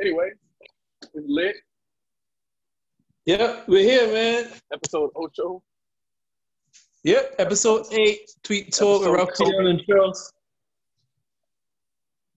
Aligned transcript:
Anyway, 0.00 0.30
it's 1.02 1.26
lit. 1.28 1.56
Yep, 3.26 3.68
we're 3.68 3.82
here, 3.82 4.12
man. 4.12 4.50
Episode 4.72 5.10
Ocho. 5.14 5.62
Yep, 7.04 7.34
episode 7.38 7.86
eight. 7.92 8.30
Tweet 8.42 8.72
talk 8.72 9.02
Kobe. 9.02 9.70
and 9.70 9.80
Charles. 9.88 10.32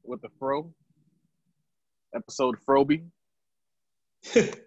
with 0.04 0.22
the 0.22 0.30
Fro. 0.40 0.74
Episode 2.16 2.58
Froby. 2.68 3.04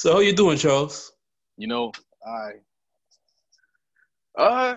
So 0.00 0.14
how 0.14 0.20
you 0.20 0.32
doing, 0.32 0.56
Charles? 0.56 1.12
You 1.58 1.66
know, 1.66 1.92
I 2.26 2.52
uh 4.40 4.76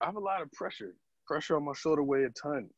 I 0.00 0.06
have 0.06 0.16
a 0.16 0.18
lot 0.18 0.40
of 0.40 0.50
pressure. 0.52 0.94
Pressure 1.26 1.56
on 1.56 1.66
my 1.66 1.74
shoulder 1.74 2.02
weigh 2.02 2.24
a 2.24 2.30
ton. 2.30 2.70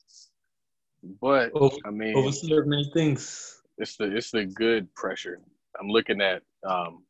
But 1.20 1.52
Over, 1.54 1.76
I 1.84 1.90
mean 1.90 2.16
over 2.16 2.32
certain 2.32 2.84
things. 2.92 3.60
it's 3.78 3.96
the 3.96 4.14
it's 4.16 4.30
the 4.30 4.44
good 4.44 4.92
pressure. 4.94 5.40
I'm 5.80 5.88
looking 5.88 6.20
at 6.20 6.42
um 6.68 7.04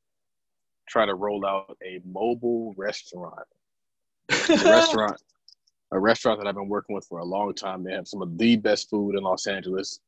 trying 0.89 1.09
to 1.09 1.15
roll 1.15 1.47
out 1.47 1.77
a 1.85 2.01
mobile 2.05 2.75
restaurant. 2.77 3.47
a 4.31 4.37
restaurant 4.71 5.21
a 5.93 5.99
restaurant 5.99 6.41
that 6.41 6.49
I've 6.49 6.55
been 6.55 6.69
working 6.69 6.95
with 6.95 7.05
for 7.07 7.19
a 7.19 7.25
long 7.25 7.55
time. 7.55 7.85
They 7.85 7.93
have 7.93 8.09
some 8.09 8.23
of 8.23 8.39
the 8.39 8.57
best 8.57 8.89
food 8.89 9.15
in 9.15 9.23
Los 9.23 9.47
Angeles. 9.47 10.01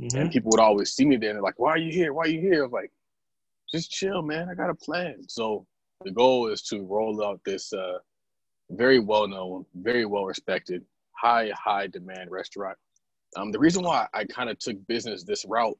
Mhm. 0.00 0.14
And 0.20 0.30
people 0.32 0.50
would 0.50 0.60
always 0.60 0.92
see 0.92 1.04
me 1.04 1.16
there 1.16 1.30
and 1.30 1.36
they're 1.36 1.42
like, 1.42 1.58
Why 1.60 1.70
are 1.70 1.78
you 1.78 1.92
here? 1.92 2.12
Why 2.12 2.24
are 2.24 2.28
you 2.28 2.40
here? 2.40 2.62
I 2.62 2.66
was 2.66 2.72
like, 2.72 2.90
just 3.70 3.90
chill, 3.90 4.20
man. 4.22 4.48
I 4.48 4.54
got 4.54 4.70
a 4.70 4.74
plan. 4.74 5.22
So 5.28 5.66
the 6.04 6.10
goal 6.10 6.48
is 6.48 6.62
to 6.64 6.82
roll 6.82 7.24
out 7.24 7.40
this 7.44 7.72
uh, 7.72 7.98
very 8.70 8.98
well 8.98 9.28
known, 9.28 9.64
very 9.74 10.04
well 10.06 10.24
respected, 10.24 10.84
high, 11.12 11.50
high 11.54 11.86
demand 11.86 12.30
restaurant. 12.30 12.76
Um, 13.36 13.50
the 13.50 13.58
reason 13.58 13.82
why 13.82 14.08
I 14.12 14.24
kind 14.24 14.50
of 14.50 14.58
took 14.58 14.86
business 14.86 15.24
this 15.24 15.44
route 15.46 15.78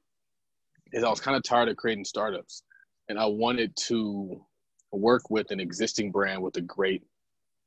is 0.92 1.05
I 1.05 1.09
was 1.09 1.20
kind 1.20 1.37
of 1.37 1.42
tired 1.42 1.69
of 1.69 1.77
creating 1.77 2.05
startups 2.05 2.62
and 3.09 3.19
I 3.19 3.27
wanted 3.27 3.75
to 3.89 4.44
work 4.91 5.31
with 5.31 5.50
an 5.50 5.61
existing 5.61 6.11
brand 6.11 6.42
with 6.42 6.56
a 6.56 6.61
great 6.61 7.03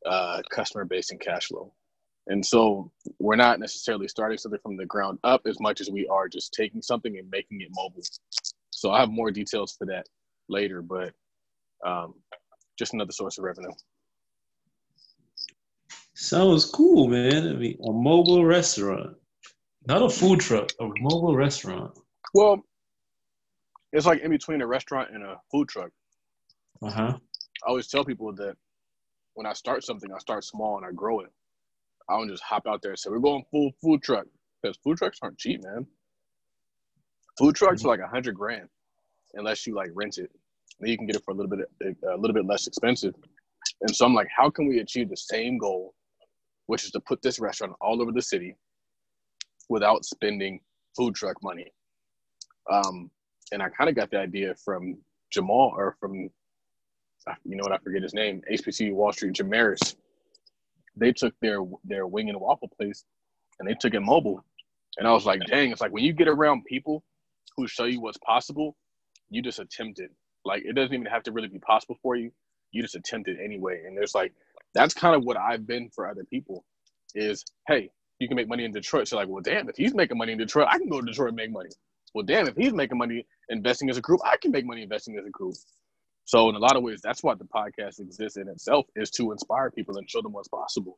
uh, 0.05 0.41
customer 0.49 0.85
base 0.85 1.11
and 1.11 1.19
cash 1.19 1.47
flow. 1.47 1.73
And 2.27 2.43
so 2.43 2.91
we're 3.19 3.35
not 3.35 3.59
necessarily 3.59 4.07
starting 4.07 4.37
something 4.37 4.59
from 4.63 4.77
the 4.77 4.85
ground 4.85 5.19
up 5.23 5.41
as 5.45 5.59
much 5.59 5.81
as 5.81 5.89
we 5.89 6.07
are 6.07 6.27
just 6.27 6.53
taking 6.53 6.81
something 6.81 7.17
and 7.17 7.29
making 7.29 7.61
it 7.61 7.69
mobile. 7.71 8.01
So 8.71 8.91
I 8.91 8.99
have 8.99 9.09
more 9.09 9.31
details 9.31 9.75
for 9.77 9.85
that 9.85 10.07
later, 10.49 10.81
but 10.81 11.13
um, 11.85 12.15
just 12.77 12.93
another 12.93 13.11
source 13.11 13.37
of 13.37 13.43
revenue. 13.43 13.71
Sounds 16.15 16.65
cool, 16.65 17.07
man. 17.07 17.47
I 17.47 17.53
mean, 17.53 17.77
a 17.83 17.91
mobile 17.91 18.45
restaurant, 18.45 19.17
not 19.87 20.01
a 20.01 20.09
food 20.09 20.39
truck, 20.39 20.71
a 20.79 20.87
mobile 20.99 21.35
restaurant. 21.35 21.97
Well, 22.33 22.63
it's 23.91 24.05
like 24.05 24.21
in 24.21 24.31
between 24.31 24.61
a 24.61 24.67
restaurant 24.67 25.09
and 25.13 25.23
a 25.23 25.39
food 25.51 25.69
truck. 25.69 25.91
Uh 26.81 26.91
huh. 26.91 27.17
I 27.65 27.69
always 27.69 27.87
tell 27.87 28.03
people 28.03 28.33
that 28.33 28.55
when 29.35 29.45
I 29.45 29.53
start 29.53 29.83
something, 29.83 30.11
I 30.11 30.17
start 30.19 30.43
small 30.43 30.77
and 30.77 30.85
I 30.85 30.91
grow 30.91 31.21
it. 31.21 31.31
I 32.09 32.17
don't 32.17 32.29
just 32.29 32.43
hop 32.43 32.67
out 32.67 32.81
there 32.81 32.91
and 32.91 32.99
say, 32.99 33.09
we're 33.09 33.19
going 33.19 33.43
full 33.51 33.71
food 33.81 34.03
truck. 34.03 34.25
Because 34.61 34.77
food 34.83 34.97
trucks 34.97 35.19
aren't 35.21 35.37
cheap, 35.37 35.63
man. 35.63 35.85
Food 37.37 37.55
trucks 37.55 37.83
are 37.83 37.87
like 37.87 37.99
a 37.99 38.07
hundred 38.07 38.35
grand 38.35 38.67
unless 39.33 39.67
you 39.67 39.75
like 39.75 39.89
rent 39.93 40.17
it. 40.17 40.31
Then 40.79 40.89
you 40.89 40.97
can 40.97 41.05
get 41.05 41.15
it 41.15 41.23
for 41.23 41.31
a 41.31 41.33
little 41.33 41.49
bit 41.49 41.69
a 41.81 42.17
little 42.17 42.33
bit 42.33 42.45
less 42.45 42.67
expensive. 42.67 43.13
And 43.81 43.95
so 43.95 44.05
I'm 44.05 44.13
like, 44.13 44.27
how 44.35 44.49
can 44.49 44.67
we 44.67 44.79
achieve 44.79 45.09
the 45.09 45.17
same 45.17 45.57
goal, 45.57 45.93
which 46.67 46.85
is 46.85 46.91
to 46.91 46.99
put 46.99 47.21
this 47.21 47.39
restaurant 47.39 47.73
all 47.81 48.01
over 48.01 48.11
the 48.11 48.21
city 48.21 48.55
without 49.69 50.05
spending 50.05 50.59
food 50.95 51.15
truck 51.15 51.41
money? 51.43 51.71
Um, 52.71 53.09
and 53.51 53.61
I 53.61 53.69
kind 53.69 53.89
of 53.89 53.95
got 53.95 54.11
the 54.11 54.19
idea 54.19 54.55
from 54.55 54.97
Jamal 55.31 55.73
or 55.75 55.95
from 55.99 56.29
you 57.43 57.55
know 57.55 57.63
what 57.63 57.71
I 57.71 57.77
forget 57.79 58.03
his 58.03 58.13
name, 58.13 58.41
HPC 58.51 58.93
Wall 58.93 59.11
Street, 59.11 59.33
Jamaris. 59.33 59.95
They 60.95 61.11
took 61.11 61.33
their 61.41 61.59
their 61.83 62.07
wing 62.07 62.29
and 62.29 62.39
waffle 62.39 62.69
place 62.77 63.03
and 63.59 63.67
they 63.67 63.73
took 63.73 63.93
it 63.93 63.99
mobile. 64.01 64.43
And 64.97 65.07
I 65.07 65.11
was 65.11 65.25
like, 65.25 65.41
dang, 65.47 65.71
it's 65.71 65.81
like 65.81 65.91
when 65.91 66.03
you 66.03 66.13
get 66.13 66.27
around 66.27 66.65
people 66.65 67.03
who 67.57 67.67
show 67.67 67.85
you 67.85 68.01
what's 68.01 68.17
possible, 68.19 68.77
you 69.29 69.41
just 69.41 69.59
attempt 69.59 69.99
it. 69.99 70.11
Like 70.45 70.63
it 70.65 70.73
doesn't 70.73 70.93
even 70.93 71.07
have 71.07 71.23
to 71.23 71.31
really 71.31 71.47
be 71.47 71.59
possible 71.59 71.97
for 72.01 72.15
you. 72.15 72.31
You 72.71 72.81
just 72.81 72.95
attempt 72.95 73.27
it 73.27 73.37
anyway. 73.43 73.83
And 73.85 73.97
there's 73.97 74.15
like 74.15 74.33
that's 74.73 74.93
kind 74.93 75.15
of 75.15 75.23
what 75.23 75.37
I've 75.37 75.65
been 75.65 75.89
for 75.89 76.09
other 76.09 76.25
people 76.25 76.63
is 77.13 77.43
hey, 77.67 77.89
you 78.19 78.27
can 78.27 78.35
make 78.35 78.47
money 78.47 78.65
in 78.65 78.71
Detroit. 78.71 79.07
So 79.07 79.17
like, 79.17 79.27
well 79.27 79.41
damn, 79.41 79.69
if 79.69 79.75
he's 79.75 79.93
making 79.93 80.17
money 80.17 80.31
in 80.31 80.37
Detroit, 80.37 80.67
I 80.69 80.77
can 80.77 80.89
go 80.89 80.99
to 80.99 81.05
Detroit 81.05 81.29
and 81.29 81.37
make 81.37 81.51
money. 81.51 81.69
Well 82.13 82.25
damn, 82.25 82.47
if 82.47 82.55
he's 82.55 82.73
making 82.73 82.97
money 82.97 83.25
investing 83.49 83.89
as 83.89 83.97
a 83.97 84.01
group, 84.01 84.21
I 84.25 84.37
can 84.37 84.51
make 84.51 84.65
money 84.65 84.83
investing 84.83 85.17
as 85.17 85.25
a 85.25 85.29
group. 85.29 85.55
So 86.25 86.49
in 86.49 86.55
a 86.55 86.59
lot 86.59 86.75
of 86.75 86.83
ways, 86.83 87.01
that's 87.03 87.21
why 87.23 87.35
the 87.35 87.45
podcast 87.45 87.99
exists 87.99 88.37
in 88.37 88.47
itself 88.47 88.85
is 88.95 89.11
to 89.11 89.31
inspire 89.31 89.69
people 89.69 89.97
and 89.97 90.09
show 90.09 90.21
them 90.21 90.33
what's 90.33 90.47
possible. 90.47 90.97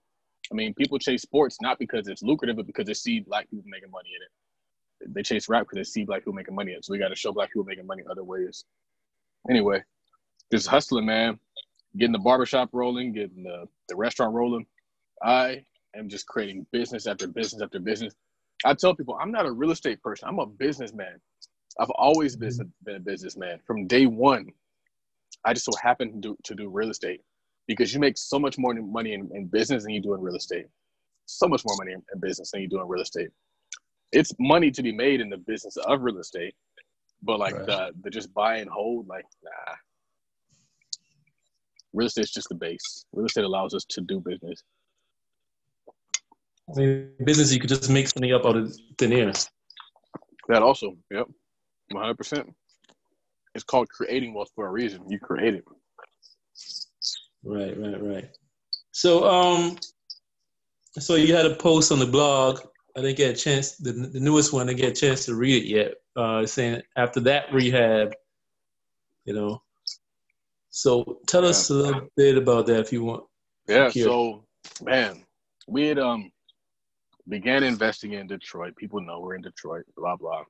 I 0.52 0.56
mean, 0.56 0.74
people 0.74 0.98
chase 1.00 1.22
sports 1.22 1.58
not 1.62 1.80
because 1.80 2.08
it's 2.08 2.24
lucrative, 2.24 2.56
but 2.56 2.66
because 2.66 2.86
they 2.86 2.94
see 2.94 3.20
black 3.20 3.50
people 3.50 3.66
making 3.68 3.92
money 3.92 4.10
in 4.16 4.24
it. 4.24 5.14
They 5.14 5.24
chase 5.24 5.50
rap 5.50 5.64
because 5.64 5.76
they 5.76 5.84
see 5.84 6.06
black 6.06 6.22
people 6.22 6.34
making 6.34 6.56
money 6.56 6.72
in 6.72 6.78
it. 6.78 6.86
So 6.86 6.94
we 6.94 7.00
got 7.00 7.10
to 7.10 7.16
show 7.16 7.34
black 7.34 7.50
people 7.50 7.66
making 7.66 7.86
money 7.86 8.04
other 8.10 8.24
ways. 8.24 8.64
Anyway, 9.50 9.84
just 10.52 10.68
hustling, 10.68 11.06
man. 11.06 11.40
Getting 11.98 12.14
the 12.14 12.20
barbershop 12.20 12.70
rolling, 12.72 13.12
getting 13.12 13.44
the, 13.44 13.66
the 13.90 13.96
restaurant 13.96 14.34
rolling. 14.34 14.66
I 15.22 15.66
am 15.98 16.10
just 16.10 16.28
creating 16.28 16.66
business 16.72 17.08
after 17.08 17.28
business 17.28 17.62
after 17.62 17.80
business. 17.80 18.14
I 18.66 18.74
tell 18.74 18.96
people 18.96 19.18
I'm 19.22 19.32
not 19.32 19.46
a 19.46 19.52
real 19.52 19.72
estate 19.72 20.02
person. 20.02 20.28
I'm 20.28 20.40
a 20.40 20.46
businessman. 20.46 21.20
I've 21.80 21.90
always 21.92 22.36
been, 22.36 22.50
mm-hmm. 22.50 22.68
been 22.84 22.96
a 22.96 23.00
businessman 23.00 23.60
from 23.66 23.88
day 23.88 24.06
one. 24.06 24.48
I 25.46 25.54
just 25.54 25.66
so 25.66 25.72
happen 25.82 26.14
to 26.14 26.20
do, 26.20 26.38
to 26.44 26.56
do 26.56 26.70
real 26.70 26.90
estate 26.90 27.22
because 27.68 27.94
you 27.94 28.00
make 28.00 28.18
so 28.18 28.40
much 28.40 28.58
more 28.58 28.74
money 28.74 29.14
in, 29.14 29.30
in 29.34 29.46
business 29.46 29.84
than 29.84 29.94
you 29.94 30.02
do 30.02 30.14
in 30.14 30.22
real 30.22 30.36
estate. 30.36 30.66
So 31.26 31.48
much 31.48 31.64
more 31.66 31.76
money 31.78 31.92
in, 31.92 32.02
in 32.14 32.20
business 32.20 32.52
than 32.52 32.62
you 32.62 32.68
do 32.68 32.82
in 32.82 32.88
real 32.88 33.02
estate. 33.02 33.30
It's 34.12 34.32
money 34.40 34.72
to 34.72 34.82
be 34.82 34.94
made 34.94 35.20
in 35.20 35.30
the 35.30 35.38
business 35.38 35.76
of 35.78 36.02
real 36.02 36.20
estate, 36.20 36.56
but 37.22 37.40
like 37.40 37.56
Right. 37.56 37.66
the 37.66 37.92
the 38.04 38.10
just 38.10 38.34
buy 38.34 38.58
and 38.58 38.70
hold, 38.70 39.08
like 39.08 39.26
nah. 39.44 39.76
Real 41.94 42.08
estate's 42.08 42.32
just 42.32 42.50
the 42.50 42.56
base. 42.56 43.06
Real 43.12 43.26
estate 43.26 43.44
allows 43.44 43.74
us 43.74 43.84
to 43.90 44.02
do 44.02 44.20
business. 44.20 44.64
I 46.70 46.80
mean, 46.80 47.12
business 47.24 47.54
you 47.54 47.60
could 47.60 47.70
just 47.70 47.90
make 47.90 48.08
something 48.08 48.34
up 48.34 48.46
out 48.46 48.58
of 48.58 48.76
thin 48.98 49.14
air. 49.14 49.32
That 50.50 50.64
also, 50.64 50.98
yep, 51.12 51.28
one 51.92 52.04
hundred 52.04 52.18
percent. 52.18 52.54
It's 53.56 53.64
called 53.64 53.90
creating 53.90 54.34
wealth 54.34 54.52
for 54.56 54.68
a 54.68 54.72
reason. 54.72 55.10
You 55.10 55.20
create 55.20 55.56
it. 55.56 55.66
Right, 57.44 57.78
right, 57.80 58.04
right. 58.04 58.30
So, 58.92 59.28
um, 59.28 59.78
so 60.92 61.16
you 61.16 61.36
had 61.36 61.46
a 61.46 61.56
post 61.56 61.92
on 61.92 62.00
the 62.00 62.06
blog. 62.06 62.60
I 62.96 63.02
didn't 63.02 63.18
get 63.18 63.32
a 63.32 63.38
chance. 63.38 63.78
The, 63.78 63.94
the 63.94 64.20
newest 64.20 64.54
one, 64.54 64.64
I 64.64 64.74
didn't 64.74 64.82
get 64.82 64.98
a 64.98 65.02
chance 65.02 65.26
to 65.26 65.36
read 65.36 65.64
it 65.64 65.68
yet. 65.68 65.94
Uh, 66.16 66.46
saying 66.46 66.82
after 66.96 67.20
that 67.22 67.54
rehab, 67.54 68.14
you 69.26 69.34
know. 69.34 69.62
So 70.70 71.20
tell 71.28 71.46
us 71.46 71.70
a 71.70 71.74
little 71.74 72.10
bit 72.16 72.38
about 72.38 72.66
that 72.68 72.80
if 72.80 72.92
you 72.92 73.04
want. 73.04 73.24
Yeah. 73.68 73.90
So, 73.90 74.46
man, 74.82 75.24
we 75.68 75.88
had 75.88 76.00
um 76.00 76.32
began 77.28 77.64
investing 77.64 78.14
in 78.14 78.28
Detroit. 78.28 78.76
People 78.76 79.02
know 79.02 79.20
we're 79.20 79.36
in 79.36 79.42
Detroit. 79.42 79.86
Blah 79.96 80.16
blah. 80.16 80.44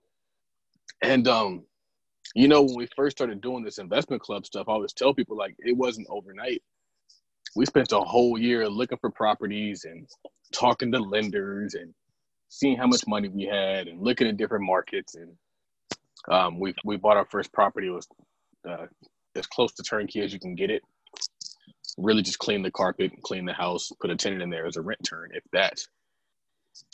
And 1.02 1.28
um, 1.28 1.64
you 2.36 2.48
know, 2.48 2.64
when 2.64 2.76
we 2.76 2.88
first 2.96 3.18
started 3.18 3.42
doing 3.42 3.64
this 3.64 3.78
investment 3.78 4.22
club 4.22 4.46
stuff, 4.46 4.68
I 4.68 4.74
always 4.74 4.94
tell 4.94 5.14
people 5.14 5.38
like 5.38 5.56
it 5.60 5.76
wasn't 5.76 6.08
overnight. 6.10 6.62
We 7.56 7.66
spent 7.66 7.92
a 7.92 8.00
whole 8.00 8.38
year 8.38 8.68
looking 8.70 8.98
for 9.00 9.10
properties 9.10 9.86
and 9.86 10.08
talking 10.54 10.92
to 10.92 11.00
lenders 11.00 11.74
and 11.74 11.94
seeing 12.50 12.78
how 12.78 12.88
much 12.88 13.08
money 13.08 13.30
we 13.30 13.46
had 13.46 13.88
and 13.88 14.02
looking 14.02 14.28
at 14.28 14.38
different 14.38 14.66
markets. 14.66 15.16
And 15.16 15.32
um, 16.30 16.60
we 16.60 16.74
we 16.84 16.98
bought 16.98 17.18
our 17.18 17.26
first 17.26 17.52
property. 17.54 17.88
It 17.88 17.92
was 17.92 18.08
uh, 18.68 18.88
as 19.36 19.48
close 19.48 19.74
to 19.74 19.84
turnkey 19.84 20.22
as 20.22 20.34
you 20.34 20.40
can 20.40 20.56
get 20.56 20.70
it 20.70 20.84
really 21.98 22.22
just 22.22 22.40
clean 22.40 22.62
the 22.62 22.72
carpet, 22.72 23.12
clean 23.24 23.46
the 23.46 23.54
house, 23.54 23.92
put 24.00 24.12
a 24.12 24.16
tenant 24.16 24.42
in 24.42 24.50
there 24.50 24.66
as 24.66 24.78
a 24.78 24.82
rent 24.82 25.00
turn, 25.08 25.32
if 25.34 25.44
that. 25.52 25.80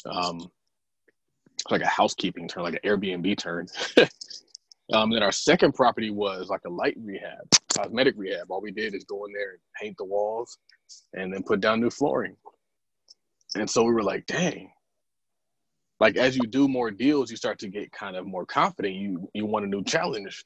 Um, 0.05 0.49
like 1.69 1.81
a 1.81 1.87
housekeeping 1.87 2.47
turn, 2.47 2.63
like 2.63 2.79
an 2.83 2.89
Airbnb 2.89 3.37
turn. 3.37 3.67
um, 4.93 5.11
then 5.11 5.23
our 5.23 5.31
second 5.31 5.73
property 5.73 6.09
was 6.09 6.49
like 6.49 6.61
a 6.65 6.69
light 6.69 6.95
rehab, 7.01 7.47
cosmetic 7.75 8.15
rehab. 8.17 8.49
All 8.49 8.61
we 8.61 8.71
did 8.71 8.93
is 8.93 9.03
go 9.05 9.25
in 9.25 9.33
there 9.33 9.51
and 9.51 9.59
paint 9.79 9.97
the 9.97 10.05
walls 10.05 10.57
and 11.13 11.33
then 11.33 11.43
put 11.43 11.61
down 11.61 11.79
new 11.79 11.89
flooring. 11.89 12.35
And 13.55 13.69
so 13.69 13.83
we 13.83 13.93
were 13.93 14.03
like, 14.03 14.25
dang. 14.25 14.71
Like 15.99 16.17
as 16.17 16.35
you 16.35 16.43
do 16.43 16.67
more 16.67 16.91
deals, 16.91 17.31
you 17.31 17.37
start 17.37 17.59
to 17.59 17.69
get 17.69 17.91
kind 17.91 18.17
of 18.17 18.25
more 18.25 18.45
confident. 18.45 18.95
You 18.95 19.29
you 19.33 19.45
want 19.45 19.65
a 19.65 19.69
new 19.69 19.83
challenge. 19.83 20.43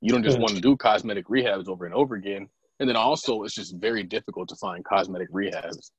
You 0.00 0.12
don't 0.12 0.24
just 0.24 0.38
want 0.38 0.54
to 0.54 0.60
do 0.60 0.76
cosmetic 0.76 1.28
rehabs 1.28 1.68
over 1.68 1.84
and 1.84 1.94
over 1.94 2.16
again. 2.16 2.48
And 2.80 2.88
then 2.88 2.96
also, 2.96 3.42
it's 3.42 3.54
just 3.54 3.76
very 3.76 4.02
difficult 4.02 4.48
to 4.48 4.56
find 4.56 4.82
cosmetic 4.84 5.30
rehabs 5.30 5.90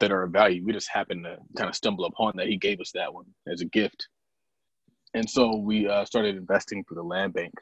that 0.00 0.10
are 0.10 0.22
of 0.22 0.32
value. 0.32 0.64
We 0.64 0.72
just 0.72 0.90
happened 0.92 1.24
to 1.24 1.36
kind 1.56 1.68
of 1.68 1.76
stumble 1.76 2.06
upon 2.06 2.32
that. 2.36 2.48
He 2.48 2.56
gave 2.56 2.80
us 2.80 2.90
that 2.94 3.12
one 3.12 3.26
as 3.46 3.60
a 3.60 3.66
gift. 3.66 4.08
And 5.14 5.28
so 5.28 5.56
we 5.56 5.88
uh, 5.88 6.04
started 6.04 6.36
investing 6.36 6.84
through 6.84 6.96
the 6.96 7.02
land 7.02 7.34
bank. 7.34 7.52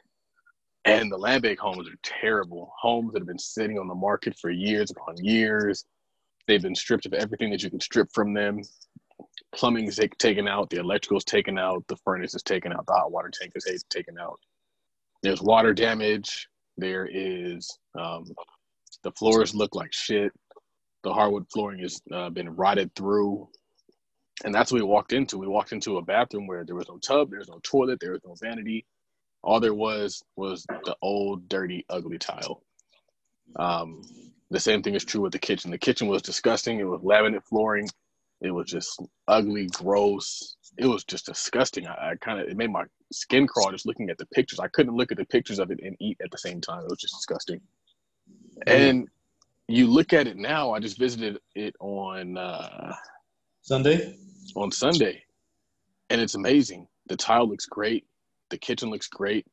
And 0.85 1.11
the 1.11 1.17
land 1.17 1.43
bank 1.43 1.59
homes 1.59 1.87
are 1.87 1.99
terrible. 2.03 2.71
Homes 2.79 3.13
that 3.13 3.19
have 3.19 3.27
been 3.27 3.37
sitting 3.37 3.77
on 3.77 3.87
the 3.87 3.95
market 3.95 4.37
for 4.39 4.49
years 4.49 4.91
upon 4.91 5.15
years. 5.17 5.85
They've 6.47 6.61
been 6.61 6.75
stripped 6.75 7.05
of 7.05 7.13
everything 7.13 7.51
that 7.51 7.61
you 7.61 7.69
can 7.69 7.81
strip 7.81 8.07
from 8.13 8.33
them. 8.33 8.61
Plumbing's 9.53 9.99
taken 10.19 10.47
out, 10.47 10.69
the 10.69 10.79
electrical 10.79 11.17
is 11.17 11.23
taken 11.23 11.57
out, 11.57 11.83
the 11.87 11.97
furnace 11.97 12.35
is 12.35 12.43
taken 12.43 12.71
out, 12.71 12.85
the 12.85 12.93
hot 12.93 13.11
water 13.11 13.29
tank 13.31 13.51
is 13.55 13.83
taken 13.89 14.17
out. 14.17 14.39
There's 15.21 15.41
water 15.41 15.73
damage. 15.73 16.47
There 16.77 17.07
is 17.11 17.69
um, 17.99 18.23
the 19.03 19.11
floors 19.11 19.53
look 19.53 19.75
like 19.75 19.91
shit. 19.91 20.31
The 21.03 21.13
hardwood 21.13 21.47
flooring 21.51 21.79
has 21.79 22.01
uh, 22.11 22.29
been 22.29 22.55
rotted 22.55 22.93
through 22.95 23.47
and 24.43 24.55
that's 24.55 24.71
what 24.71 24.81
we 24.81 24.87
walked 24.87 25.13
into. 25.13 25.37
We 25.37 25.47
walked 25.47 25.73
into 25.73 25.97
a 25.97 26.01
bathroom 26.01 26.47
where 26.47 26.63
there 26.63 26.75
was 26.75 26.87
no 26.87 26.97
tub, 26.97 27.29
there 27.29 27.39
was 27.39 27.49
no 27.49 27.59
toilet, 27.63 27.99
there 27.99 28.11
was 28.11 28.21
no 28.25 28.35
vanity. 28.41 28.85
All 29.43 29.59
there 29.59 29.73
was 29.73 30.23
was 30.35 30.65
the 30.85 30.95
old, 31.01 31.47
dirty, 31.49 31.85
ugly 31.89 32.17
tile. 32.17 32.63
Um, 33.57 34.01
the 34.49 34.59
same 34.59 34.81
thing 34.81 34.95
is 34.95 35.03
true 35.03 35.21
with 35.21 35.31
the 35.31 35.39
kitchen. 35.39 35.71
The 35.71 35.77
kitchen 35.77 36.07
was 36.07 36.21
disgusting. 36.21 36.79
It 36.79 36.83
was 36.83 37.01
laminate 37.01 37.43
flooring. 37.43 37.89
It 38.41 38.51
was 38.51 38.67
just 38.67 39.01
ugly, 39.27 39.67
gross. 39.67 40.55
It 40.77 40.85
was 40.85 41.03
just 41.03 41.25
disgusting. 41.25 41.87
I, 41.87 42.11
I 42.11 42.15
kind 42.21 42.39
of 42.39 42.47
it 42.47 42.57
made 42.57 42.71
my 42.71 42.85
skin 43.11 43.47
crawl 43.47 43.71
just 43.71 43.85
looking 43.85 44.09
at 44.09 44.17
the 44.17 44.25
pictures. 44.27 44.59
I 44.59 44.67
couldn't 44.69 44.95
look 44.95 45.11
at 45.11 45.17
the 45.17 45.25
pictures 45.25 45.59
of 45.59 45.71
it 45.71 45.79
and 45.83 45.95
eat 45.99 46.17
at 46.23 46.31
the 46.31 46.37
same 46.37 46.61
time. 46.61 46.83
It 46.83 46.89
was 46.89 46.99
just 46.99 47.15
disgusting. 47.15 47.59
And 48.67 49.07
you 49.69 49.87
look 49.87 50.13
at 50.13 50.27
it 50.27 50.37
now. 50.37 50.71
I 50.71 50.79
just 50.79 50.97
visited 50.97 51.39
it 51.55 51.75
on 51.79 52.37
uh, 52.37 52.93
Sunday 53.61 54.15
on 54.55 54.71
Sunday, 54.71 55.23
and 56.09 56.19
it's 56.19 56.35
amazing. 56.35 56.87
The 57.07 57.15
tile 57.15 57.47
looks 57.47 57.65
great. 57.65 58.05
The 58.49 58.57
kitchen 58.57 58.89
looks 58.89 59.07
great. 59.07 59.45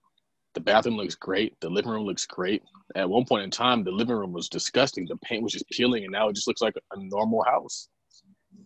The 0.55 0.61
bathroom 0.61 0.97
looks 0.97 1.15
great. 1.15 1.55
The 1.61 1.69
living 1.69 1.91
room 1.91 2.05
looks 2.05 2.25
great. 2.25 2.63
At 2.95 3.09
one 3.09 3.27
point 3.27 3.45
in 3.45 3.51
time, 3.51 3.85
the 3.85 3.91
living 3.91 4.17
room 4.17 4.33
was 4.33 4.49
disgusting. 4.49 5.07
The 5.07 5.17
paint 5.19 5.43
was 5.43 5.53
just 5.53 5.69
peeling, 5.71 6.05
and 6.05 6.13
now 6.13 6.29
it 6.29 6.35
just 6.35 6.47
looks 6.47 6.63
like 6.63 6.77
a 6.77 6.97
normal 6.99 7.45
house. 7.45 7.89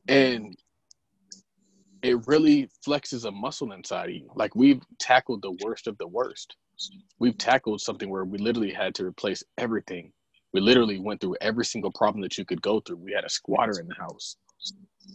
And 0.08 0.56
it 2.02 2.26
really 2.26 2.70
flexes 2.86 3.24
a 3.24 3.30
muscle 3.30 3.72
inside 3.72 4.08
of 4.08 4.14
you. 4.14 4.30
Like 4.34 4.54
we've 4.54 4.82
tackled 4.98 5.42
the 5.42 5.56
worst 5.64 5.86
of 5.86 5.98
the 5.98 6.06
worst. 6.06 6.56
We've 7.18 7.36
tackled 7.36 7.80
something 7.80 8.08
where 8.08 8.24
we 8.24 8.38
literally 8.38 8.72
had 8.72 8.94
to 8.96 9.04
replace 9.04 9.42
everything. 9.58 10.12
We 10.52 10.60
literally 10.60 10.98
went 10.98 11.20
through 11.20 11.36
every 11.40 11.64
single 11.64 11.92
problem 11.92 12.22
that 12.22 12.36
you 12.36 12.44
could 12.44 12.62
go 12.62 12.80
through. 12.80 12.96
We 12.96 13.12
had 13.12 13.24
a 13.24 13.30
squatter 13.30 13.78
in 13.80 13.88
the 13.88 13.94
house. 13.94 14.36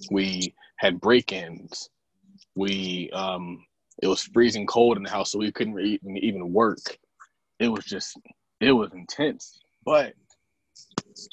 We 0.09 0.53
had 0.77 1.01
break-ins. 1.01 1.89
We 2.55 3.09
um, 3.11 3.65
it 4.01 4.07
was 4.07 4.23
freezing 4.23 4.65
cold 4.65 4.97
in 4.97 5.03
the 5.03 5.09
house, 5.09 5.31
so 5.31 5.39
we 5.39 5.51
couldn't 5.51 5.79
even 5.79 6.17
even 6.17 6.53
work. 6.53 6.79
It 7.59 7.67
was 7.67 7.85
just 7.85 8.17
it 8.61 8.71
was 8.71 8.91
intense. 8.93 9.59
But 9.85 10.13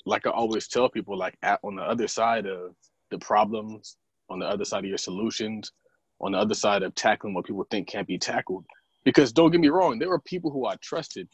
like 0.06 0.26
I 0.26 0.30
always 0.30 0.68
tell 0.68 0.88
people, 0.88 1.16
like 1.16 1.36
at, 1.42 1.60
on 1.62 1.76
the 1.76 1.82
other 1.82 2.08
side 2.08 2.46
of 2.46 2.74
the 3.10 3.18
problems, 3.18 3.96
on 4.30 4.38
the 4.38 4.46
other 4.46 4.64
side 4.64 4.84
of 4.84 4.88
your 4.88 4.98
solutions, 4.98 5.72
on 6.20 6.32
the 6.32 6.38
other 6.38 6.54
side 6.54 6.82
of 6.82 6.94
tackling 6.94 7.34
what 7.34 7.46
people 7.46 7.66
think 7.70 7.88
can't 7.88 8.06
be 8.06 8.18
tackled. 8.18 8.64
Because 9.04 9.32
don't 9.32 9.50
get 9.50 9.60
me 9.60 9.68
wrong, 9.68 9.98
there 9.98 10.08
were 10.08 10.20
people 10.20 10.50
who 10.50 10.66
I 10.66 10.76
trusted 10.80 11.28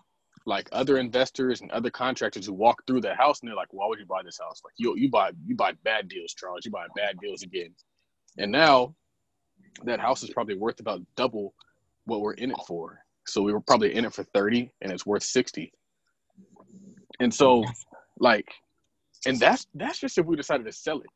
like 0.49 0.67
other 0.73 0.97
investors 0.97 1.61
and 1.61 1.71
other 1.73 1.91
contractors 1.91 2.47
who 2.47 2.55
walk 2.55 2.83
through 2.87 3.03
the 3.03 3.15
house 3.15 3.41
and 3.41 3.49
they're 3.49 3.57
like, 3.57 3.73
why 3.73 3.87
would 3.87 3.99
you 3.99 4.07
buy 4.07 4.23
this 4.25 4.39
house? 4.39 4.63
Like 4.65 4.73
you 4.79 4.97
you 4.97 5.11
buy 5.11 5.33
you 5.47 5.55
buy 5.55 5.73
bad 5.85 6.09
deals, 6.09 6.33
Charles. 6.33 6.65
You 6.65 6.71
buy 6.71 6.87
bad 6.97 7.19
deals 7.21 7.43
again. 7.43 7.75
And 8.39 8.51
now 8.51 8.95
that 9.85 10.01
house 10.01 10.23
is 10.23 10.31
probably 10.31 10.57
worth 10.57 10.81
about 10.81 11.03
double 11.17 11.53
what 12.07 12.23
we're 12.23 12.33
in 12.33 12.51
it 12.51 12.57
for. 12.67 12.99
So 13.27 13.43
we 13.43 13.53
were 13.53 13.61
probably 13.61 13.95
in 13.95 14.07
it 14.07 14.15
for 14.15 14.25
30 14.25 14.73
and 14.81 14.91
it's 14.91 15.05
worth 15.05 15.23
60. 15.23 15.71
And 17.21 17.33
so 17.33 17.63
like 18.19 18.49
and 19.27 19.39
that's 19.39 19.67
that's 19.75 19.99
just 19.99 20.17
if 20.17 20.25
we 20.25 20.35
decided 20.35 20.65
to 20.65 20.73
sell 20.73 21.01
it. 21.01 21.11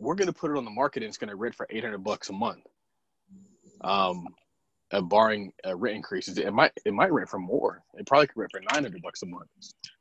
We're 0.00 0.16
gonna 0.16 0.32
put 0.32 0.50
it 0.50 0.56
on 0.56 0.64
the 0.64 0.72
market 0.72 1.04
and 1.04 1.08
it's 1.08 1.18
gonna 1.18 1.36
rent 1.36 1.54
for 1.54 1.68
800 1.70 1.98
bucks 2.02 2.30
a 2.30 2.32
month. 2.32 2.64
Um 3.82 4.26
uh, 4.94 5.00
barring 5.00 5.52
uh, 5.66 5.76
rent 5.76 5.96
increases. 5.96 6.38
It 6.38 6.52
might 6.52 6.70
it 6.84 6.94
might 6.94 7.12
rent 7.12 7.28
for 7.28 7.40
more. 7.40 7.82
It 7.94 8.06
probably 8.06 8.28
could 8.28 8.36
rent 8.36 8.52
for 8.52 8.60
nine 8.72 8.84
hundred 8.84 9.02
bucks 9.02 9.22
a 9.22 9.26
month. 9.26 9.48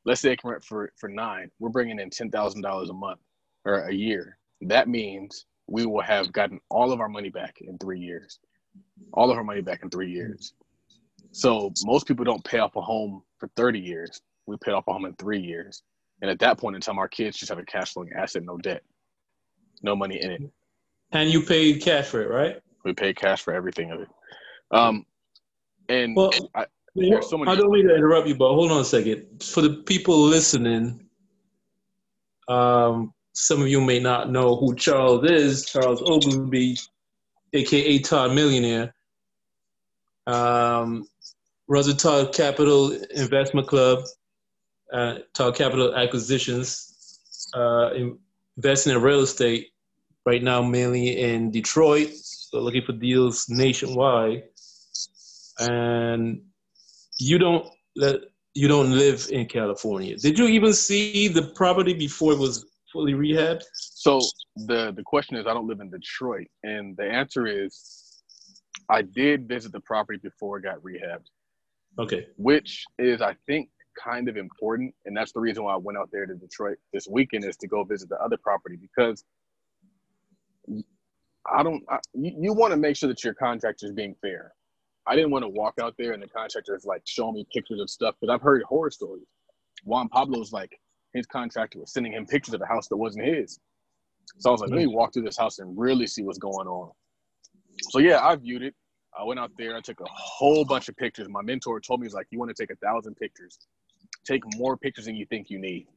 Let's 0.06 0.22
say 0.22 0.32
it 0.32 0.40
can 0.40 0.52
rent 0.52 0.64
for 0.64 0.92
for 0.98 1.10
nine. 1.10 1.50
We're 1.60 1.70
bringing 1.70 2.00
in 2.00 2.10
ten 2.12 2.30
thousand 2.30 2.62
dollars 2.62 2.90
a 2.90 2.94
month 2.94 3.20
or 3.66 3.88
a 3.88 3.94
year. 3.94 4.38
That 4.62 4.88
means 4.88 5.46
we 5.68 5.86
will 5.86 6.02
have 6.04 6.32
gotten 6.32 6.60
all 6.70 6.92
of 6.92 7.00
our 7.00 7.10
money 7.10 7.30
back 7.30 7.58
in 7.62 7.78
three 7.80 8.00
years. 8.00 8.40
All 9.14 9.32
of 9.32 9.38
our 9.38 9.44
money 9.44 9.62
back 9.62 9.82
in 9.84 9.90
three 9.90 10.12
years. 10.12 10.54
So 11.32 11.72
most 11.84 12.08
people 12.08 12.26
don't 12.26 12.44
pay 12.44 12.60
off 12.60 12.76
a 12.76 12.82
home 12.82 13.24
for 13.40 13.50
thirty 13.56 13.80
years. 13.80 14.22
We 14.46 14.58
pay 14.58 14.72
off 14.74 14.88
a 14.88 14.94
home 14.94 15.06
in 15.06 15.16
three 15.16 15.42
years, 15.42 15.82
and 16.22 16.30
at 16.30 16.40
that 16.40 16.60
point 16.60 16.76
in 16.76 16.82
time, 16.82 17.00
our 17.00 17.08
kids 17.08 17.38
just 17.38 17.50
have 17.50 17.60
a 17.60 17.66
cash 17.66 17.94
flowing 17.94 18.12
asset, 18.16 18.44
no 18.44 18.58
debt, 18.58 18.84
no 19.82 19.96
money 19.96 20.22
in 20.22 20.32
it. 20.32 20.42
And 21.12 21.32
you 21.32 21.42
paid 21.42 21.82
cash 21.82 22.06
for 22.06 22.22
it, 22.22 22.30
right? 22.30 22.62
We 22.84 22.94
pay 22.94 23.14
cash 23.14 23.42
for 23.42 23.54
everything 23.54 23.92
of 23.92 24.02
it. 24.02 24.10
Um, 24.74 25.06
and 25.88 26.16
well, 26.16 26.32
I, 26.56 26.66
so 27.22 27.44
I 27.48 27.56
don't 27.56 27.72
mean 27.72 27.88
to 27.88 27.96
interrupt 27.96 28.28
you, 28.28 28.36
but 28.36 28.54
hold 28.54 28.72
on 28.72 28.82
a 28.82 28.86
second. 28.86 29.44
For 29.44 29.62
the 29.62 29.76
people 29.86 30.20
listening, 30.20 31.08
um, 32.48 33.14
some 33.34 33.62
of 33.62 33.68
you 33.68 33.82
may 33.82 34.00
not 34.00 34.30
know 34.30 34.56
who 34.56 34.76
Charles 34.76 35.30
is. 35.30 35.66
Charles 35.66 36.02
Oglesby, 36.02 36.78
aka 37.54 38.00
Todd 38.00 38.34
Millionaire. 38.34 38.94
Um, 40.28 41.08
Russell 41.68 41.96
Todd 41.96 42.34
Capital 42.34 42.92
Investment 43.16 43.68
Club, 43.68 44.04
uh, 44.94 45.16
Todd 45.34 45.56
Capital 45.56 45.96
Acquisitions, 45.96 47.50
uh, 47.54 47.90
investing 48.58 48.94
in 48.94 49.02
real 49.02 49.22
estate 49.22 49.70
right 50.26 50.44
now, 50.44 50.62
mainly 50.62 51.20
in 51.20 51.52
Detroit. 51.52 52.12
So 52.14 52.60
looking 52.60 52.84
for 52.86 52.94
deals 52.94 53.50
nationwide 53.50 54.44
and 55.60 56.42
you 57.20 57.38
don't 57.38 57.68
let 57.96 58.22
you 58.56 58.68
don't 58.68 58.92
live 58.92 59.28
in 59.32 59.48
California. 59.48 60.16
Did 60.18 60.38
you 60.38 60.48
even 60.48 60.74
see 60.74 61.28
the 61.28 61.42
property 61.42 61.94
before 61.94 62.34
it 62.34 62.40
was 62.40 62.66
fully 62.92 63.14
rehabbed? 63.14 63.64
So 63.74 64.20
the 64.56 64.94
the 64.96 65.04
question 65.04 65.38
is, 65.38 65.48
I 65.48 65.54
don't 65.54 65.68
live 65.68 65.80
in 65.80 65.90
Detroit, 65.90 66.48
and 66.64 66.96
the 66.98 67.06
answer 67.06 67.48
is, 67.48 68.22
I 68.90 69.02
did 69.02 69.48
visit 69.48 69.72
the 69.72 69.80
property 69.82 70.20
before 70.22 70.58
it 70.58 70.62
got 70.62 70.78
rehabbed. 70.80 71.26
Okay. 72.00 72.28
Which 72.38 72.84
is, 72.98 73.22
I 73.22 73.36
think, 73.48 73.70
kind 74.04 74.28
of 74.28 74.38
important, 74.38 74.94
and 75.06 75.16
that's 75.16 75.32
the 75.32 75.40
reason 75.40 75.64
why 75.64 75.74
I 75.74 75.78
went 75.78 75.98
out 75.98 76.10
there 76.12 76.26
to 76.26 76.36
Detroit 76.36 76.78
this 76.92 77.08
weekend 77.08 77.46
is 77.46 77.58
to 77.58 77.68
go 77.68 77.84
visit 77.84 78.10
the 78.10 78.20
other 78.22 78.38
property 78.38 78.78
because 78.80 79.24
I 81.52 81.64
don't. 81.64 81.84
I, 81.90 82.00
you, 82.14 82.36
you 82.40 82.54
want 82.54 82.72
to 82.72 82.78
make 82.78 82.96
sure 82.96 83.10
that 83.10 83.24
your 83.24 83.34
contractor 83.34 83.86
is 83.86 83.92
being 83.92 84.16
fair. 84.22 84.54
I 85.06 85.16
didn't 85.16 85.32
want 85.32 85.44
to 85.44 85.50
walk 85.50 85.76
out 85.82 85.96
there 85.98 86.14
and 86.14 86.24
the 86.24 86.28
contractor 86.28 86.76
is 86.76 86.86
like 86.86 87.02
showing 87.06 87.36
me 87.36 87.46
pictures 87.54 87.80
of 87.80 87.90
stuff 87.90 88.16
because 88.20 88.34
I've 88.34 88.42
heard 88.42 88.64
horror 88.64 88.92
stories. 88.92 89.26
Juan 89.84 90.08
Pablo's 90.10 90.54
like 90.54 90.80
his 91.14 91.26
contractor 91.26 91.80
was 91.80 91.92
sending 91.92 92.14
him 92.14 92.26
pictures 92.26 92.54
of 92.54 92.62
a 92.62 92.66
house 92.66 92.88
that 92.88 92.98
wasn't 92.98 93.26
his. 93.26 93.60
So 94.40 94.50
I 94.50 94.52
was 94.52 94.62
like, 94.62 94.70
let 94.70 94.80
me 94.80 94.86
mm. 94.86 94.94
walk 94.94 95.14
through 95.14 95.24
this 95.24 95.38
house 95.38 95.60
and 95.60 95.78
really 95.78 96.08
see 96.08 96.24
what's 96.24 96.40
going 96.40 96.68
on. 96.68 96.92
So 97.90 98.00
yeah, 98.00 98.20
I 98.22 98.36
viewed 98.36 98.64
it. 98.64 98.74
I 99.18 99.24
went 99.24 99.40
out 99.40 99.52
there. 99.58 99.76
I 99.76 99.82
took 99.82 100.00
a 100.00 100.06
whole 100.10 100.66
bunch 100.66 100.90
of 100.90 100.96
pictures. 100.96 101.28
My 101.30 101.42
mentor 101.42 101.80
told 101.80 102.00
me, 102.00 102.06
he's 102.06 102.14
like, 102.14 102.28
you 102.32 102.40
want 102.40 102.56
to 102.56 102.60
take 102.60 102.72
a 102.72 102.76
thousand 102.78 103.16
pictures. 103.16 103.60
Take 104.26 104.42
more 104.58 104.78
pictures 104.78 105.06
than 105.06 105.16
you 105.16 105.26
think 105.26 105.50
you 105.50 105.60
need. 105.60 105.88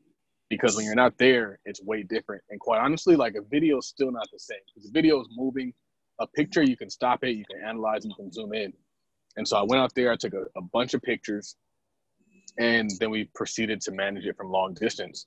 Because 0.50 0.76
when 0.76 0.84
you're 0.84 0.94
not 0.94 1.16
there, 1.18 1.58
it's 1.64 1.82
way 1.82 2.02
different. 2.02 2.42
And 2.50 2.60
quite 2.60 2.80
honestly, 2.80 3.16
like 3.16 3.34
a 3.34 3.42
video 3.50 3.78
is 3.78 3.86
still 3.86 4.12
not 4.12 4.26
the 4.32 4.38
same. 4.38 4.58
Because 4.66 4.90
the 4.90 4.92
video 4.92 5.20
is 5.20 5.28
moving. 5.34 5.72
A 6.20 6.26
picture, 6.26 6.62
you 6.62 6.76
can 6.76 6.88
stop 6.88 7.24
it, 7.24 7.30
you 7.30 7.44
can 7.50 7.62
analyze, 7.62 8.04
it, 8.04 8.08
you 8.08 8.14
can 8.14 8.32
zoom 8.32 8.52
in. 8.54 8.72
And 9.36 9.46
so 9.46 9.56
I 9.56 9.62
went 9.62 9.82
out 9.82 9.94
there, 9.94 10.12
I 10.12 10.16
took 10.16 10.34
a, 10.34 10.44
a 10.56 10.62
bunch 10.62 10.94
of 10.94 11.02
pictures, 11.02 11.56
and 12.58 12.90
then 13.00 13.10
we 13.10 13.30
proceeded 13.34 13.80
to 13.82 13.92
manage 13.92 14.24
it 14.24 14.36
from 14.36 14.50
long 14.50 14.74
distance. 14.74 15.26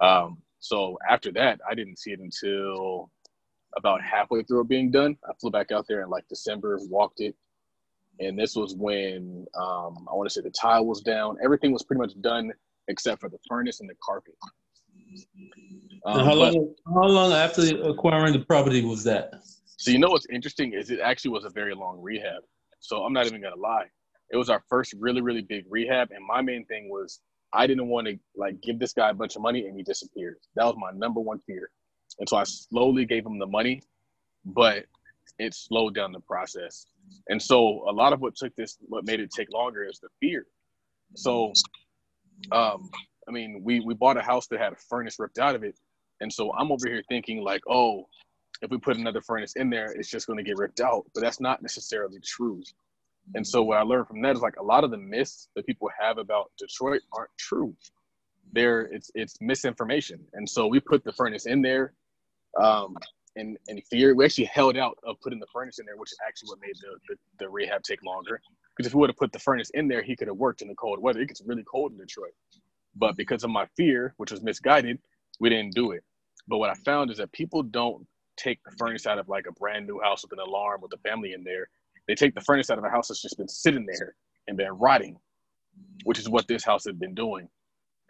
Um, 0.00 0.38
so 0.58 0.98
after 1.08 1.32
that, 1.32 1.60
I 1.68 1.74
didn't 1.74 1.98
see 1.98 2.12
it 2.12 2.20
until 2.20 3.10
about 3.76 4.02
halfway 4.02 4.42
through 4.42 4.62
it 4.62 4.68
being 4.68 4.90
done. 4.90 5.16
I 5.28 5.32
flew 5.40 5.50
back 5.50 5.72
out 5.72 5.86
there 5.88 6.02
in 6.02 6.10
like 6.10 6.28
December, 6.28 6.78
walked 6.82 7.20
it, 7.20 7.34
and 8.18 8.38
this 8.38 8.54
was 8.54 8.74
when 8.74 9.46
um, 9.54 10.06
I 10.10 10.14
want 10.14 10.28
to 10.28 10.34
say 10.34 10.42
the 10.42 10.50
tile 10.50 10.84
was 10.84 11.00
down. 11.00 11.38
Everything 11.42 11.72
was 11.72 11.82
pretty 11.82 12.00
much 12.00 12.12
done 12.20 12.52
except 12.88 13.20
for 13.20 13.28
the 13.28 13.38
furnace 13.48 13.80
and 13.80 13.88
the 13.88 13.94
carpet. 14.02 14.34
Um, 16.04 16.24
how 16.24 16.34
long? 16.34 16.74
How 16.86 17.06
long 17.06 17.32
after 17.32 17.62
acquiring 17.82 18.32
the 18.32 18.40
property 18.40 18.84
was 18.84 19.04
that? 19.04 19.32
So 19.76 19.90
you 19.90 19.98
know 19.98 20.08
what's 20.08 20.26
interesting 20.30 20.74
is 20.74 20.90
it 20.90 21.00
actually 21.00 21.30
was 21.30 21.44
a 21.44 21.50
very 21.50 21.74
long 21.74 22.00
rehab. 22.02 22.42
So 22.80 23.04
I'm 23.04 23.12
not 23.12 23.26
even 23.26 23.40
gonna 23.40 23.56
lie. 23.56 23.86
It 24.30 24.36
was 24.36 24.50
our 24.50 24.62
first 24.68 24.94
really, 24.98 25.20
really 25.20 25.42
big 25.42 25.64
rehab. 25.68 26.10
And 26.12 26.24
my 26.26 26.40
main 26.42 26.64
thing 26.66 26.88
was 26.88 27.20
I 27.52 27.66
didn't 27.66 27.88
want 27.88 28.06
to 28.06 28.18
like 28.36 28.60
give 28.60 28.78
this 28.78 28.92
guy 28.92 29.10
a 29.10 29.14
bunch 29.14 29.36
of 29.36 29.42
money 29.42 29.66
and 29.66 29.76
he 29.76 29.82
disappears. 29.82 30.38
That 30.54 30.64
was 30.66 30.76
my 30.78 30.90
number 30.96 31.20
one 31.20 31.40
fear. 31.46 31.70
And 32.18 32.28
so 32.28 32.36
I 32.36 32.44
slowly 32.44 33.04
gave 33.04 33.26
him 33.26 33.38
the 33.38 33.46
money, 33.46 33.82
but 34.44 34.84
it 35.38 35.54
slowed 35.54 35.94
down 35.94 36.12
the 36.12 36.20
process. 36.20 36.86
And 37.28 37.40
so 37.40 37.88
a 37.88 37.92
lot 37.92 38.12
of 38.12 38.20
what 38.20 38.36
took 38.36 38.54
this, 38.56 38.76
what 38.80 39.04
made 39.04 39.20
it 39.20 39.30
take 39.30 39.52
longer 39.52 39.84
is 39.84 39.98
the 40.00 40.08
fear. 40.20 40.46
So, 41.16 41.52
um, 42.52 42.88
I 43.28 43.32
mean, 43.32 43.62
we 43.64 43.80
we 43.80 43.94
bought 43.94 44.16
a 44.16 44.22
house 44.22 44.46
that 44.48 44.60
had 44.60 44.72
a 44.72 44.76
furnace 44.76 45.18
ripped 45.18 45.38
out 45.38 45.54
of 45.54 45.64
it, 45.64 45.76
and 46.20 46.32
so 46.32 46.52
I'm 46.52 46.70
over 46.70 46.88
here 46.88 47.02
thinking 47.08 47.42
like, 47.42 47.62
oh, 47.68 48.06
if 48.62 48.70
we 48.70 48.78
put 48.78 48.96
another 48.96 49.20
furnace 49.20 49.54
in 49.56 49.70
there, 49.70 49.92
it's 49.92 50.10
just 50.10 50.26
going 50.26 50.36
to 50.36 50.42
get 50.42 50.56
ripped 50.56 50.80
out. 50.80 51.04
But 51.14 51.22
that's 51.22 51.40
not 51.40 51.62
necessarily 51.62 52.20
true. 52.20 52.62
And 53.34 53.46
so 53.46 53.62
what 53.62 53.78
I 53.78 53.82
learned 53.82 54.08
from 54.08 54.22
that 54.22 54.36
is 54.36 54.42
like 54.42 54.56
a 54.56 54.62
lot 54.62 54.84
of 54.84 54.90
the 54.90 54.98
myths 54.98 55.48
that 55.54 55.66
people 55.66 55.88
have 55.98 56.18
about 56.18 56.50
Detroit 56.58 57.02
aren't 57.12 57.30
true. 57.38 57.74
They're 58.52 58.82
it's 58.82 59.10
it's 59.14 59.40
misinformation. 59.40 60.20
And 60.32 60.48
so 60.48 60.66
we 60.66 60.80
put 60.80 61.04
the 61.04 61.12
furnace 61.12 61.46
in 61.46 61.62
there. 61.62 61.92
Um, 62.60 62.96
and 63.36 63.56
and 63.68 63.82
fear. 63.90 64.14
We 64.14 64.24
actually 64.24 64.46
held 64.46 64.76
out 64.76 64.98
of 65.04 65.20
putting 65.20 65.38
the 65.38 65.46
furnace 65.52 65.78
in 65.78 65.86
there, 65.86 65.96
which 65.96 66.12
is 66.12 66.18
actually 66.26 66.48
what 66.48 66.60
made 66.60 66.74
the, 66.80 66.98
the, 67.08 67.44
the 67.44 67.48
rehab 67.48 67.82
take 67.82 68.02
longer. 68.02 68.40
Because 68.76 68.88
if 68.88 68.94
we 68.94 69.00
would 69.00 69.10
have 69.10 69.16
put 69.16 69.32
the 69.32 69.38
furnace 69.38 69.70
in 69.70 69.88
there, 69.88 70.02
he 70.02 70.16
could 70.16 70.28
have 70.28 70.36
worked 70.36 70.62
in 70.62 70.68
the 70.68 70.74
cold 70.74 71.00
weather. 71.00 71.20
It 71.20 71.28
gets 71.28 71.42
really 71.44 71.64
cold 71.64 71.92
in 71.92 71.98
Detroit. 71.98 72.32
But 72.96 73.16
because 73.16 73.44
of 73.44 73.50
my 73.50 73.66
fear, 73.76 74.14
which 74.16 74.32
was 74.32 74.42
misguided, 74.42 74.98
we 75.38 75.48
didn't 75.48 75.74
do 75.74 75.92
it. 75.92 76.02
But 76.48 76.58
what 76.58 76.70
I 76.70 76.74
found 76.74 77.10
is 77.10 77.18
that 77.18 77.30
people 77.32 77.62
don't 77.62 78.06
take 78.42 78.62
the 78.64 78.72
furnace 78.78 79.06
out 79.06 79.18
of 79.18 79.28
like 79.28 79.46
a 79.48 79.52
brand 79.52 79.86
new 79.86 80.00
house 80.00 80.22
with 80.22 80.32
an 80.32 80.38
alarm 80.38 80.80
with 80.80 80.92
a 80.92 81.08
family 81.08 81.32
in 81.32 81.44
there. 81.44 81.68
They 82.08 82.14
take 82.14 82.34
the 82.34 82.40
furnace 82.40 82.70
out 82.70 82.78
of 82.78 82.84
a 82.84 82.90
house 82.90 83.08
that's 83.08 83.22
just 83.22 83.38
been 83.38 83.48
sitting 83.48 83.86
there 83.86 84.14
and 84.48 84.56
been 84.56 84.72
rotting, 84.72 85.18
which 86.04 86.18
is 86.18 86.28
what 86.28 86.48
this 86.48 86.64
house 86.64 86.84
has 86.84 86.96
been 86.96 87.14
doing. 87.14 87.48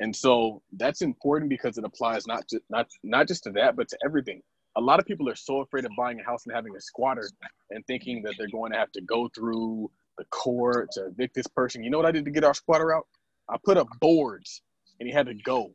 And 0.00 0.14
so 0.14 0.62
that's 0.72 1.02
important 1.02 1.50
because 1.50 1.76
it 1.76 1.84
applies 1.84 2.26
not 2.26 2.48
to 2.48 2.60
not 2.70 2.88
not 3.02 3.28
just 3.28 3.44
to 3.44 3.50
that, 3.52 3.76
but 3.76 3.88
to 3.88 3.98
everything 4.04 4.42
a 4.76 4.80
lot 4.80 5.00
of 5.00 5.06
people 5.06 5.28
are 5.28 5.34
so 5.34 5.60
afraid 5.60 5.84
of 5.84 5.92
buying 5.96 6.20
a 6.20 6.24
house 6.24 6.46
and 6.46 6.54
having 6.54 6.74
a 6.76 6.80
squatter 6.80 7.28
and 7.70 7.84
thinking 7.86 8.22
that 8.22 8.34
they're 8.38 8.48
going 8.48 8.72
to 8.72 8.78
have 8.78 8.92
to 8.92 9.00
go 9.02 9.28
through 9.34 9.90
the 10.18 10.24
court 10.26 10.88
to 10.92 11.06
evict 11.06 11.34
this 11.34 11.46
person. 11.48 11.82
You 11.82 11.90
know 11.90 11.98
what 11.98 12.06
I 12.06 12.12
did 12.12 12.24
to 12.24 12.30
get 12.30 12.44
our 12.44 12.54
squatter 12.54 12.94
out? 12.94 13.06
I 13.48 13.56
put 13.64 13.76
up 13.76 13.88
boards 14.00 14.62
and 15.00 15.08
he 15.08 15.12
had 15.14 15.26
to 15.26 15.34
go. 15.34 15.72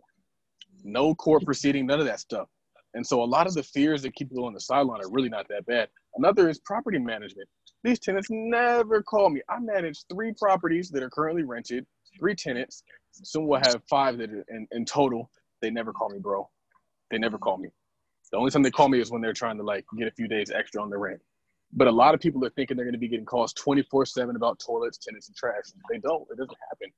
No 0.84 1.16
court 1.16 1.44
proceeding, 1.44 1.86
none 1.86 2.00
of 2.00 2.06
that 2.06 2.20
stuff. 2.20 2.48
And 2.96 3.06
so 3.06 3.22
a 3.22 3.26
lot 3.26 3.46
of 3.46 3.54
the 3.54 3.62
fears 3.62 4.02
that 4.04 4.16
keep 4.16 4.30
people 4.30 4.46
on 4.46 4.54
the 4.54 4.60
sideline 4.60 5.02
are 5.02 5.10
really 5.10 5.30
not 5.30 5.48
that 5.50 5.66
bad. 5.66 5.90
Another 6.16 6.50
is 6.50 6.60
property 6.60 6.98
management. 6.98 7.48
These 7.84 8.00
tenants 8.00 8.30
never 8.32 9.04
call 9.04 9.30
me. 9.30 9.42
I 9.50 9.60
manage 9.60 10.06
three 10.12 10.34
properties 10.34 10.90
that 10.92 11.04
are 11.04 11.10
currently 11.10 11.44
rented, 11.44 11.86
three 12.18 12.36
tenants. 12.36 12.84
Soon 13.12 13.48
we'll 13.48 13.60
have 13.60 13.84
five 13.90 14.18
that 14.18 14.32
are 14.32 14.46
in, 14.50 14.68
in 14.72 14.86
total. 14.86 15.30
They 15.62 15.70
never 15.70 15.92
call 15.92 16.10
me, 16.10 16.20
bro. 16.20 16.50
They 17.12 17.18
never 17.18 17.38
call 17.38 17.58
me. 17.58 17.70
The 18.32 18.38
only 18.38 18.50
time 18.50 18.64
they 18.64 18.72
call 18.72 18.90
me 18.90 19.00
is 19.00 19.12
when 19.12 19.22
they're 19.22 19.34
trying 19.34 19.58
to 19.58 19.64
like 19.64 19.86
get 19.98 20.08
a 20.08 20.12
few 20.12 20.28
days 20.28 20.50
extra 20.50 20.82
on 20.82 20.90
the 20.90 20.98
rent. 20.98 21.20
But 21.74 21.88
a 21.88 21.92
lot 21.92 22.14
of 22.14 22.22
people 22.22 22.44
are 22.46 22.50
thinking 22.52 22.78
they're 22.78 22.86
going 22.86 22.94
to 22.94 23.00
be 23.00 23.10
getting 23.10 23.26
calls 23.26 23.54
24 23.54 24.06
7 24.06 24.36
about 24.38 24.60
toilets, 24.60 24.98
tenants, 24.98 25.28
and 25.28 25.36
trash. 25.36 25.64
They 25.92 26.00
don't. 26.00 26.24
It 26.32 26.38
doesn't 26.38 26.58
happen. 26.70 26.90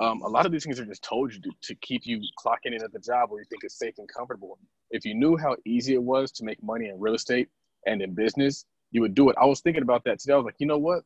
Um, 0.00 0.22
a 0.22 0.28
lot 0.28 0.46
of 0.46 0.52
these 0.52 0.64
things 0.64 0.80
are 0.80 0.84
just 0.86 1.02
told 1.02 1.34
you 1.34 1.40
to, 1.40 1.50
to 1.62 1.74
keep 1.76 2.06
you 2.06 2.20
clocking 2.44 2.74
in 2.74 2.82
at 2.82 2.92
the 2.92 3.00
job 3.00 3.30
where 3.30 3.40
you 3.40 3.46
think 3.50 3.64
it's 3.64 3.78
safe 3.78 3.94
and 3.98 4.08
comfortable. 4.08 4.58
If 4.90 5.04
you 5.04 5.14
knew 5.14 5.36
how 5.36 5.56
easy 5.66 5.94
it 5.94 6.02
was 6.02 6.32
to 6.32 6.44
make 6.44 6.62
money 6.62 6.88
in 6.88 7.00
real 7.00 7.14
estate 7.14 7.48
and 7.86 8.02
in 8.02 8.14
business, 8.14 8.64
you 8.92 9.00
would 9.02 9.14
do 9.14 9.30
it. 9.30 9.36
I 9.40 9.46
was 9.46 9.60
thinking 9.60 9.82
about 9.82 10.04
that 10.04 10.20
today. 10.20 10.34
I 10.34 10.36
was 10.36 10.44
like, 10.46 10.56
you 10.58 10.66
know 10.66 10.78
what? 10.78 11.02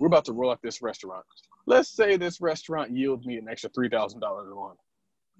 We're 0.00 0.08
about 0.08 0.26
to 0.26 0.32
roll 0.32 0.50
out 0.50 0.60
this 0.62 0.82
restaurant. 0.82 1.24
Let's 1.66 1.88
say 1.90 2.16
this 2.16 2.40
restaurant 2.40 2.90
yields 2.92 3.26
me 3.26 3.38
an 3.38 3.48
extra 3.48 3.70
$3,000 3.70 4.16
a 4.16 4.54
month. 4.54 4.78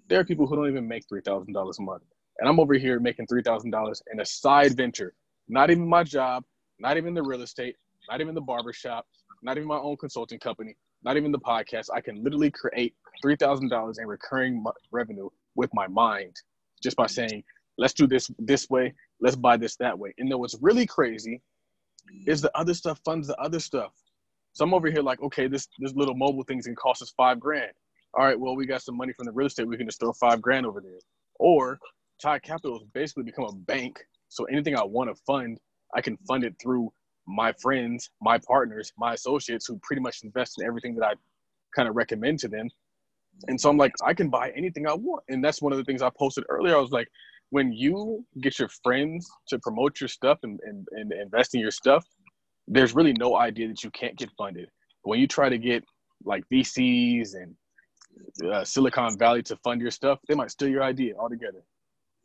There 0.08 0.20
are 0.20 0.24
people 0.24 0.46
who 0.46 0.56
don't 0.56 0.68
even 0.68 0.88
make 0.88 1.04
$3,000 1.08 1.48
a 1.78 1.82
month 1.82 2.02
and 2.38 2.48
I'm 2.48 2.60
over 2.60 2.74
here 2.74 3.00
making 3.00 3.26
three 3.26 3.42
thousand 3.42 3.70
dollars 3.70 4.02
in 4.12 4.20
a 4.20 4.24
side 4.24 4.76
venture, 4.76 5.14
not 5.48 5.70
even 5.70 5.88
my 5.88 6.04
job, 6.04 6.44
not 6.78 6.96
even 6.96 7.14
the 7.14 7.22
real 7.22 7.42
estate, 7.42 7.76
not 8.10 8.20
even 8.20 8.34
the 8.34 8.40
barbershop, 8.40 9.06
not 9.42 9.56
even 9.56 9.68
my 9.68 9.78
own 9.78 9.96
consulting 9.96 10.38
company, 10.38 10.76
not 11.06 11.16
even 11.16 11.30
the 11.30 11.38
podcast. 11.38 11.88
I 11.94 12.00
can 12.00 12.22
literally 12.22 12.50
create 12.50 12.94
three 13.22 13.36
thousand 13.36 13.70
dollars 13.70 13.98
in 13.98 14.06
recurring 14.06 14.62
revenue 14.90 15.30
with 15.54 15.70
my 15.72 15.86
mind 15.86 16.34
just 16.82 16.96
by 16.96 17.06
saying, 17.06 17.44
"Let's 17.78 17.94
do 17.94 18.06
this 18.08 18.30
this 18.38 18.68
way, 18.68 18.92
let's 19.20 19.36
buy 19.36 19.56
this 19.56 19.76
that 19.76 19.96
way." 19.98 20.12
And 20.18 20.30
then 20.30 20.40
what's 20.40 20.58
really 20.60 20.84
crazy 20.84 21.40
is 22.26 22.42
the 22.42 22.54
other 22.58 22.74
stuff 22.74 23.00
funds 23.04 23.28
the 23.28 23.36
other 23.40 23.60
stuff. 23.60 23.92
So 24.52 24.64
I'm 24.64 24.74
over 24.74 24.90
here 24.90 25.02
like, 25.02 25.22
okay, 25.22 25.46
this 25.46 25.68
this 25.78 25.94
little 25.94 26.14
mobile 26.14 26.42
thing's 26.42 26.66
gonna 26.66 26.76
cost 26.76 27.00
us 27.02 27.14
five 27.16 27.38
grand. 27.38 27.72
All 28.14 28.24
right, 28.24 28.38
well, 28.38 28.56
we 28.56 28.66
got 28.66 28.82
some 28.82 28.96
money 28.96 29.12
from 29.12 29.26
the 29.26 29.32
real 29.32 29.46
estate. 29.46 29.68
We 29.68 29.76
can 29.76 29.86
just 29.86 30.00
throw 30.00 30.12
five 30.12 30.42
grand 30.42 30.66
over 30.66 30.80
there. 30.80 30.98
Or 31.38 31.78
Tide 32.20 32.42
Capital 32.42 32.78
has 32.78 32.88
basically 32.92 33.24
become 33.24 33.44
a 33.44 33.52
bank. 33.52 34.00
So 34.28 34.44
anything 34.46 34.76
I 34.76 34.82
want 34.82 35.14
to 35.14 35.22
fund, 35.26 35.60
I 35.94 36.00
can 36.00 36.16
fund 36.26 36.42
it 36.42 36.56
through 36.60 36.92
my 37.26 37.52
friends, 37.52 38.10
my 38.20 38.38
partners, 38.38 38.92
my 38.98 39.14
associates 39.14 39.66
who 39.66 39.78
pretty 39.82 40.00
much 40.00 40.22
invest 40.22 40.56
in 40.58 40.66
everything 40.66 40.94
that 40.96 41.04
I 41.04 41.14
kind 41.74 41.88
of 41.88 41.96
recommend 41.96 42.38
to 42.40 42.48
them. 42.48 42.68
And 43.48 43.60
so 43.60 43.68
I'm 43.68 43.76
like, 43.76 43.92
I 44.04 44.14
can 44.14 44.30
buy 44.30 44.50
anything 44.56 44.86
I 44.86 44.94
want. 44.94 45.24
And 45.28 45.44
that's 45.44 45.60
one 45.60 45.72
of 45.72 45.78
the 45.78 45.84
things 45.84 46.02
I 46.02 46.10
posted 46.18 46.44
earlier. 46.48 46.76
I 46.76 46.80
was 46.80 46.92
like, 46.92 47.08
when 47.50 47.72
you 47.72 48.24
get 48.40 48.58
your 48.58 48.68
friends 48.82 49.28
to 49.48 49.58
promote 49.58 50.00
your 50.00 50.08
stuff 50.08 50.38
and, 50.42 50.58
and, 50.64 50.86
and 50.92 51.12
invest 51.12 51.54
in 51.54 51.60
your 51.60 51.70
stuff, 51.70 52.04
there's 52.66 52.94
really 52.94 53.12
no 53.12 53.36
idea 53.36 53.68
that 53.68 53.84
you 53.84 53.90
can't 53.90 54.16
get 54.16 54.30
funded. 54.36 54.68
When 55.02 55.20
you 55.20 55.28
try 55.28 55.48
to 55.48 55.58
get 55.58 55.84
like 56.24 56.44
VCs 56.52 57.34
and 57.34 58.50
uh, 58.50 58.64
Silicon 58.64 59.18
Valley 59.18 59.42
to 59.44 59.56
fund 59.56 59.80
your 59.80 59.90
stuff, 59.90 60.18
they 60.26 60.34
might 60.34 60.50
steal 60.50 60.68
your 60.68 60.82
idea 60.82 61.14
altogether 61.18 61.62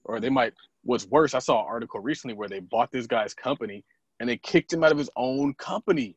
or 0.05 0.19
they 0.19 0.29
might 0.29 0.53
what's 0.83 1.05
worse 1.07 1.33
i 1.33 1.39
saw 1.39 1.61
an 1.61 1.67
article 1.67 1.99
recently 1.99 2.35
where 2.35 2.49
they 2.49 2.59
bought 2.59 2.91
this 2.91 3.07
guy's 3.07 3.33
company 3.33 3.83
and 4.21 4.29
they 4.29 4.37
kicked 4.37 4.71
him 4.71 4.83
out 4.83 4.91
of 4.91 4.99
his 4.99 5.09
own 5.17 5.55
company. 5.55 6.15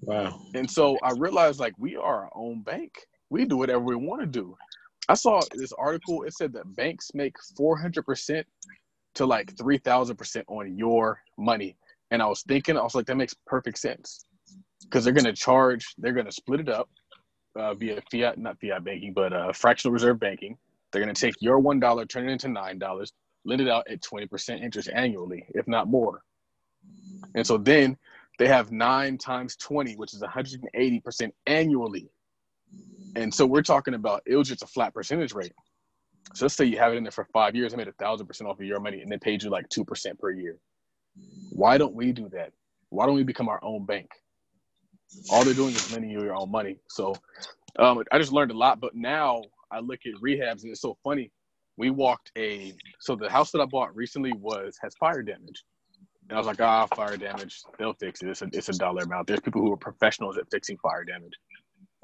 Wow. 0.00 0.40
And 0.54 0.68
so 0.68 0.98
i 1.02 1.12
realized 1.12 1.60
like 1.60 1.74
we 1.78 1.94
are 1.94 2.24
our 2.24 2.30
own 2.34 2.62
bank. 2.62 2.92
We 3.28 3.44
do 3.44 3.58
whatever 3.58 3.84
we 3.84 3.96
want 3.96 4.22
to 4.22 4.26
do. 4.26 4.56
I 5.10 5.14
saw 5.14 5.42
this 5.54 5.72
article 5.78 6.22
it 6.22 6.32
said 6.32 6.54
that 6.54 6.74
banks 6.74 7.10
make 7.12 7.36
400% 7.60 8.44
to 9.16 9.26
like 9.26 9.54
3000% 9.56 10.42
on 10.48 10.76
your 10.76 11.20
money. 11.38 11.76
And 12.10 12.22
i 12.22 12.26
was 12.26 12.42
thinking 12.48 12.78
i 12.78 12.82
was 12.82 12.94
like 12.94 13.06
that 13.06 13.16
makes 13.16 13.34
perfect 13.46 13.78
sense. 13.78 14.24
Because 14.82 15.04
they're 15.04 15.12
going 15.12 15.24
to 15.24 15.34
charge 15.34 15.94
they're 15.98 16.12
going 16.14 16.26
to 16.26 16.32
split 16.32 16.60
it 16.60 16.70
up 16.70 16.88
uh, 17.56 17.74
via 17.74 18.00
fiat 18.10 18.38
not 18.38 18.58
fiat 18.58 18.84
banking 18.84 19.12
but 19.12 19.34
uh, 19.34 19.52
fractional 19.52 19.92
reserve 19.92 20.18
banking. 20.18 20.56
They're 20.90 21.02
going 21.02 21.14
to 21.14 21.20
take 21.20 21.34
your 21.40 21.60
$1, 21.60 22.08
turn 22.08 22.28
it 22.28 22.32
into 22.32 22.46
$9, 22.46 23.10
lend 23.44 23.60
it 23.60 23.68
out 23.68 23.84
at 23.90 24.00
20% 24.00 24.62
interest 24.62 24.88
annually, 24.94 25.44
if 25.52 25.66
not 25.66 25.88
more. 25.88 26.22
And 27.34 27.46
so 27.46 27.58
then 27.58 27.96
they 28.38 28.48
have 28.48 28.72
nine 28.72 29.18
times 29.18 29.56
20, 29.56 29.96
which 29.96 30.14
is 30.14 30.22
180% 30.22 31.32
annually. 31.46 32.08
And 33.16 33.32
so 33.32 33.46
we're 33.46 33.62
talking 33.62 33.94
about 33.94 34.22
it 34.26 34.36
was 34.36 34.48
just 34.48 34.62
a 34.62 34.66
flat 34.66 34.92
percentage 34.94 35.34
rate. 35.34 35.52
So 36.34 36.44
let's 36.46 36.54
say 36.54 36.64
you 36.64 36.78
have 36.78 36.92
it 36.92 36.96
in 36.96 37.04
there 37.04 37.12
for 37.12 37.26
five 37.32 37.54
years, 37.54 37.74
I 37.74 37.76
made 37.76 37.88
a 37.88 37.92
thousand 37.92 38.26
percent 38.26 38.48
off 38.50 38.58
of 38.58 38.66
your 38.66 38.80
money, 38.80 39.02
and 39.02 39.10
they 39.10 39.18
paid 39.18 39.42
you 39.42 39.50
like 39.50 39.68
two 39.68 39.84
percent 39.84 40.18
per 40.18 40.30
year. 40.30 40.58
Why 41.50 41.78
don't 41.78 41.94
we 41.94 42.12
do 42.12 42.28
that? 42.30 42.52
Why 42.90 43.06
don't 43.06 43.14
we 43.14 43.22
become 43.22 43.48
our 43.48 43.62
own 43.62 43.84
bank? 43.84 44.10
All 45.30 45.44
they're 45.44 45.54
doing 45.54 45.74
is 45.74 45.92
lending 45.92 46.10
you 46.10 46.22
your 46.22 46.34
own 46.34 46.50
money. 46.50 46.78
So 46.88 47.14
um, 47.78 48.02
I 48.10 48.18
just 48.18 48.32
learned 48.32 48.50
a 48.50 48.56
lot, 48.56 48.80
but 48.80 48.96
now 48.96 49.42
I 49.70 49.80
look 49.80 50.00
at 50.06 50.14
rehabs 50.20 50.62
and 50.62 50.72
it's 50.72 50.80
so 50.80 50.96
funny. 51.04 51.30
We 51.76 51.90
walked 51.90 52.32
a 52.36 52.74
so 53.00 53.16
the 53.16 53.30
house 53.30 53.50
that 53.52 53.60
I 53.60 53.66
bought 53.66 53.94
recently 53.94 54.32
was 54.32 54.76
has 54.82 54.94
fire 54.96 55.22
damage. 55.22 55.64
And 56.28 56.36
I 56.36 56.40
was 56.40 56.46
like, 56.46 56.60
ah, 56.60 56.86
fire 56.94 57.16
damage, 57.16 57.62
they'll 57.78 57.94
fix 57.94 58.22
it. 58.22 58.28
It's 58.28 58.42
a, 58.42 58.48
it's 58.52 58.68
a 58.68 58.72
dollar 58.72 59.02
amount. 59.02 59.26
There's 59.26 59.40
people 59.40 59.60
who 59.60 59.72
are 59.72 59.76
professionals 59.76 60.38
at 60.38 60.50
fixing 60.50 60.78
fire 60.78 61.04
damage. 61.04 61.34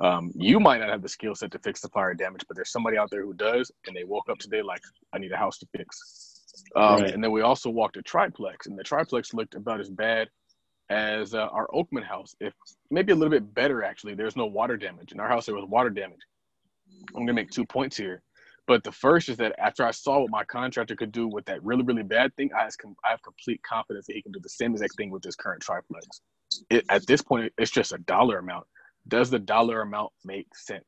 Um, 0.02 0.30
you 0.34 0.60
might 0.60 0.80
not 0.80 0.88
have 0.88 1.02
the 1.02 1.08
skill 1.08 1.34
set 1.34 1.50
to 1.52 1.58
fix 1.58 1.80
the 1.80 1.88
fire 1.88 2.14
damage, 2.14 2.44
but 2.48 2.54
there's 2.56 2.70
somebody 2.70 2.96
out 2.96 3.10
there 3.10 3.22
who 3.22 3.34
does, 3.34 3.70
and 3.86 3.96
they 3.96 4.04
woke 4.04 4.28
up 4.30 4.38
today 4.38 4.62
like, 4.62 4.80
I 5.12 5.18
need 5.18 5.32
a 5.32 5.36
house 5.36 5.58
to 5.58 5.68
fix. 5.76 6.64
Um, 6.76 7.02
right. 7.02 7.10
And 7.12 7.22
then 7.22 7.32
we 7.32 7.42
also 7.42 7.70
walked 7.70 7.96
a 7.96 8.02
triplex, 8.02 8.66
and 8.66 8.78
the 8.78 8.84
triplex 8.84 9.34
looked 9.34 9.54
about 9.54 9.80
as 9.80 9.90
bad 9.90 10.28
as 10.90 11.34
uh, 11.34 11.46
our 11.52 11.68
Oakman 11.68 12.04
house, 12.04 12.34
if 12.40 12.52
maybe 12.90 13.12
a 13.12 13.14
little 13.14 13.30
bit 13.30 13.54
better 13.54 13.82
actually. 13.82 14.14
There's 14.14 14.36
no 14.36 14.46
water 14.46 14.76
damage. 14.76 15.12
In 15.12 15.20
our 15.20 15.28
house, 15.28 15.46
there 15.46 15.54
was 15.54 15.64
water 15.68 15.90
damage. 15.90 16.20
I'm 17.14 17.24
gonna 17.24 17.32
make 17.32 17.50
two 17.50 17.64
points 17.64 17.96
here. 17.96 18.22
But 18.70 18.84
the 18.84 18.92
first 18.92 19.28
is 19.28 19.36
that 19.38 19.58
after 19.58 19.84
I 19.84 19.90
saw 19.90 20.20
what 20.20 20.30
my 20.30 20.44
contractor 20.44 20.94
could 20.94 21.10
do 21.10 21.26
with 21.26 21.44
that 21.46 21.60
really, 21.64 21.82
really 21.82 22.04
bad 22.04 22.32
thing, 22.36 22.50
I, 22.56 22.68
I 23.04 23.10
have 23.10 23.20
complete 23.20 23.60
confidence 23.64 24.06
that 24.06 24.14
he 24.14 24.22
can 24.22 24.30
do 24.30 24.38
the 24.40 24.48
same 24.48 24.70
exact 24.70 24.94
thing 24.96 25.10
with 25.10 25.24
this 25.24 25.34
current 25.34 25.60
triplex. 25.60 26.06
It, 26.70 26.84
at 26.88 27.04
this 27.08 27.20
point, 27.20 27.52
it's 27.58 27.72
just 27.72 27.92
a 27.92 27.98
dollar 27.98 28.38
amount. 28.38 28.68
Does 29.08 29.28
the 29.28 29.40
dollar 29.40 29.82
amount 29.82 30.12
make 30.24 30.46
sense? 30.54 30.84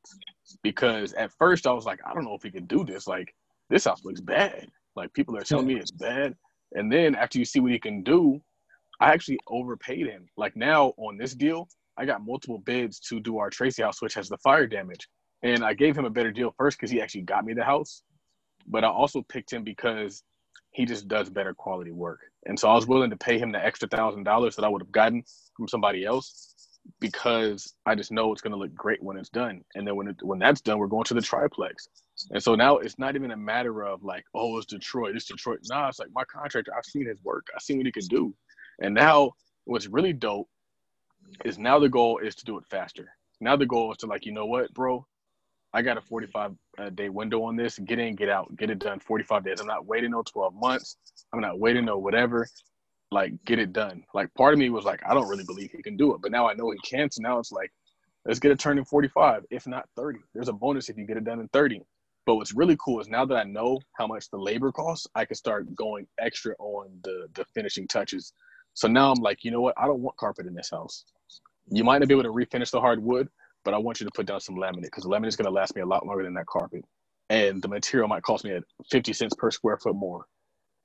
Because 0.61 1.11
at 1.15 1.33
first 1.33 1.67
I 1.67 1.73
was 1.73 1.85
like, 1.85 1.99
I 2.09 2.13
don't 2.13 2.23
know 2.23 2.35
if 2.35 2.43
he 2.43 2.51
can 2.51 2.67
do 2.67 2.85
this. 2.85 3.05
Like, 3.05 3.35
this 3.69 3.83
house 3.83 4.05
looks 4.05 4.21
bad. 4.21 4.69
Like, 4.95 5.13
people 5.13 5.35
are 5.35 5.41
telling 5.41 5.67
me 5.67 5.75
it's 5.75 5.91
bad. 5.91 6.35
And 6.75 6.89
then 6.89 7.15
after 7.15 7.37
you 7.37 7.43
see 7.43 7.59
what 7.59 7.73
he 7.73 7.79
can 7.79 8.01
do, 8.01 8.41
I 9.01 9.11
actually 9.11 9.39
overpaid 9.47 10.07
him. 10.07 10.27
Like, 10.37 10.55
now 10.55 10.93
on 10.95 11.17
this 11.17 11.35
deal, 11.35 11.67
I 11.97 12.05
got 12.05 12.25
multiple 12.25 12.59
bids 12.59 13.01
to 13.09 13.19
do 13.19 13.39
our 13.39 13.49
Tracy 13.49 13.83
house, 13.83 14.01
which 14.01 14.13
has 14.13 14.29
the 14.29 14.37
fire 14.37 14.67
damage. 14.67 15.05
And 15.43 15.63
I 15.63 15.73
gave 15.73 15.97
him 15.97 16.05
a 16.05 16.09
better 16.09 16.31
deal 16.31 16.53
first 16.57 16.77
because 16.77 16.89
he 16.89 17.01
actually 17.01 17.21
got 17.21 17.45
me 17.45 17.53
the 17.53 17.63
house. 17.63 18.01
But 18.67 18.83
I 18.83 18.87
also 18.87 19.21
picked 19.21 19.51
him 19.51 19.63
because 19.63 20.23
he 20.71 20.85
just 20.85 21.07
does 21.07 21.29
better 21.29 21.53
quality 21.53 21.91
work. 21.91 22.21
And 22.45 22.59
so 22.59 22.69
I 22.69 22.73
was 22.73 22.87
willing 22.87 23.09
to 23.09 23.17
pay 23.17 23.37
him 23.37 23.51
the 23.51 23.63
extra 23.63 23.87
thousand 23.87 24.23
dollars 24.23 24.55
that 24.55 24.65
I 24.65 24.69
would 24.69 24.81
have 24.81 24.91
gotten 24.91 25.23
from 25.55 25.67
somebody 25.67 26.05
else 26.05 26.55
because 26.99 27.73
I 27.85 27.95
just 27.95 28.11
know 28.11 28.31
it's 28.31 28.41
going 28.41 28.51
to 28.51 28.57
look 28.57 28.73
great 28.73 29.01
when 29.01 29.17
it's 29.17 29.29
done. 29.29 29.61
And 29.75 29.87
then 29.87 29.95
when 29.95 30.07
it, 30.07 30.17
when 30.21 30.39
that's 30.39 30.61
done, 30.61 30.79
we're 30.79 30.87
going 30.87 31.05
to 31.05 31.13
the 31.13 31.21
triplex. 31.21 31.87
And 32.31 32.41
so 32.41 32.55
now 32.55 32.77
it's 32.77 32.99
not 32.99 33.15
even 33.15 33.31
a 33.31 33.37
matter 33.37 33.83
of 33.83 34.03
like, 34.03 34.25
oh, 34.33 34.57
it's 34.57 34.65
Detroit, 34.65 35.15
it's 35.15 35.25
Detroit. 35.25 35.59
Nah, 35.69 35.89
it's 35.89 35.99
like 35.99 36.09
my 36.13 36.23
contractor. 36.25 36.71
I've 36.77 36.85
seen 36.85 37.07
his 37.07 37.21
work. 37.23 37.47
I've 37.55 37.61
seen 37.61 37.77
what 37.77 37.85
he 37.85 37.91
can 37.91 38.05
do. 38.07 38.33
And 38.81 38.93
now 38.93 39.31
what's 39.65 39.87
really 39.87 40.13
dope 40.13 40.49
is 41.45 41.57
now 41.57 41.79
the 41.79 41.89
goal 41.89 42.19
is 42.19 42.35
to 42.35 42.45
do 42.45 42.57
it 42.57 42.65
faster. 42.69 43.09
Now 43.39 43.55
the 43.55 43.65
goal 43.65 43.91
is 43.91 43.97
to 43.99 44.07
like, 44.07 44.25
you 44.25 44.31
know 44.33 44.45
what, 44.45 44.73
bro? 44.73 45.05
I 45.73 45.81
got 45.81 45.97
a 45.97 46.01
45 46.01 46.51
uh, 46.77 46.89
day 46.91 47.09
window 47.09 47.43
on 47.43 47.55
this. 47.55 47.79
Get 47.79 47.99
in, 47.99 48.15
get 48.15 48.29
out, 48.29 48.55
get 48.57 48.69
it 48.69 48.79
done 48.79 48.99
45 48.99 49.43
days. 49.43 49.59
I'm 49.59 49.67
not 49.67 49.85
waiting 49.85 50.11
no 50.11 50.21
12 50.21 50.53
months. 50.55 50.97
I'm 51.33 51.41
not 51.41 51.59
waiting 51.59 51.85
no 51.85 51.97
whatever. 51.97 52.47
Like, 53.11 53.33
get 53.45 53.59
it 53.59 53.73
done. 53.73 54.03
Like, 54.13 54.33
part 54.35 54.53
of 54.53 54.59
me 54.59 54.69
was 54.69 54.85
like, 54.85 55.01
I 55.07 55.13
don't 55.13 55.27
really 55.27 55.43
believe 55.43 55.71
he 55.71 55.81
can 55.81 55.97
do 55.97 56.13
it, 56.13 56.21
but 56.21 56.31
now 56.31 56.47
I 56.47 56.53
know 56.53 56.71
he 56.71 56.79
can. 56.79 57.09
So 57.09 57.21
now 57.21 57.39
it's 57.39 57.51
like, 57.51 57.71
let's 58.25 58.39
get 58.39 58.51
it 58.51 58.59
turned 58.59 58.79
in 58.79 58.85
45, 58.85 59.45
if 59.49 59.67
not 59.67 59.87
30. 59.95 60.19
There's 60.33 60.47
a 60.47 60.53
bonus 60.53 60.89
if 60.89 60.97
you 60.97 61.05
get 61.05 61.17
it 61.17 61.23
done 61.23 61.39
in 61.39 61.47
30. 61.49 61.81
But 62.25 62.35
what's 62.35 62.53
really 62.53 62.77
cool 62.83 63.01
is 63.01 63.09
now 63.09 63.25
that 63.25 63.35
I 63.35 63.43
know 63.43 63.79
how 63.97 64.07
much 64.07 64.29
the 64.29 64.37
labor 64.37 64.71
costs, 64.71 65.07
I 65.15 65.25
can 65.25 65.35
start 65.35 65.73
going 65.75 66.07
extra 66.19 66.55
on 66.57 66.89
the 67.03 67.27
the 67.33 67.43
finishing 67.53 67.87
touches. 67.87 68.33
So 68.75 68.87
now 68.87 69.11
I'm 69.11 69.21
like, 69.21 69.43
you 69.43 69.51
know 69.51 69.61
what? 69.61 69.75
I 69.77 69.87
don't 69.87 69.99
want 69.99 70.15
carpet 70.17 70.47
in 70.47 70.53
this 70.53 70.69
house. 70.71 71.03
You 71.69 71.83
might 71.83 71.99
not 71.99 72.07
be 72.07 72.13
able 72.13 72.23
to 72.23 72.29
refinish 72.29 72.71
the 72.71 72.79
hardwood, 72.79 73.27
but 73.63 73.73
I 73.73 73.77
want 73.77 73.99
you 73.99 74.05
to 74.05 74.11
put 74.13 74.25
down 74.25 74.39
some 74.39 74.55
laminate 74.55 74.83
because 74.83 75.05
laminate 75.05 75.27
is 75.27 75.35
going 75.35 75.45
to 75.45 75.51
last 75.51 75.75
me 75.75 75.81
a 75.81 75.85
lot 75.85 76.05
longer 76.05 76.23
than 76.23 76.33
that 76.35 76.45
carpet. 76.47 76.83
And 77.29 77.61
the 77.61 77.67
material 77.67 78.07
might 78.07 78.23
cost 78.23 78.43
me 78.43 78.51
at 78.51 78.63
50 78.91 79.13
cents 79.13 79.33
per 79.37 79.49
square 79.49 79.77
foot 79.77 79.95
more. 79.95 80.25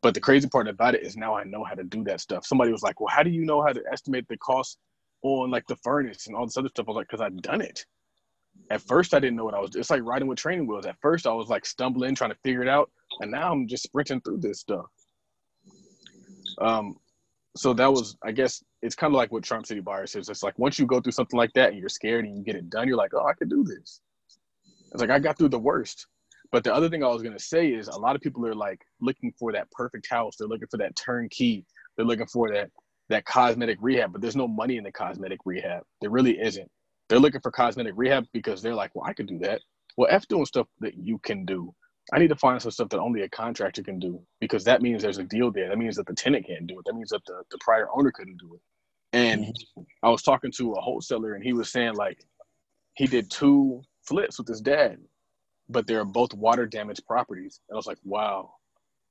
But 0.00 0.14
the 0.14 0.20
crazy 0.20 0.48
part 0.48 0.68
about 0.68 0.94
it 0.94 1.02
is 1.02 1.16
now 1.16 1.34
I 1.34 1.44
know 1.44 1.64
how 1.64 1.74
to 1.74 1.82
do 1.82 2.04
that 2.04 2.20
stuff. 2.20 2.46
Somebody 2.46 2.70
was 2.70 2.82
like, 2.82 3.00
well, 3.00 3.12
how 3.12 3.22
do 3.22 3.30
you 3.30 3.44
know 3.44 3.62
how 3.62 3.72
to 3.72 3.82
estimate 3.90 4.28
the 4.28 4.36
cost 4.38 4.78
on 5.22 5.50
like 5.50 5.66
the 5.66 5.76
furnace 5.76 6.28
and 6.28 6.36
all 6.36 6.46
this 6.46 6.56
other 6.56 6.68
stuff? 6.68 6.86
I 6.86 6.90
was 6.92 6.96
like, 6.96 7.08
because 7.08 7.20
I've 7.20 7.42
done 7.42 7.60
it. 7.60 7.84
At 8.70 8.82
first, 8.82 9.14
I 9.14 9.18
didn't 9.18 9.36
know 9.36 9.44
what 9.44 9.54
I 9.54 9.60
was. 9.60 9.74
It's 9.74 9.90
like 9.90 10.02
riding 10.02 10.28
with 10.28 10.38
training 10.38 10.66
wheels. 10.66 10.86
At 10.86 11.00
first, 11.00 11.26
I 11.26 11.32
was 11.32 11.48
like 11.48 11.66
stumbling, 11.66 12.14
trying 12.14 12.30
to 12.30 12.38
figure 12.44 12.62
it 12.62 12.68
out, 12.68 12.90
and 13.20 13.30
now 13.30 13.52
I'm 13.52 13.66
just 13.66 13.84
sprinting 13.84 14.20
through 14.20 14.38
this 14.38 14.60
stuff. 14.60 14.86
Um, 16.60 16.96
so 17.56 17.72
that 17.74 17.90
was, 17.90 18.16
I 18.22 18.32
guess, 18.32 18.62
it's 18.82 18.94
kind 18.94 19.12
of 19.12 19.16
like 19.16 19.32
what 19.32 19.42
Trump 19.42 19.66
City 19.66 19.80
Buyers 19.80 20.14
is. 20.14 20.28
It's 20.28 20.42
like 20.42 20.58
once 20.58 20.78
you 20.78 20.86
go 20.86 21.00
through 21.00 21.12
something 21.12 21.38
like 21.38 21.52
that 21.54 21.70
and 21.70 21.78
you're 21.78 21.88
scared 21.88 22.24
and 22.24 22.36
you 22.36 22.44
get 22.44 22.56
it 22.56 22.70
done, 22.70 22.86
you're 22.86 22.96
like, 22.96 23.12
oh, 23.14 23.26
I 23.26 23.34
can 23.34 23.48
do 23.48 23.64
this. 23.64 24.00
It's 24.92 25.00
like 25.00 25.10
I 25.10 25.18
got 25.18 25.36
through 25.36 25.50
the 25.50 25.58
worst. 25.58 26.06
But 26.50 26.64
the 26.64 26.74
other 26.74 26.88
thing 26.88 27.04
I 27.04 27.08
was 27.08 27.22
gonna 27.22 27.38
say 27.38 27.68
is 27.68 27.88
a 27.88 27.98
lot 27.98 28.16
of 28.16 28.22
people 28.22 28.46
are 28.46 28.54
like 28.54 28.80
looking 29.00 29.32
for 29.38 29.52
that 29.52 29.70
perfect 29.70 30.08
house. 30.08 30.36
They're 30.36 30.48
looking 30.48 30.68
for 30.70 30.78
that 30.78 30.96
turnkey. 30.96 31.66
They're 31.96 32.06
looking 32.06 32.26
for 32.26 32.50
that 32.52 32.70
that 33.08 33.24
cosmetic 33.24 33.78
rehab, 33.80 34.12
but 34.12 34.20
there's 34.20 34.36
no 34.36 34.48
money 34.48 34.76
in 34.76 34.84
the 34.84 34.92
cosmetic 34.92 35.40
rehab. 35.44 35.82
There 36.00 36.10
really 36.10 36.38
isn't. 36.38 36.70
They're 37.08 37.18
looking 37.18 37.40
for 37.40 37.50
cosmetic 37.50 37.94
rehab 37.96 38.26
because 38.32 38.60
they're 38.60 38.74
like, 38.74 38.94
well, 38.94 39.08
I 39.08 39.14
could 39.14 39.26
do 39.26 39.38
that. 39.40 39.62
Well, 39.96 40.08
F 40.10 40.28
doing 40.28 40.44
stuff 40.44 40.66
that 40.80 40.94
you 40.96 41.18
can 41.18 41.44
do. 41.44 41.74
I 42.12 42.18
need 42.18 42.28
to 42.28 42.36
find 42.36 42.60
some 42.60 42.70
stuff 42.70 42.88
that 42.90 43.00
only 43.00 43.22
a 43.22 43.28
contractor 43.28 43.82
can 43.82 43.98
do 43.98 44.20
because 44.40 44.64
that 44.64 44.80
means 44.80 45.02
there's 45.02 45.18
a 45.18 45.24
deal 45.24 45.50
there. 45.50 45.68
That 45.68 45.78
means 45.78 45.96
that 45.96 46.06
the 46.06 46.14
tenant 46.14 46.46
can't 46.46 46.66
do 46.66 46.78
it. 46.78 46.84
That 46.86 46.94
means 46.94 47.10
that 47.10 47.20
the, 47.26 47.42
the 47.50 47.58
prior 47.60 47.88
owner 47.94 48.10
couldn't 48.10 48.38
do 48.38 48.54
it. 48.54 48.60
And 49.12 49.46
mm-hmm. 49.46 49.82
I 50.02 50.10
was 50.10 50.22
talking 50.22 50.52
to 50.58 50.72
a 50.72 50.80
wholesaler 50.80 51.34
and 51.34 51.44
he 51.44 51.52
was 51.52 51.70
saying 51.70 51.94
like 51.94 52.24
he 52.94 53.06
did 53.06 53.30
two 53.30 53.82
flips 54.06 54.38
with 54.38 54.48
his 54.48 54.60
dad, 54.60 54.98
but 55.68 55.86
they're 55.86 56.04
both 56.04 56.34
water 56.34 56.66
damaged 56.66 57.06
properties. 57.06 57.60
And 57.68 57.76
I 57.76 57.78
was 57.78 57.86
like, 57.86 57.98
wow. 58.04 58.50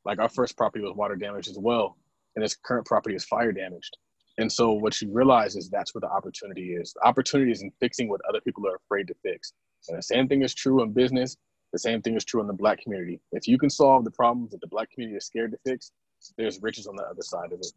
Like 0.06 0.20
our 0.20 0.30
first 0.30 0.58
property 0.58 0.84
was 0.84 0.96
water 0.96 1.16
damaged 1.16 1.50
as 1.50 1.58
well. 1.60 1.98
And 2.36 2.44
this 2.44 2.56
current 2.56 2.86
property 2.86 3.16
is 3.16 3.26
fire 3.26 3.52
damaged. 3.52 3.98
And 4.38 4.52
so 4.52 4.72
what 4.72 5.02
you 5.02 5.12
realize 5.12 5.56
is 5.56 5.70
that's 5.70 5.96
where 5.96 6.02
the 6.02 6.10
opportunity 6.10 6.74
is. 6.74 6.94
The 6.94 7.08
opportunity 7.08 7.52
is 7.52 7.64
in 7.64 7.72
fixing 7.80 8.08
what 8.08 8.22
other 8.30 8.40
people 8.42 8.68
are 8.68 8.76
afraid 8.76 9.08
to 9.08 9.16
fix. 9.24 9.54
And 9.90 9.98
the 9.98 10.04
same 10.04 10.28
thing 10.28 10.44
is 10.44 10.54
true 10.54 10.84
in 10.84 10.94
business. 10.94 11.38
The 11.74 11.80
same 11.80 12.02
thing 12.02 12.16
is 12.16 12.24
true 12.24 12.42
in 12.42 12.48
the 12.48 12.54
black 12.54 12.80
community. 12.82 13.20
If 13.32 13.48
you 13.48 13.58
can 13.58 13.70
solve 13.70 14.04
the 14.04 14.12
problems 14.12 14.52
that 14.52 14.62
the 14.62 14.68
black 14.68 14.92
community 14.92 15.18
is 15.18 15.26
scared 15.26 15.52
to 15.52 15.58
fix, 15.66 15.92
there's 16.38 16.62
riches 16.62 16.88
on 16.88 16.96
the 16.96 17.04
other 17.04 17.22
side 17.22 17.52
of 17.52 17.60
it. 17.60 17.72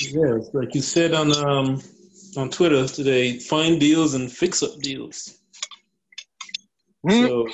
Yeah, 0.00 0.38
like 0.52 0.74
you 0.74 0.80
said 0.80 1.12
on 1.12 1.32
um, 1.44 1.82
on 2.36 2.50
Twitter 2.50 2.86
today, 2.86 3.38
find 3.38 3.80
deals 3.80 4.14
and 4.14 4.30
fix 4.30 4.62
up 4.62 4.78
deals. 4.80 5.38
Mm-hmm. 7.06 7.26
So, 7.26 7.48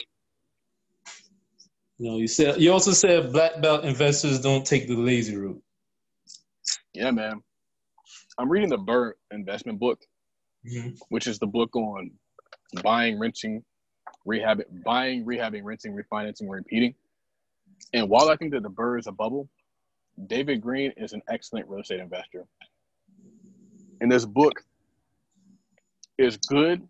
you 1.98 2.10
know, 2.10 2.16
you 2.18 2.26
said 2.26 2.60
you 2.60 2.72
also 2.72 2.92
said 2.92 3.32
black 3.32 3.62
belt 3.62 3.84
investors 3.84 4.40
don't 4.40 4.66
take 4.66 4.88
the 4.88 4.96
lazy 4.96 5.36
route. 5.36 5.62
Yeah, 6.92 7.10
man. 7.10 7.42
I'm 8.38 8.50
reading 8.50 8.68
the 8.68 8.78
BRRRR 8.78 9.12
investment 9.30 9.78
book, 9.78 10.00
mm-hmm. 10.66 10.90
which 11.08 11.26
is 11.26 11.38
the 11.38 11.46
book 11.46 11.74
on 11.76 12.10
buying, 12.82 13.18
renting, 13.18 13.62
rehab, 14.26 14.60
buying, 14.84 15.24
rehabbing, 15.24 15.62
renting, 15.62 15.94
refinancing, 15.94 16.48
repeating. 16.48 16.94
And 17.92 18.08
while 18.08 18.28
I 18.28 18.36
think 18.36 18.52
that 18.52 18.62
the 18.62 18.70
BRRRR 18.70 18.98
is 19.00 19.06
a 19.06 19.12
bubble, 19.12 19.48
David 20.26 20.60
Greene 20.60 20.92
is 20.96 21.12
an 21.12 21.22
excellent 21.28 21.68
real 21.68 21.80
estate 21.80 22.00
investor. 22.00 22.44
And 24.00 24.10
this 24.10 24.24
book 24.24 24.62
is 26.18 26.36
good 26.36 26.86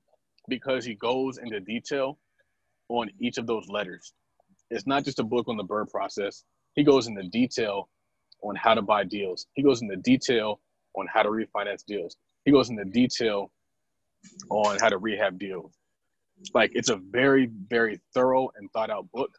because 0.49 0.85
he 0.85 0.95
goes 0.95 1.39
into 1.39 1.61
detail 1.61 2.19
on 2.89 3.11
each 3.21 3.39
of 3.39 3.47
those 3.47 3.69
letters. 3.69 4.13
It's 4.71 4.87
not 4.87 5.05
just 5.05 5.19
a 5.19 5.25
book 5.25 5.49
on 5.49 5.57
the 5.57 5.65
BRRRR 5.65 5.91
process. 5.91 6.45
He 6.75 6.83
goes 6.83 7.07
into 7.07 7.23
detail 7.25 7.89
on 8.43 8.57
how 8.57 8.75
to 8.75 8.83
buy 8.83 9.05
deals. 9.05 9.47
He 9.55 9.63
goes 9.63 9.81
into 9.81 9.97
detail 9.97 10.61
on 10.95 11.07
how 11.13 11.23
to 11.23 11.31
refinance 11.31 11.85
deals. 11.87 12.17
He 12.45 12.53
goes 12.53 12.69
into 12.71 12.85
detail 12.85 13.51
on 14.51 14.79
how 14.81 14.89
to 14.89 14.99
rehab 14.99 15.39
deals. 15.39 15.73
Like 16.53 16.73
it's 16.75 16.91
a 16.91 16.97
very, 16.97 17.49
very 17.69 18.01
thorough 18.13 18.51
and 18.57 18.71
thought 18.73 18.91
out 18.91 19.11
book. 19.13 19.31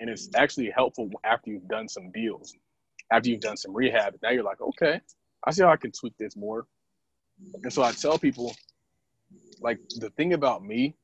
And 0.00 0.08
it's 0.08 0.28
actually 0.36 0.70
helpful 0.70 1.10
after 1.24 1.50
you've 1.50 1.68
done 1.68 1.88
some 1.88 2.10
deals, 2.12 2.54
after 3.10 3.30
you've 3.30 3.40
done 3.40 3.56
some 3.56 3.74
rehab. 3.74 4.14
Now 4.22 4.30
you're 4.30 4.42
like, 4.44 4.60
okay, 4.60 5.00
I 5.44 5.50
see 5.50 5.62
how 5.62 5.70
I 5.70 5.76
can 5.76 5.92
tweak 5.92 6.16
this 6.18 6.36
more. 6.36 6.66
And 7.62 7.72
so 7.72 7.82
I 7.82 7.92
tell 7.92 8.18
people, 8.18 8.54
like 9.60 9.78
the 9.96 10.10
thing 10.10 10.32
about 10.32 10.64
me, 10.64 10.96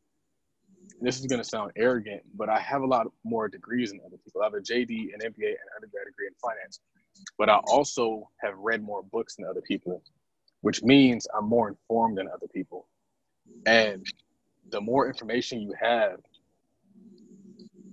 this 1.00 1.18
is 1.18 1.26
gonna 1.26 1.44
sound 1.44 1.72
arrogant, 1.76 2.22
but 2.34 2.48
I 2.48 2.58
have 2.60 2.82
a 2.82 2.86
lot 2.86 3.06
more 3.24 3.48
degrees 3.48 3.90
than 3.90 4.00
other 4.04 4.16
people. 4.24 4.42
I 4.42 4.44
have 4.44 4.54
a 4.54 4.60
JD, 4.60 5.14
an 5.14 5.20
MBA, 5.20 5.46
and 5.46 5.56
an 5.56 5.74
undergrad 5.76 6.06
degree 6.06 6.26
in 6.26 6.34
finance. 6.40 6.80
But 7.38 7.48
I 7.48 7.56
also 7.68 8.28
have 8.38 8.54
read 8.58 8.82
more 8.82 9.02
books 9.02 9.36
than 9.36 9.46
other 9.46 9.60
people, 9.60 10.02
which 10.62 10.82
means 10.82 11.26
I'm 11.36 11.48
more 11.48 11.68
informed 11.68 12.18
than 12.18 12.28
other 12.28 12.48
people. 12.52 12.88
And 13.66 14.04
the 14.70 14.80
more 14.80 15.06
information 15.06 15.60
you 15.60 15.74
have, 15.80 16.18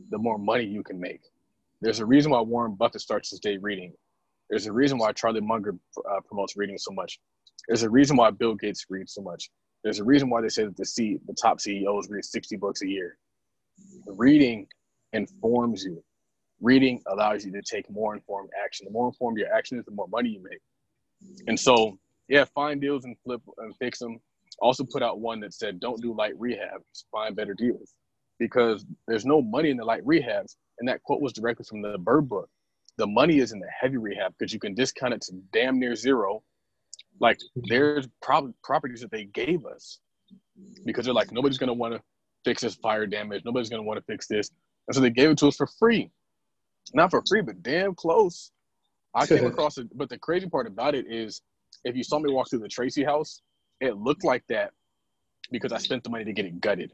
the 0.10 0.18
more 0.18 0.38
money 0.38 0.66
you 0.66 0.84
can 0.84 1.00
make. 1.00 1.22
There's 1.82 2.00
a 2.00 2.06
reason 2.06 2.32
why 2.32 2.42
Warren 2.42 2.76
Buffett 2.76 3.02
starts 3.02 3.30
his 3.30 3.40
day 3.40 3.58
reading. 3.58 3.94
There's 4.50 4.68
a 4.68 4.72
reason 4.72 4.98
why 4.98 5.12
Charlie 5.14 5.42
Munger 5.42 5.76
uh, 5.98 6.20
promotes 6.28 6.56
reading 6.56 6.78
so 6.78 6.92
much. 6.92 7.20
There's 7.68 7.84
a 7.84 7.90
reason 7.90 8.18
why 8.18 8.32
Bill 8.32 8.56
Gates 8.56 8.86
reads 8.90 9.14
so 9.14 9.22
much. 9.22 9.50
There's 9.84 10.00
a 10.00 10.04
reason 10.04 10.30
why 10.30 10.42
they 10.42 10.50
say 10.50 10.66
that 10.66 10.78
the 10.78 10.86
C, 10.86 11.18
the 11.26 11.34
top 11.34 11.60
CEOs 11.60 12.10
read 12.10 12.26
60 12.26 12.58
books 12.58 12.82
a 12.82 12.88
year. 12.88 13.18
Reading 14.06 14.68
informs 15.14 15.84
you. 15.84 16.04
Reading 16.60 17.02
allows 17.08 17.46
you 17.46 17.52
to 17.54 17.62
take 17.62 17.90
more 17.90 18.14
informed 18.14 18.50
action. 18.64 18.86
The 18.86 18.92
more 18.92 19.08
informed 19.08 19.40
your 19.40 19.52
action 19.52 19.80
is, 19.80 19.86
the 19.86 19.92
more 19.92 20.08
money 20.08 20.30
you 20.30 20.44
make. 20.44 20.60
And 21.48 21.60
so, 21.60 21.98
yeah, 22.28 22.46
find 22.54 22.80
deals 22.80 23.06
and 23.06 23.16
flip 23.24 23.42
and 23.58 23.76
fix 23.78 24.00
them 24.00 24.20
also 24.62 24.84
put 24.84 25.04
out 25.04 25.20
one 25.20 25.40
that 25.42 25.54
said, 25.54 25.80
don't 25.80 26.02
do 26.02 26.14
light 26.14 26.38
rehabs, 26.40 27.06
find 27.12 27.36
better 27.36 27.54
deals. 27.54 27.94
Because 28.40 28.86
there's 29.08 29.26
no 29.26 29.42
money 29.42 29.70
in 29.70 29.78
the 29.78 29.86
light 29.86 30.06
rehabs. 30.06 30.56
And 30.82 30.90
that 30.90 31.04
quote 31.04 31.22
was 31.22 31.32
directly 31.32 31.64
from 31.64 31.84
the 31.84 32.00
BRRRR 32.00 32.28
book. 32.28 32.50
The 32.98 33.06
money 33.06 33.38
is 33.38 33.52
in 33.52 33.60
the 33.60 33.70
heavy 33.70 33.98
rehab 33.98 34.34
because 34.38 34.52
you 34.52 34.60
can 34.60 34.74
discount 34.74 35.14
it 35.14 35.22
to 35.22 35.34
damn 35.54 35.80
near 35.80 35.96
zero. 35.96 36.42
Like 37.20 37.38
there's 37.56 38.08
prob- 38.20 38.56
properties 38.64 39.02
that 39.02 39.12
they 39.12 39.26
gave 39.26 39.68
us 39.68 40.00
because 40.84 41.06
they're 41.06 41.14
like, 41.14 41.32
nobody's 41.32 41.60
going 41.60 41.68
to 41.68 41.76
want 41.76 41.94
to 41.94 42.02
fix 42.44 42.64
this 42.64 42.74
fire 42.74 43.06
damage. 43.06 43.44
Nobody's 43.46 43.70
going 43.70 43.82
to 43.82 43.88
want 43.88 44.00
to 44.00 44.06
fix 44.12 44.26
this. 44.26 44.50
And 44.88 44.96
so 44.96 45.02
they 45.02 45.12
gave 45.12 45.30
it 45.30 45.38
to 45.38 45.48
us 45.50 45.56
for 45.56 45.68
free. 45.68 46.10
Not 46.96 47.12
for 47.12 47.22
free, 47.30 47.42
but 47.42 47.62
damn 47.62 47.94
close. 47.94 48.52
I 49.14 49.28
came 49.28 49.46
across 49.46 49.78
it. 49.78 49.96
But 49.96 50.10
the 50.10 50.18
crazy 50.18 50.50
part 50.50 50.66
about 50.66 50.96
it 50.96 51.06
is 51.08 51.44
if 51.84 51.96
you 51.96 52.04
saw 52.04 52.18
me 52.18 52.34
walk 52.34 52.50
through 52.50 52.60
the 52.60 52.68
Tracy 52.68 53.04
house, 53.04 53.44
it 53.80 53.98
looked 53.98 54.24
like 54.24 54.44
that 54.50 54.72
because 55.52 55.72
I 55.72 55.78
spent 55.78 56.04
the 56.04 56.10
money 56.10 56.26
to 56.26 56.34
get 56.34 56.46
it 56.46 56.60
gutted. 56.60 56.92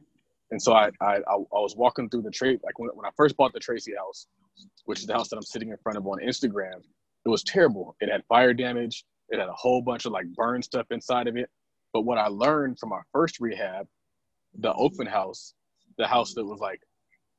And 0.51 0.61
so 0.61 0.73
I 0.73 0.89
I, 1.01 1.17
I 1.27 1.35
was 1.37 1.75
walking 1.75 2.09
through 2.09 2.23
the 2.23 2.31
trade 2.31 2.59
like 2.63 2.79
when, 2.79 2.89
when 2.93 3.05
I 3.05 3.09
first 3.17 3.35
bought 3.37 3.53
the 3.53 3.59
Tracy 3.59 3.93
house, 3.97 4.27
which 4.85 4.99
is 4.99 5.05
the 5.05 5.13
house 5.13 5.29
that 5.29 5.37
I'm 5.37 5.43
sitting 5.43 5.69
in 5.69 5.77
front 5.77 5.97
of 5.97 6.05
on 6.07 6.19
Instagram. 6.19 6.81
It 7.25 7.29
was 7.29 7.43
terrible. 7.43 7.95
It 7.99 8.09
had 8.09 8.23
fire 8.25 8.53
damage. 8.53 9.03
It 9.29 9.39
had 9.39 9.49
a 9.49 9.53
whole 9.53 9.81
bunch 9.81 10.05
of 10.05 10.13
like 10.13 10.25
burn 10.35 10.61
stuff 10.61 10.87
inside 10.91 11.27
of 11.27 11.35
it. 11.35 11.49
But 11.93 12.01
what 12.01 12.17
I 12.17 12.27
learned 12.27 12.79
from 12.79 12.93
our 12.93 13.05
first 13.11 13.39
rehab, 13.39 13.87
the 14.57 14.73
Oakman 14.73 15.09
house, 15.09 15.53
the 15.97 16.07
house 16.07 16.33
that 16.35 16.45
was 16.45 16.59
like 16.59 16.81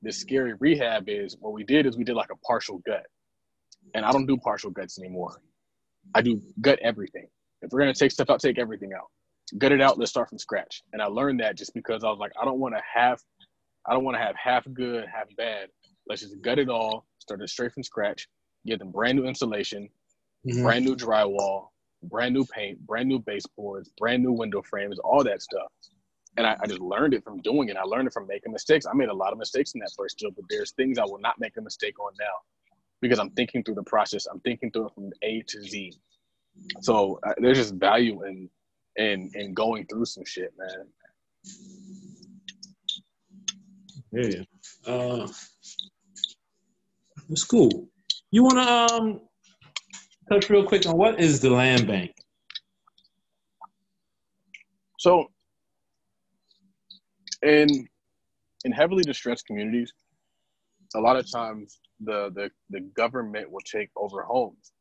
this 0.03 0.19
scary 0.19 0.55
rehab 0.61 1.09
is 1.09 1.37
what 1.41 1.53
we 1.53 1.65
did 1.65 1.87
is 1.87 1.97
we 1.97 2.05
did 2.05 2.15
like 2.15 2.31
a 2.31 2.37
partial 2.37 2.79
gut. 2.87 3.07
And 3.95 4.05
I 4.05 4.13
don't 4.13 4.27
do 4.27 4.37
partial 4.37 4.71
guts 4.71 4.99
anymore. 4.99 5.41
I 6.15 6.23
do 6.23 6.41
gut 6.61 6.79
everything. 6.83 7.27
If 7.63 7.71
we're 7.73 7.81
gonna 7.81 7.95
take 7.95 8.13
stuff 8.13 8.31
out, 8.31 8.41
take 8.41 8.59
everything 8.59 8.93
out. 8.93 9.09
Gut 9.57 9.73
it 9.73 9.81
out, 9.81 9.99
let's 9.99 10.11
start 10.11 10.29
from 10.29 10.39
scratch. 10.39 10.83
And 10.93 11.01
I 11.01 11.07
learned 11.07 11.41
that 11.41 11.57
just 11.57 11.73
because 11.75 12.05
I 12.05 12.09
was 12.09 12.19
like, 12.19 12.33
I 12.41 12.45
don't 12.45 12.59
want 12.59 12.75
to 12.75 12.83
have 12.95 13.21
I 13.87 13.95
don't 13.95 14.05
want 14.05 14.17
to 14.17 14.23
have 14.23 14.37
half 14.37 14.67
good, 14.75 15.07
half 15.07 15.35
bad. 15.37 15.69
Let's 16.09 16.21
just 16.21 16.41
gut 16.43 16.59
it 16.59 16.69
all, 16.69 17.07
start 17.21 17.41
it 17.41 17.49
straight 17.49 17.73
from 17.73 17.83
scratch, 17.83 18.29
get 18.67 18.79
them 18.79 18.91
brand 18.91 19.19
new 19.19 19.27
insulation, 19.27 19.89
mm-hmm. 20.47 20.63
brand 20.63 20.85
new 20.85 20.95
drywall, 20.95 21.69
brand 22.03 22.35
new 22.35 22.45
paint, 22.45 22.85
brand 22.87 23.09
new 23.09 23.19
baseboards, 23.19 23.91
brand 23.99 24.23
new 24.23 24.33
window 24.33 24.63
frames, 24.63 24.99
all 24.99 25.25
that 25.25 25.41
stuff. 25.41 25.69
And 26.37 26.47
I, 26.47 26.57
I, 26.63 26.67
just 26.67 26.81
learned 26.81 27.15
it 27.15 27.25
from 27.25 27.41
doing 27.41 27.69
it. 27.69 27.77
I 27.77 27.83
learned 27.83 28.07
it 28.07 28.13
from 28.13 28.29
making 28.29 28.53
mistakes. 28.53 28.87
I 28.87 28.95
made 28.95 29.09
a 29.09 29.15
lot 29.15 29.33
of 29.33 29.39
mistakes 29.39 29.73
in 29.75 29.81
that 29.81 29.91
first 29.97 30.19
job, 30.19 30.35
but 30.37 30.45
there's 30.49 30.73
things 30.73 30.99
I 30.99 31.05
will 31.05 31.19
not 31.19 31.41
make 31.41 31.57
a 31.57 31.61
mistake 31.61 31.99
on 31.99 32.13
now 32.21 32.27
because 33.01 33.19
I'm 33.19 33.31
thinking 33.31 33.65
through 33.65 33.75
the 33.75 33.83
process. 33.83 34.27
I'm 34.27 34.41
thinking 34.41 34.71
through 34.71 34.89
it 34.89 34.95
from 34.95 35.11
A 35.23 35.43
to 35.49 35.63
Z. 35.63 35.95
So 36.81 37.19
uh, 37.27 37.33
there's 37.39 37.59
just 37.59 37.75
value 37.75 38.25
in 38.25 38.49
in 38.99 39.31
in 39.35 39.55
going 39.55 39.87
through 39.87 40.05
some 40.05 40.25
shit, 40.27 40.53
man. 40.59 40.87
Yeah. 44.13 44.93
Uh, 44.93 45.29
it's 47.31 47.45
cool. 47.45 47.89
You 48.31 48.43
want 48.43 48.59
to 48.59 48.95
um 48.95 49.21
touch 50.31 50.51
real 50.51 50.65
quick 50.65 50.87
on 50.87 50.97
what 50.97 51.21
is 51.21 51.41
the 51.41 51.51
land 51.51 51.87
bank? 51.87 52.13
So, 54.99 55.31
in 57.43 57.87
in 58.65 58.73
heavily 58.73 59.05
distressed 59.05 59.47
communities, 59.47 59.93
a 60.95 61.01
lot 61.01 61.17
of 61.17 61.31
times 61.31 61.79
the 62.01 62.31
the, 62.35 62.51
the 62.71 62.81
government 62.81 63.51
will 63.51 63.63
take 63.65 63.91
over 63.97 64.23
homes. 64.23 64.73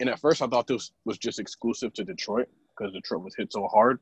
And 0.00 0.08
at 0.08 0.18
first, 0.18 0.42
I 0.42 0.46
thought 0.46 0.66
this 0.66 0.92
was 1.04 1.18
just 1.18 1.38
exclusive 1.38 1.92
to 1.94 2.04
Detroit 2.04 2.48
because 2.76 2.92
Detroit 2.92 3.22
was 3.22 3.34
hit 3.36 3.52
so 3.52 3.68
hard. 3.68 4.00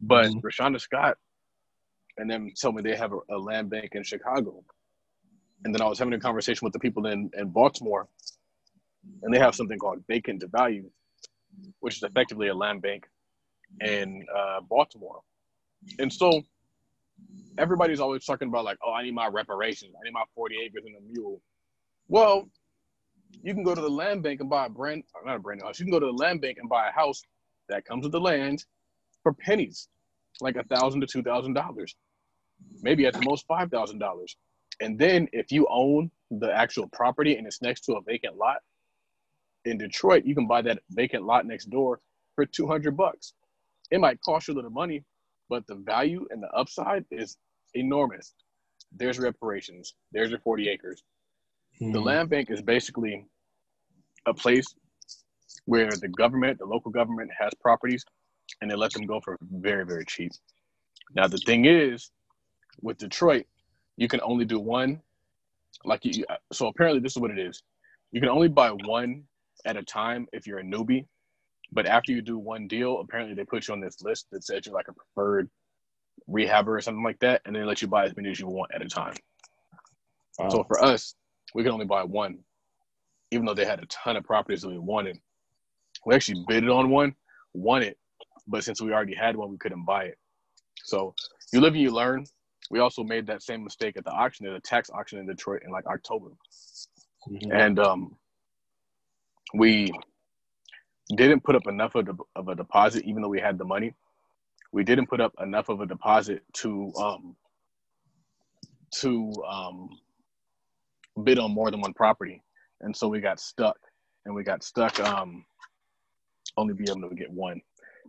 But 0.00 0.26
mm-hmm. 0.26 0.38
Rashonda 0.46 0.80
Scott 0.80 1.18
and 2.16 2.28
then 2.28 2.52
told 2.60 2.74
me 2.74 2.82
they 2.82 2.96
have 2.96 3.12
a, 3.12 3.18
a, 3.30 3.38
land 3.38 3.70
bank 3.70 3.90
in 3.92 4.02
Chicago. 4.02 4.64
And 5.64 5.74
then 5.74 5.80
I 5.80 5.86
was 5.86 5.98
having 5.98 6.14
a 6.14 6.20
conversation 6.20 6.64
with 6.64 6.72
the 6.72 6.78
people 6.78 7.06
in, 7.06 7.30
in 7.36 7.48
Baltimore, 7.48 8.08
and 9.22 9.32
they 9.32 9.38
have 9.38 9.54
something 9.54 9.78
called 9.78 10.02
Vacants 10.08 10.40
to 10.40 10.48
Value, 10.48 10.90
which 11.80 11.96
is 11.96 12.02
effectively 12.02 12.48
a 12.48 12.54
land 12.54 12.82
bank 12.82 13.06
in 13.80 14.24
uh, 14.36 14.60
Baltimore. 14.68 15.20
And 15.98 16.12
so 16.12 16.42
everybody's 17.56 18.00
always 18.00 18.24
talking 18.24 18.48
about 18.48 18.64
like, 18.64 18.78
oh, 18.84 18.92
I 18.92 19.02
need 19.02 19.14
my 19.14 19.28
reparations. 19.28 19.94
I 19.98 20.04
need 20.04 20.12
my 20.12 20.24
40 20.34 20.56
acres 20.64 20.84
and 20.86 20.96
a 20.96 21.12
mule. 21.12 21.40
Well, 22.08 22.48
you 23.42 23.54
can 23.54 23.62
go 23.62 23.74
to 23.74 23.80
the 23.80 23.88
land 23.90 24.22
bank 24.22 24.40
and 24.40 24.50
buy 24.50 24.66
a 24.66 24.70
brand, 24.70 25.04
uh, 25.16 25.26
not 25.26 25.36
a 25.36 25.40
brand 25.40 25.60
new 25.60 25.66
house. 25.66 25.78
You 25.78 25.86
can 25.86 25.92
go 25.92 26.00
to 26.00 26.06
the 26.06 26.12
land 26.12 26.40
bank 26.40 26.58
and 26.60 26.68
buy 26.68 26.88
a 26.88 26.92
house 26.92 27.22
that 27.68 27.84
comes 27.84 28.04
with 28.04 28.12
the 28.12 28.20
land 28.20 28.64
for 29.22 29.32
pennies, 29.32 29.88
like 30.40 30.56
a 30.56 30.64
thousand 30.64 31.00
to 31.02 31.06
two 31.06 31.22
thousand 31.22 31.54
dollars, 31.54 31.96
maybe 32.82 33.06
at 33.06 33.14
the 33.14 33.22
most 33.22 33.46
five 33.46 33.70
thousand 33.70 33.98
dollars. 33.98 34.36
And 34.80 34.98
then 34.98 35.28
if 35.32 35.52
you 35.52 35.66
own 35.70 36.10
the 36.30 36.52
actual 36.52 36.88
property 36.92 37.36
and 37.36 37.46
it's 37.46 37.62
next 37.62 37.82
to 37.82 37.94
a 37.94 38.02
vacant 38.02 38.36
lot 38.36 38.58
in 39.64 39.78
Detroit, 39.78 40.24
you 40.24 40.34
can 40.34 40.46
buy 40.46 40.62
that 40.62 40.80
vacant 40.90 41.24
lot 41.24 41.46
next 41.46 41.66
door 41.70 42.00
for 42.36 42.46
two 42.46 42.66
hundred 42.66 42.96
bucks. 42.96 43.34
It 43.90 44.00
might 44.00 44.20
cost 44.22 44.48
you 44.48 44.54
a 44.54 44.56
little 44.56 44.70
money, 44.70 45.04
but 45.48 45.66
the 45.66 45.76
value 45.76 46.26
and 46.30 46.42
the 46.42 46.50
upside 46.50 47.04
is 47.10 47.36
enormous. 47.74 48.34
There's 48.92 49.18
reparations. 49.18 49.94
There's 50.12 50.30
your 50.30 50.40
40 50.40 50.68
acres. 50.68 51.02
Mm-hmm. 51.80 51.92
The 51.92 51.98
hmm. 51.98 52.06
land 52.06 52.30
bank 52.30 52.50
is 52.50 52.62
basically 52.62 53.24
a 54.26 54.34
place 54.34 54.66
where 55.64 55.90
the 55.90 56.08
government, 56.08 56.58
the 56.58 56.66
local 56.66 56.90
government, 56.90 57.30
has 57.38 57.52
properties 57.60 58.04
and 58.60 58.70
they 58.70 58.74
let 58.74 58.92
them 58.92 59.06
go 59.06 59.20
for 59.20 59.38
very, 59.40 59.84
very 59.84 60.04
cheap. 60.04 60.32
Now, 61.14 61.28
the 61.28 61.38
thing 61.38 61.66
is, 61.66 62.10
with 62.80 62.98
Detroit, 62.98 63.46
you 63.96 64.08
can 64.08 64.20
only 64.22 64.44
do 64.44 64.58
one. 64.58 65.00
Like, 65.84 66.04
you, 66.04 66.24
so 66.52 66.66
apparently, 66.66 67.00
this 67.00 67.12
is 67.12 67.18
what 67.18 67.30
it 67.30 67.38
is 67.38 67.62
you 68.12 68.20
can 68.20 68.30
only 68.30 68.48
buy 68.48 68.70
one 68.70 69.24
at 69.64 69.76
a 69.76 69.82
time 69.82 70.26
if 70.32 70.46
you're 70.46 70.58
a 70.58 70.64
newbie. 70.64 71.06
But 71.70 71.86
after 71.86 72.12
you 72.12 72.22
do 72.22 72.38
one 72.38 72.66
deal, 72.66 73.00
apparently 73.00 73.34
they 73.34 73.44
put 73.44 73.68
you 73.68 73.74
on 73.74 73.80
this 73.80 74.00
list 74.02 74.26
that 74.32 74.44
says 74.44 74.62
you're 74.64 74.74
like 74.74 74.88
a 74.88 74.94
preferred 74.94 75.50
rehabber 76.28 76.68
or 76.68 76.80
something 76.80 77.04
like 77.04 77.18
that, 77.20 77.42
and 77.44 77.54
they 77.54 77.62
let 77.62 77.82
you 77.82 77.88
buy 77.88 78.06
as 78.06 78.16
many 78.16 78.30
as 78.30 78.40
you 78.40 78.46
want 78.46 78.72
at 78.74 78.80
a 78.80 78.88
time. 78.88 79.14
Wow. 80.38 80.48
So 80.48 80.64
for 80.64 80.82
us, 80.82 81.14
we 81.54 81.62
could 81.62 81.72
only 81.72 81.86
buy 81.86 82.04
one, 82.04 82.38
even 83.30 83.46
though 83.46 83.54
they 83.54 83.64
had 83.64 83.80
a 83.80 83.86
ton 83.86 84.16
of 84.16 84.24
properties 84.24 84.62
that 84.62 84.68
we 84.68 84.78
wanted. 84.78 85.18
We 86.06 86.14
actually 86.14 86.44
bid 86.46 86.68
on 86.68 86.90
one, 86.90 87.14
won 87.54 87.82
it, 87.82 87.98
but 88.46 88.64
since 88.64 88.80
we 88.80 88.92
already 88.92 89.14
had 89.14 89.36
one, 89.36 89.50
we 89.50 89.58
couldn't 89.58 89.84
buy 89.84 90.04
it. 90.04 90.18
So 90.84 91.14
you 91.52 91.60
live 91.60 91.74
and 91.74 91.82
you 91.82 91.90
learn. 91.90 92.24
We 92.70 92.80
also 92.80 93.02
made 93.02 93.26
that 93.26 93.42
same 93.42 93.64
mistake 93.64 93.96
at 93.96 94.04
the 94.04 94.10
auction, 94.10 94.46
at 94.46 94.54
a 94.54 94.60
tax 94.60 94.90
auction 94.90 95.18
in 95.18 95.26
Detroit 95.26 95.62
in 95.64 95.70
like 95.70 95.86
October, 95.86 96.28
mm-hmm. 97.28 97.50
and 97.50 97.78
um, 97.78 98.16
we 99.54 99.90
didn't 101.16 101.42
put 101.42 101.56
up 101.56 101.66
enough 101.66 101.94
of, 101.94 102.06
the, 102.06 102.14
of 102.36 102.48
a 102.48 102.54
deposit, 102.54 103.04
even 103.04 103.22
though 103.22 103.28
we 103.28 103.40
had 103.40 103.58
the 103.58 103.64
money. 103.64 103.94
We 104.72 104.84
didn't 104.84 105.06
put 105.06 105.20
up 105.20 105.32
enough 105.40 105.70
of 105.70 105.80
a 105.80 105.86
deposit 105.86 106.42
to 106.54 106.92
um, 107.00 107.36
to 109.00 109.32
um, 109.48 109.88
bid 111.24 111.38
on 111.38 111.52
more 111.52 111.70
than 111.70 111.80
one 111.80 111.94
property, 111.94 112.42
and 112.80 112.96
so 112.96 113.08
we 113.08 113.20
got 113.20 113.40
stuck. 113.40 113.76
And 114.26 114.34
we 114.34 114.42
got 114.42 114.62
stuck 114.62 115.00
um, 115.00 115.46
only 116.58 116.74
be 116.74 116.84
able 116.90 117.08
to 117.08 117.14
get 117.14 117.30
one. 117.30 117.62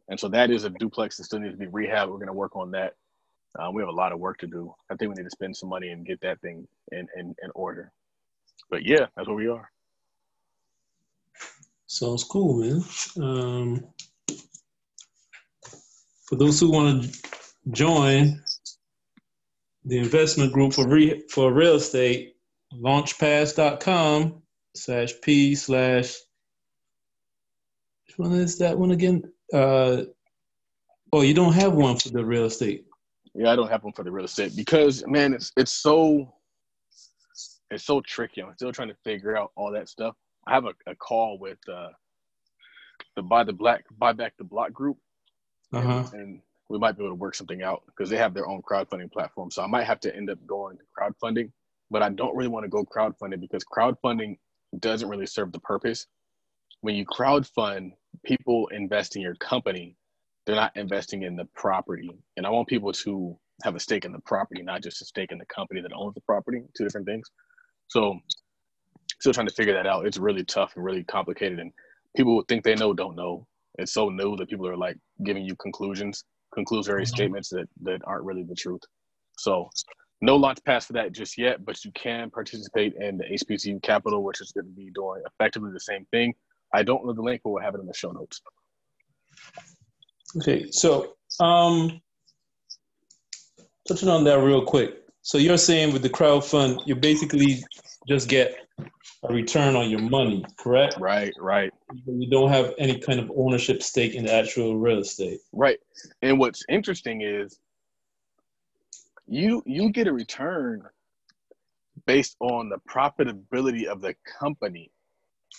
And 0.09 0.19
so 0.19 0.27
that 0.29 0.51
is 0.51 0.65
a 0.65 0.69
duplex 0.71 1.15
that 1.17 1.23
still 1.23 1.39
needs 1.39 1.53
to 1.53 1.57
be 1.57 1.67
rehabbed. 1.67 2.09
We're 2.09 2.17
going 2.17 2.27
to 2.27 2.33
work 2.33 2.55
on 2.57 2.71
that. 2.71 2.95
Uh, 3.57 3.71
we 3.71 3.81
have 3.81 3.89
a 3.89 3.93
lot 3.93 4.11
of 4.11 4.19
work 4.19 4.37
to 4.39 4.47
do. 4.47 4.73
I 4.89 4.95
think 4.95 5.09
we 5.09 5.15
need 5.15 5.29
to 5.29 5.35
spend 5.35 5.55
some 5.55 5.69
money 5.69 5.89
and 5.89 6.05
get 6.05 6.19
that 6.21 6.41
thing 6.41 6.67
in, 6.91 7.07
in, 7.17 7.35
in 7.41 7.51
order. 7.55 7.91
But 8.69 8.85
yeah, 8.85 9.05
that's 9.15 9.27
where 9.27 9.37
we 9.37 9.47
are. 9.47 9.69
Sounds 11.87 12.23
cool, 12.23 12.59
man. 12.59 12.83
Um, 13.21 13.87
for 16.25 16.35
those 16.35 16.59
who 16.59 16.71
want 16.71 17.03
to 17.03 17.21
join 17.71 18.43
the 19.85 19.97
investment 19.97 20.53
group 20.53 20.73
for 20.73 20.87
re- 20.87 21.23
for 21.29 21.51
real 21.51 21.75
estate, 21.75 22.35
launchpass.com 22.73 24.41
slash 24.75 25.13
p 25.21 25.55
slash 25.55 26.15
which 28.07 28.17
one 28.17 28.33
is 28.33 28.57
that 28.57 28.77
one 28.77 28.91
again? 28.91 29.23
Uh, 29.53 30.03
oh, 31.13 31.21
you 31.21 31.33
don't 31.33 31.53
have 31.53 31.73
one 31.73 31.97
for 31.97 32.09
the 32.09 32.25
real 32.25 32.45
estate. 32.45 32.85
Yeah, 33.35 33.51
I 33.51 33.55
don't 33.55 33.69
have 33.69 33.83
one 33.83 33.93
for 33.93 34.03
the 34.03 34.11
real 34.11 34.25
estate 34.25 34.55
because 34.55 35.05
man, 35.05 35.33
it's 35.33 35.51
it's 35.55 35.71
so 35.71 36.33
it's 37.69 37.83
so 37.83 38.01
tricky. 38.01 38.41
I'm 38.41 38.53
still 38.55 38.71
trying 38.71 38.87
to 38.87 38.97
figure 39.03 39.37
out 39.37 39.51
all 39.55 39.71
that 39.71 39.89
stuff. 39.89 40.15
I 40.47 40.53
have 40.53 40.65
a, 40.65 40.73
a 40.87 40.95
call 40.95 41.37
with 41.37 41.59
uh, 41.71 41.89
the 43.15 43.21
buy 43.21 43.43
the 43.43 43.53
black 43.53 43.85
buy 43.97 44.13
back 44.13 44.33
the 44.37 44.43
block 44.43 44.73
group, 44.73 44.97
uh-huh. 45.73 46.05
and, 46.13 46.21
and, 46.21 46.41
we 46.71 46.77
might 46.77 46.95
be 46.95 47.03
able 47.03 47.15
to 47.15 47.19
work 47.19 47.33
something 47.33 47.63
out 47.63 47.81
because 47.87 48.11
they 48.11 48.17
have 48.17 48.35
their 48.35 48.47
own 48.47 48.61
crowdfunding 48.61 49.11
platform. 49.11 49.49
So 49.49 49.63
I 49.63 49.65
might 49.65 49.85
have 49.85 49.99
to 50.01 50.15
end 50.15 50.29
up 50.29 50.37
going 50.45 50.77
to 50.77 50.83
crowdfunding, 50.95 51.51
but 51.91 52.03
I 52.03 52.09
don't 52.09 52.35
really 52.35 52.49
want 52.49 52.63
to 52.65 52.69
go 52.69 52.85
crowdfunding 52.85 53.39
because 53.39 53.63
crowdfunding 53.63 54.37
doesn't 54.79 55.09
really 55.09 55.25
serve 55.25 55.51
the 55.51 55.59
purpose. 55.59 56.07
When 56.81 56.95
you 56.95 57.05
crowdfund, 57.05 57.91
people 58.25 58.67
invest 58.67 59.15
in 59.15 59.21
your 59.21 59.35
company; 59.35 59.95
they're 60.45 60.55
not 60.55 60.75
investing 60.75 61.23
in 61.23 61.35
the 61.35 61.45
property. 61.55 62.11
And 62.37 62.45
I 62.45 62.49
want 62.49 62.67
people 62.67 62.93
to 62.93 63.37
have 63.63 63.75
a 63.75 63.79
stake 63.79 64.05
in 64.05 64.11
the 64.11 64.19
property, 64.19 64.61
not 64.61 64.81
just 64.81 65.01
a 65.01 65.05
stake 65.05 65.31
in 65.31 65.37
the 65.37 65.45
company 65.45 65.81
that 65.81 65.91
owns 65.93 66.15
the 66.15 66.21
property. 66.21 66.63
Two 66.77 66.85
different 66.85 67.07
things. 67.07 67.29
So 67.87 68.19
still 69.19 69.33
trying 69.33 69.47
to 69.47 69.53
figure 69.53 69.73
that 69.73 69.87
out. 69.87 70.05
It's 70.05 70.17
really 70.17 70.45
tough 70.45 70.73
and 70.75 70.85
really 70.85 71.03
complicated, 71.03 71.59
and 71.59 71.71
people 72.15 72.43
think 72.47 72.63
they 72.63 72.75
know 72.75 72.93
don't 72.93 73.15
know. 73.15 73.45
It's 73.77 73.93
so 73.93 74.09
new 74.09 74.35
that 74.37 74.49
people 74.49 74.67
are 74.67 74.77
like 74.77 74.97
giving 75.23 75.43
you 75.43 75.55
conclusions, 75.55 76.23
conclusory 76.57 77.01
mm-hmm. 77.01 77.05
statements 77.05 77.49
that 77.49 77.67
that 77.83 78.01
aren't 78.05 78.25
really 78.25 78.43
the 78.43 78.55
truth. 78.55 78.81
So 79.37 79.69
no 80.21 80.35
launch 80.35 80.59
pass 80.65 80.85
for 80.85 80.93
that 80.93 81.11
just 81.11 81.37
yet, 81.37 81.63
but 81.65 81.83
you 81.85 81.91
can 81.91 82.29
participate 82.29 82.93
in 82.95 83.17
the 83.17 83.23
HBCU 83.23 83.81
Capital, 83.81 84.23
which 84.23 84.41
is 84.41 84.51
going 84.51 84.65
to 84.65 84.71
be 84.71 84.91
doing 84.91 85.21
effectively 85.25 85.71
the 85.71 85.79
same 85.79 86.05
thing. 86.11 86.33
I 86.73 86.83
don't 86.83 87.05
know 87.05 87.13
the 87.13 87.21
link, 87.21 87.41
but 87.43 87.51
we'll 87.51 87.63
have 87.63 87.75
it 87.75 87.81
in 87.81 87.87
the 87.87 87.93
show 87.93 88.11
notes. 88.11 88.41
Okay, 90.37 90.69
so 90.71 91.15
um, 91.39 92.01
touching 93.87 94.09
on 94.09 94.23
that 94.25 94.39
real 94.39 94.65
quick. 94.65 95.03
So 95.21 95.37
you're 95.37 95.57
saying 95.57 95.93
with 95.93 96.01
the 96.01 96.09
crowd 96.09 96.45
fund, 96.45 96.81
you 96.85 96.95
basically 96.95 97.63
just 98.07 98.29
get 98.29 98.67
a 99.23 99.33
return 99.33 99.75
on 99.75 99.89
your 99.89 99.99
money, 99.99 100.45
correct? 100.57 100.97
Right, 100.99 101.33
right. 101.39 101.71
You 102.05 102.29
don't 102.29 102.49
have 102.49 102.73
any 102.77 102.99
kind 102.99 103.19
of 103.19 103.31
ownership 103.35 103.83
stake 103.83 104.15
in 104.15 104.25
the 104.25 104.33
actual 104.33 104.77
real 104.77 104.99
estate. 104.99 105.39
Right. 105.51 105.79
And 106.21 106.39
what's 106.39 106.63
interesting 106.69 107.21
is 107.21 107.59
you 109.29 109.63
you 109.65 109.91
get 109.91 110.07
a 110.07 110.13
return 110.13 110.83
based 112.07 112.35
on 112.39 112.69
the 112.69 112.79
profitability 112.89 113.85
of 113.85 114.01
the 114.01 114.15
company, 114.39 114.91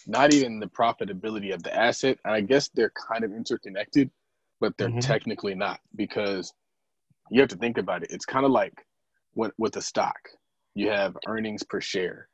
not 0.07 0.33
even 0.33 0.61
the 0.61 0.67
profitability 0.69 1.55
of 1.55 1.63
the 1.63 1.75
asset. 1.77 2.19
And 2.25 2.35
I 2.35 2.41
guess 2.43 2.69
they're 2.71 2.93
kind 3.09 3.25
of 3.25 3.33
interconnected, 3.33 4.11
but 4.61 4.77
they're 4.79 4.91
Mhm. 4.91 5.01
technically 5.01 5.55
not 5.55 5.81
because 5.97 6.53
you 7.31 7.41
have 7.41 7.51
to 7.51 7.57
think 7.57 7.79
about 7.79 8.03
it. 8.03 8.11
It's 8.13 8.27
kind 8.27 8.47
of 8.47 8.53
like 8.53 8.87
with, 9.35 9.53
with 9.59 9.77
a 9.77 9.83
stock, 9.83 10.19
you 10.75 10.91
have 10.91 11.17
earnings 11.27 11.63
per 11.63 11.81
share 11.81 12.29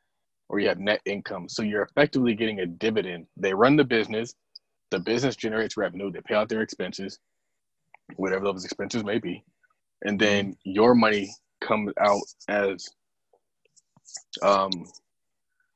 or 0.49 0.61
you 0.61 0.69
have 0.69 0.79
net 0.79 1.01
income. 1.07 1.49
So 1.49 1.63
you're 1.63 1.83
effectively 1.83 2.35
getting 2.35 2.61
a 2.61 2.67
dividend. 2.67 3.27
They 3.37 3.55
run 3.55 3.77
the 3.77 3.85
business, 3.85 4.35
the 4.91 5.01
business 5.01 5.37
generates 5.37 5.77
revenue, 5.77 6.11
they 6.13 6.21
pay 6.23 6.35
out 6.37 6.49
their 6.49 6.63
expenses, 6.63 7.19
whatever 8.17 8.45
those 8.45 8.65
expenses 8.65 9.05
may 9.05 9.19
be. 9.19 9.45
And 10.03 10.19
then 10.19 10.57
your 10.65 10.95
money 10.95 11.31
comes 11.61 11.93
out 11.99 12.23
as 12.49 12.89
um, 14.43 14.71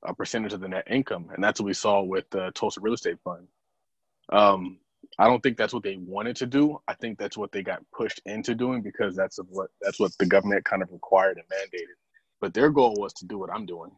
a 0.04 0.14
percentage 0.14 0.52
of 0.52 0.61
the 0.61 0.68
net 0.68 0.87
income. 0.90 1.28
And 1.35 1.42
that's 1.42 1.61
what 1.61 1.66
we 1.66 1.74
saw 1.74 2.02
with 2.02 2.28
the 2.30 2.50
Tulsa 2.54 2.80
Real 2.80 2.94
Estate 2.94 3.18
Fund. 3.24 3.46
Um, 4.33 4.78
I 5.18 5.26
don't 5.26 5.42
think 5.42 5.56
that's 5.56 5.74
what 5.74 5.83
they 5.83 5.96
wanted 5.96 6.37
to 6.37 6.46
do. 6.46 6.80
I 6.87 6.94
think 6.94 7.18
that's 7.18 7.37
what 7.37 7.52
they 7.52 7.62
got 7.62 7.83
pushed 7.92 8.20
into 8.26 8.54
doing 8.54 8.83
because 8.83 9.16
that's 9.16 9.38
what 9.48 9.70
that's 9.80 9.98
what 9.98 10.12
the 10.18 10.26
government 10.26 10.64
kind 10.64 10.83
of 10.83 10.92
required 10.92 11.38
and 11.38 11.46
mandated. 11.48 11.96
But 12.40 12.54
their 12.54 12.70
goal 12.70 12.94
was 12.98 13.12
to 13.14 13.26
do 13.26 13.38
what 13.38 13.50
I'm 13.52 13.66
doing. 13.66 13.90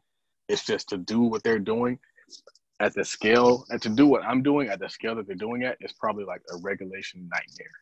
It's 0.48 0.64
just 0.64 0.88
to 0.88 0.96
do 0.96 1.20
what 1.20 1.42
they're 1.42 1.58
doing 1.58 1.98
at 2.80 2.94
the 2.94 3.04
scale 3.04 3.64
and 3.70 3.80
to 3.82 3.88
do 3.88 4.06
what 4.06 4.24
I'm 4.24 4.42
doing 4.42 4.68
at 4.68 4.80
the 4.80 4.88
scale 4.88 5.14
that 5.16 5.26
they're 5.26 5.36
doing 5.36 5.62
at 5.64 5.76
is 5.80 5.92
probably 5.92 6.24
like 6.24 6.42
a 6.52 6.56
regulation 6.62 7.28
nightmare. 7.30 7.76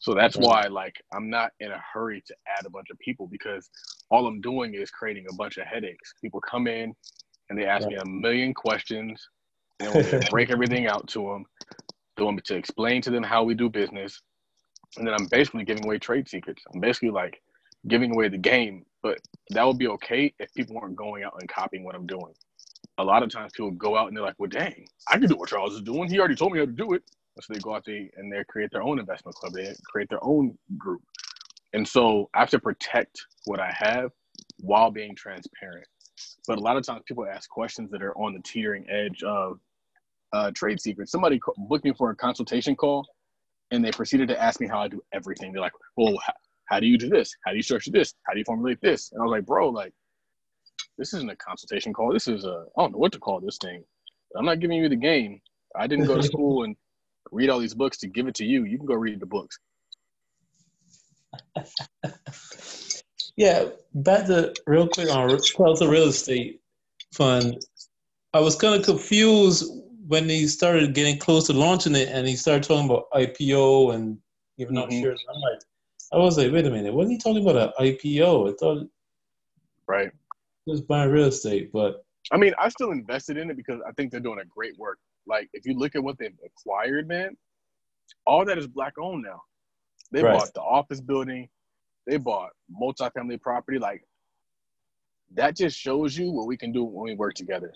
So 0.00 0.14
that's 0.14 0.36
why 0.36 0.66
like 0.66 0.96
I'm 1.14 1.28
not 1.28 1.52
in 1.60 1.70
a 1.70 1.82
hurry 1.92 2.22
to 2.26 2.34
add 2.58 2.66
a 2.66 2.70
bunch 2.70 2.88
of 2.90 2.98
people 2.98 3.26
because 3.26 3.68
all 4.10 4.26
I'm 4.26 4.40
doing 4.40 4.74
is 4.74 4.90
creating 4.90 5.26
a 5.30 5.34
bunch 5.34 5.58
of 5.58 5.66
headaches. 5.66 6.14
People 6.20 6.40
come 6.40 6.66
in 6.66 6.94
and 7.48 7.58
they 7.58 7.66
ask 7.66 7.86
me 7.86 7.96
a 7.96 8.06
million 8.06 8.54
questions 8.54 9.28
and 9.78 9.88
I 9.88 9.92
want 9.92 10.06
me 10.06 10.18
to 10.18 10.30
break 10.30 10.50
everything 10.50 10.86
out 10.86 11.06
to 11.08 11.20
them. 11.20 11.44
They 12.16 12.24
want 12.24 12.36
me 12.36 12.42
to 12.46 12.56
explain 12.56 13.02
to 13.02 13.10
them 13.10 13.22
how 13.22 13.44
we 13.44 13.54
do 13.54 13.68
business. 13.68 14.20
And 14.96 15.06
then 15.06 15.14
I'm 15.14 15.26
basically 15.26 15.64
giving 15.64 15.84
away 15.84 15.98
trade 15.98 16.28
secrets. 16.28 16.62
I'm 16.72 16.80
basically 16.80 17.10
like 17.10 17.40
giving 17.86 18.12
away 18.12 18.28
the 18.28 18.38
game, 18.38 18.84
but 19.02 19.18
that 19.50 19.66
would 19.66 19.78
be 19.78 19.88
okay 19.88 20.32
if 20.38 20.52
people 20.54 20.76
weren't 20.76 20.96
going 20.96 21.24
out 21.24 21.34
and 21.38 21.48
copying 21.48 21.84
what 21.84 21.94
I'm 21.94 22.06
doing. 22.06 22.32
A 22.98 23.04
lot 23.04 23.22
of 23.22 23.30
times 23.30 23.52
people 23.54 23.70
go 23.72 23.96
out 23.96 24.08
and 24.08 24.16
they're 24.16 24.24
like, 24.24 24.34
well, 24.38 24.50
dang, 24.50 24.86
I 25.08 25.18
can 25.18 25.28
do 25.28 25.36
what 25.36 25.48
Charles 25.50 25.74
is 25.74 25.82
doing. 25.82 26.08
He 26.10 26.18
already 26.18 26.34
told 26.34 26.52
me 26.52 26.58
how 26.58 26.64
to 26.64 26.72
do 26.72 26.94
it. 26.94 27.02
So 27.40 27.54
they 27.54 27.60
go 27.60 27.74
out 27.74 27.84
there 27.84 28.06
and 28.16 28.32
they 28.32 28.42
create 28.48 28.70
their 28.70 28.82
own 28.82 28.98
investment 28.98 29.36
club. 29.36 29.52
They 29.52 29.72
create 29.90 30.08
their 30.08 30.22
own 30.24 30.56
group. 30.76 31.02
And 31.72 31.86
so 31.86 32.28
I 32.34 32.40
have 32.40 32.50
to 32.50 32.58
protect 32.58 33.20
what 33.46 33.60
I 33.60 33.72
have 33.76 34.10
while 34.60 34.90
being 34.90 35.14
transparent. 35.14 35.86
But 36.46 36.58
a 36.58 36.60
lot 36.60 36.76
of 36.76 36.84
times 36.84 37.02
people 37.06 37.26
ask 37.26 37.48
questions 37.48 37.90
that 37.90 38.02
are 38.02 38.16
on 38.18 38.34
the 38.34 38.40
teetering 38.42 38.86
edge 38.90 39.22
of 39.22 39.58
uh, 40.32 40.50
trade 40.54 40.80
secrets. 40.80 41.12
Somebody 41.12 41.40
booked 41.56 41.84
me 41.84 41.92
for 41.96 42.10
a 42.10 42.16
consultation 42.16 42.76
call 42.76 43.06
and 43.70 43.84
they 43.84 43.90
proceeded 43.90 44.28
to 44.28 44.40
ask 44.40 44.60
me 44.60 44.66
how 44.66 44.80
I 44.80 44.88
do 44.88 45.00
everything. 45.12 45.52
They're 45.52 45.62
like, 45.62 45.72
well, 45.96 46.16
how, 46.24 46.32
how 46.66 46.80
do 46.80 46.86
you 46.86 46.98
do 46.98 47.08
this? 47.08 47.34
How 47.44 47.52
do 47.52 47.56
you 47.56 47.62
structure 47.62 47.90
this? 47.90 48.14
How 48.26 48.32
do 48.32 48.38
you 48.38 48.44
formulate 48.44 48.80
this? 48.80 49.12
And 49.12 49.20
I 49.20 49.24
was 49.24 49.30
like, 49.30 49.46
bro, 49.46 49.68
like, 49.68 49.92
this 50.98 51.14
isn't 51.14 51.30
a 51.30 51.36
consultation 51.36 51.92
call. 51.92 52.12
This 52.12 52.28
is 52.28 52.44
a, 52.44 52.66
I 52.76 52.82
don't 52.82 52.92
know 52.92 52.98
what 52.98 53.12
to 53.12 53.18
call 53.18 53.40
this 53.40 53.58
thing. 53.58 53.82
I'm 54.36 54.44
not 54.44 54.60
giving 54.60 54.78
you 54.78 54.88
the 54.88 54.96
game. 54.96 55.40
I 55.76 55.86
didn't 55.86 56.06
go 56.06 56.16
to 56.16 56.22
school 56.26 56.64
and 56.64 56.76
read 57.30 57.50
all 57.50 57.58
these 57.58 57.74
books 57.74 57.98
to 57.98 58.08
give 58.08 58.26
it 58.28 58.34
to 58.36 58.44
you. 58.44 58.64
You 58.64 58.76
can 58.76 58.86
go 58.86 58.94
read 58.94 59.20
the 59.20 59.26
books. 59.26 59.58
Yeah, 63.36 63.70
back 63.94 64.26
to 64.26 64.52
real 64.66 64.86
quick 64.88 65.08
on 65.08 65.38
Tulsa 65.56 65.88
Real 65.88 66.08
Estate 66.08 66.60
Fund. 67.14 67.64
I 68.34 68.40
was 68.40 68.54
kind 68.56 68.74
of 68.78 68.84
confused 68.84 69.64
when 70.06 70.28
he 70.28 70.46
started 70.46 70.94
getting 70.94 71.18
close 71.18 71.46
to 71.46 71.54
launching 71.54 71.94
it, 71.94 72.08
and 72.08 72.26
he 72.26 72.36
started 72.36 72.64
talking 72.64 72.84
about 72.84 73.10
IPO 73.12 73.94
and 73.94 74.18
giving 74.58 74.76
out 74.76 74.90
Mhm. 74.90 75.00
shares. 75.00 75.24
I'm 75.32 75.40
like, 75.40 75.60
I 76.12 76.18
was 76.18 76.36
like, 76.36 76.52
wait 76.52 76.66
a 76.66 76.70
minute, 76.70 76.92
wasn't 76.92 77.12
he 77.12 77.18
talking 77.18 77.42
about 77.48 77.56
an 77.56 77.72
IPO? 77.78 78.50
I 78.52 78.56
thought 78.56 78.90
Right. 79.86 80.12
was 80.66 80.82
buying 80.82 81.10
real 81.10 81.28
estate, 81.28 81.72
but 81.72 82.04
I 82.32 82.36
mean, 82.36 82.52
I 82.58 82.68
still 82.68 82.90
invested 82.90 83.38
in 83.38 83.50
it 83.50 83.56
because 83.56 83.80
I 83.86 83.92
think 83.92 84.10
they're 84.10 84.20
doing 84.20 84.40
a 84.40 84.44
great 84.44 84.76
work. 84.76 84.98
Like, 85.26 85.48
if 85.52 85.66
you 85.66 85.74
look 85.74 85.94
at 85.94 86.02
what 86.02 86.18
they've 86.18 86.36
acquired, 86.44 87.08
man, 87.08 87.36
all 88.26 88.44
that 88.44 88.58
is 88.58 88.66
black 88.66 88.94
owned 88.98 89.22
now. 89.22 89.42
They 90.12 90.22
Right. 90.22 90.32
bought 90.32 90.52
the 90.54 90.62
office 90.62 91.00
building, 91.00 91.48
they 92.06 92.16
bought 92.16 92.50
multifamily 92.70 93.40
property. 93.40 93.78
Like, 93.78 94.04
that 95.34 95.56
just 95.56 95.78
shows 95.78 96.16
you 96.16 96.30
what 96.32 96.46
we 96.46 96.56
can 96.56 96.72
do 96.72 96.84
when 96.84 97.04
we 97.04 97.14
work 97.14 97.34
together. 97.34 97.72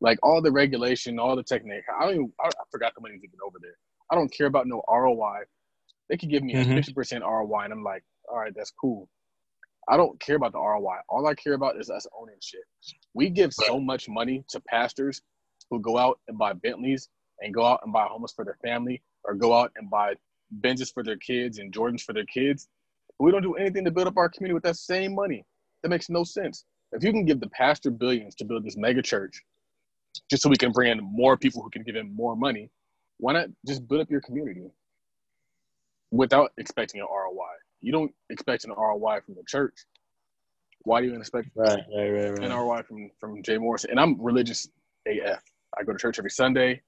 Like 0.00 0.18
all 0.22 0.42
the 0.42 0.52
regulation, 0.52 1.18
all 1.18 1.36
the 1.36 1.42
technique. 1.42 1.84
I 1.88 2.04
don't 2.04 2.14
even, 2.14 2.32
I, 2.40 2.50
forgot 2.70 2.94
the 2.94 3.00
money's 3.00 3.22
even 3.24 3.38
over 3.46 3.58
there. 3.60 3.76
I 4.10 4.14
don't 4.14 4.32
care 4.32 4.46
about 4.46 4.66
no 4.66 4.82
ROI. 4.88 5.44
They 6.08 6.16
could 6.16 6.28
give 6.28 6.42
me 6.42 6.56
a 6.56 6.64
Mhm. 6.64 6.76
50% 6.76 7.22
ROI, 7.22 7.64
and 7.64 7.72
I'm 7.72 7.84
like, 7.84 8.04
all 8.28 8.38
right, 8.38 8.52
that's 8.54 8.72
cool. 8.72 9.08
I 9.88 9.96
don't 9.96 10.18
care 10.20 10.36
about 10.36 10.52
the 10.52 10.58
ROI. 10.58 11.00
All 11.08 11.26
I 11.26 11.34
care 11.34 11.54
about 11.54 11.78
is 11.80 11.88
us 11.90 12.06
owning 12.18 12.36
shit. 12.42 12.64
We 13.14 13.30
give 13.30 13.52
so 13.54 13.80
much 13.80 14.08
money 14.08 14.44
to 14.50 14.60
pastors 14.60 15.22
who 15.72 15.80
go 15.80 15.96
out 15.96 16.20
and 16.28 16.36
buy 16.36 16.52
Bentleys 16.52 17.08
and 17.40 17.54
go 17.54 17.64
out 17.64 17.80
and 17.82 17.92
buy 17.92 18.04
homes 18.04 18.32
for 18.32 18.44
their 18.44 18.58
family 18.62 19.00
or 19.24 19.34
go 19.34 19.58
out 19.58 19.72
and 19.76 19.88
buy 19.90 20.14
Benzes 20.60 20.92
for 20.92 21.02
their 21.02 21.16
kids 21.16 21.58
and 21.58 21.72
Jordans 21.72 22.02
for 22.02 22.12
their 22.12 22.26
kids. 22.26 22.68
We 23.18 23.32
don't 23.32 23.42
do 23.42 23.54
anything 23.54 23.84
to 23.86 23.90
build 23.90 24.06
up 24.06 24.18
our 24.18 24.28
community 24.28 24.52
with 24.52 24.64
that 24.64 24.76
same 24.76 25.14
money. 25.14 25.46
That 25.82 25.88
makes 25.88 26.10
no 26.10 26.24
sense. 26.24 26.66
If 26.92 27.02
you 27.02 27.10
can 27.10 27.24
give 27.24 27.40
the 27.40 27.48
pastor 27.48 27.90
billions 27.90 28.34
to 28.36 28.44
build 28.44 28.64
this 28.64 28.76
mega 28.76 29.00
church 29.00 29.42
just 30.30 30.42
so 30.42 30.50
we 30.50 30.56
can 30.56 30.72
bring 30.72 30.92
in 30.92 31.00
more 31.02 31.38
people 31.38 31.62
who 31.62 31.70
can 31.70 31.82
give 31.82 31.96
him 31.96 32.14
more 32.14 32.36
money, 32.36 32.68
why 33.16 33.32
not 33.32 33.48
just 33.66 33.88
build 33.88 34.02
up 34.02 34.10
your 34.10 34.20
community 34.20 34.66
without 36.10 36.52
expecting 36.58 37.00
an 37.00 37.06
ROI? 37.10 37.54
You 37.80 37.92
don't 37.92 38.12
expect 38.28 38.64
an 38.64 38.72
ROI 38.72 39.20
from 39.24 39.36
the 39.36 39.42
church. 39.48 39.86
Why 40.84 41.00
do 41.00 41.06
you 41.06 41.14
expect 41.14 41.48
right, 41.54 41.80
right, 41.96 42.10
right, 42.10 42.44
an. 42.44 42.50
ROI 42.50 42.82
from 42.82 43.10
from 43.18 43.42
Jay 43.42 43.56
Morrison? 43.56 43.90
And 43.90 44.00
I'm 44.00 44.20
religious 44.20 44.68
AF. 45.06 45.42
I 45.78 45.84
go 45.84 45.92
to 45.92 45.98
church 45.98 46.18
every 46.18 46.30
Sunday. 46.30 46.82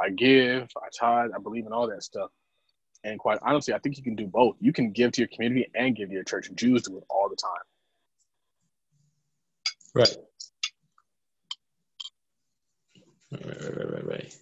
I 0.00 0.10
give. 0.10 0.68
I 0.76 0.88
tithe. 0.98 1.30
I 1.34 1.38
believe 1.38 1.66
in 1.66 1.72
all 1.72 1.88
that 1.88 2.02
stuff. 2.02 2.30
And 3.04 3.18
quite 3.18 3.38
honestly, 3.42 3.72
I 3.72 3.78
think 3.78 3.96
you 3.96 4.02
can 4.02 4.16
do 4.16 4.26
both. 4.26 4.56
You 4.60 4.72
can 4.72 4.90
give 4.90 5.12
to 5.12 5.20
your 5.20 5.28
community 5.28 5.70
and 5.74 5.94
give 5.94 6.08
to 6.08 6.14
your 6.14 6.24
church. 6.24 6.50
Jews 6.54 6.82
do 6.82 6.98
it 6.98 7.04
all 7.08 7.28
the 7.28 7.36
time. 7.36 7.50
Right. 9.94 10.16
Right, 13.32 13.76
right, 13.76 13.92
right, 13.92 14.06
right. 14.06 14.36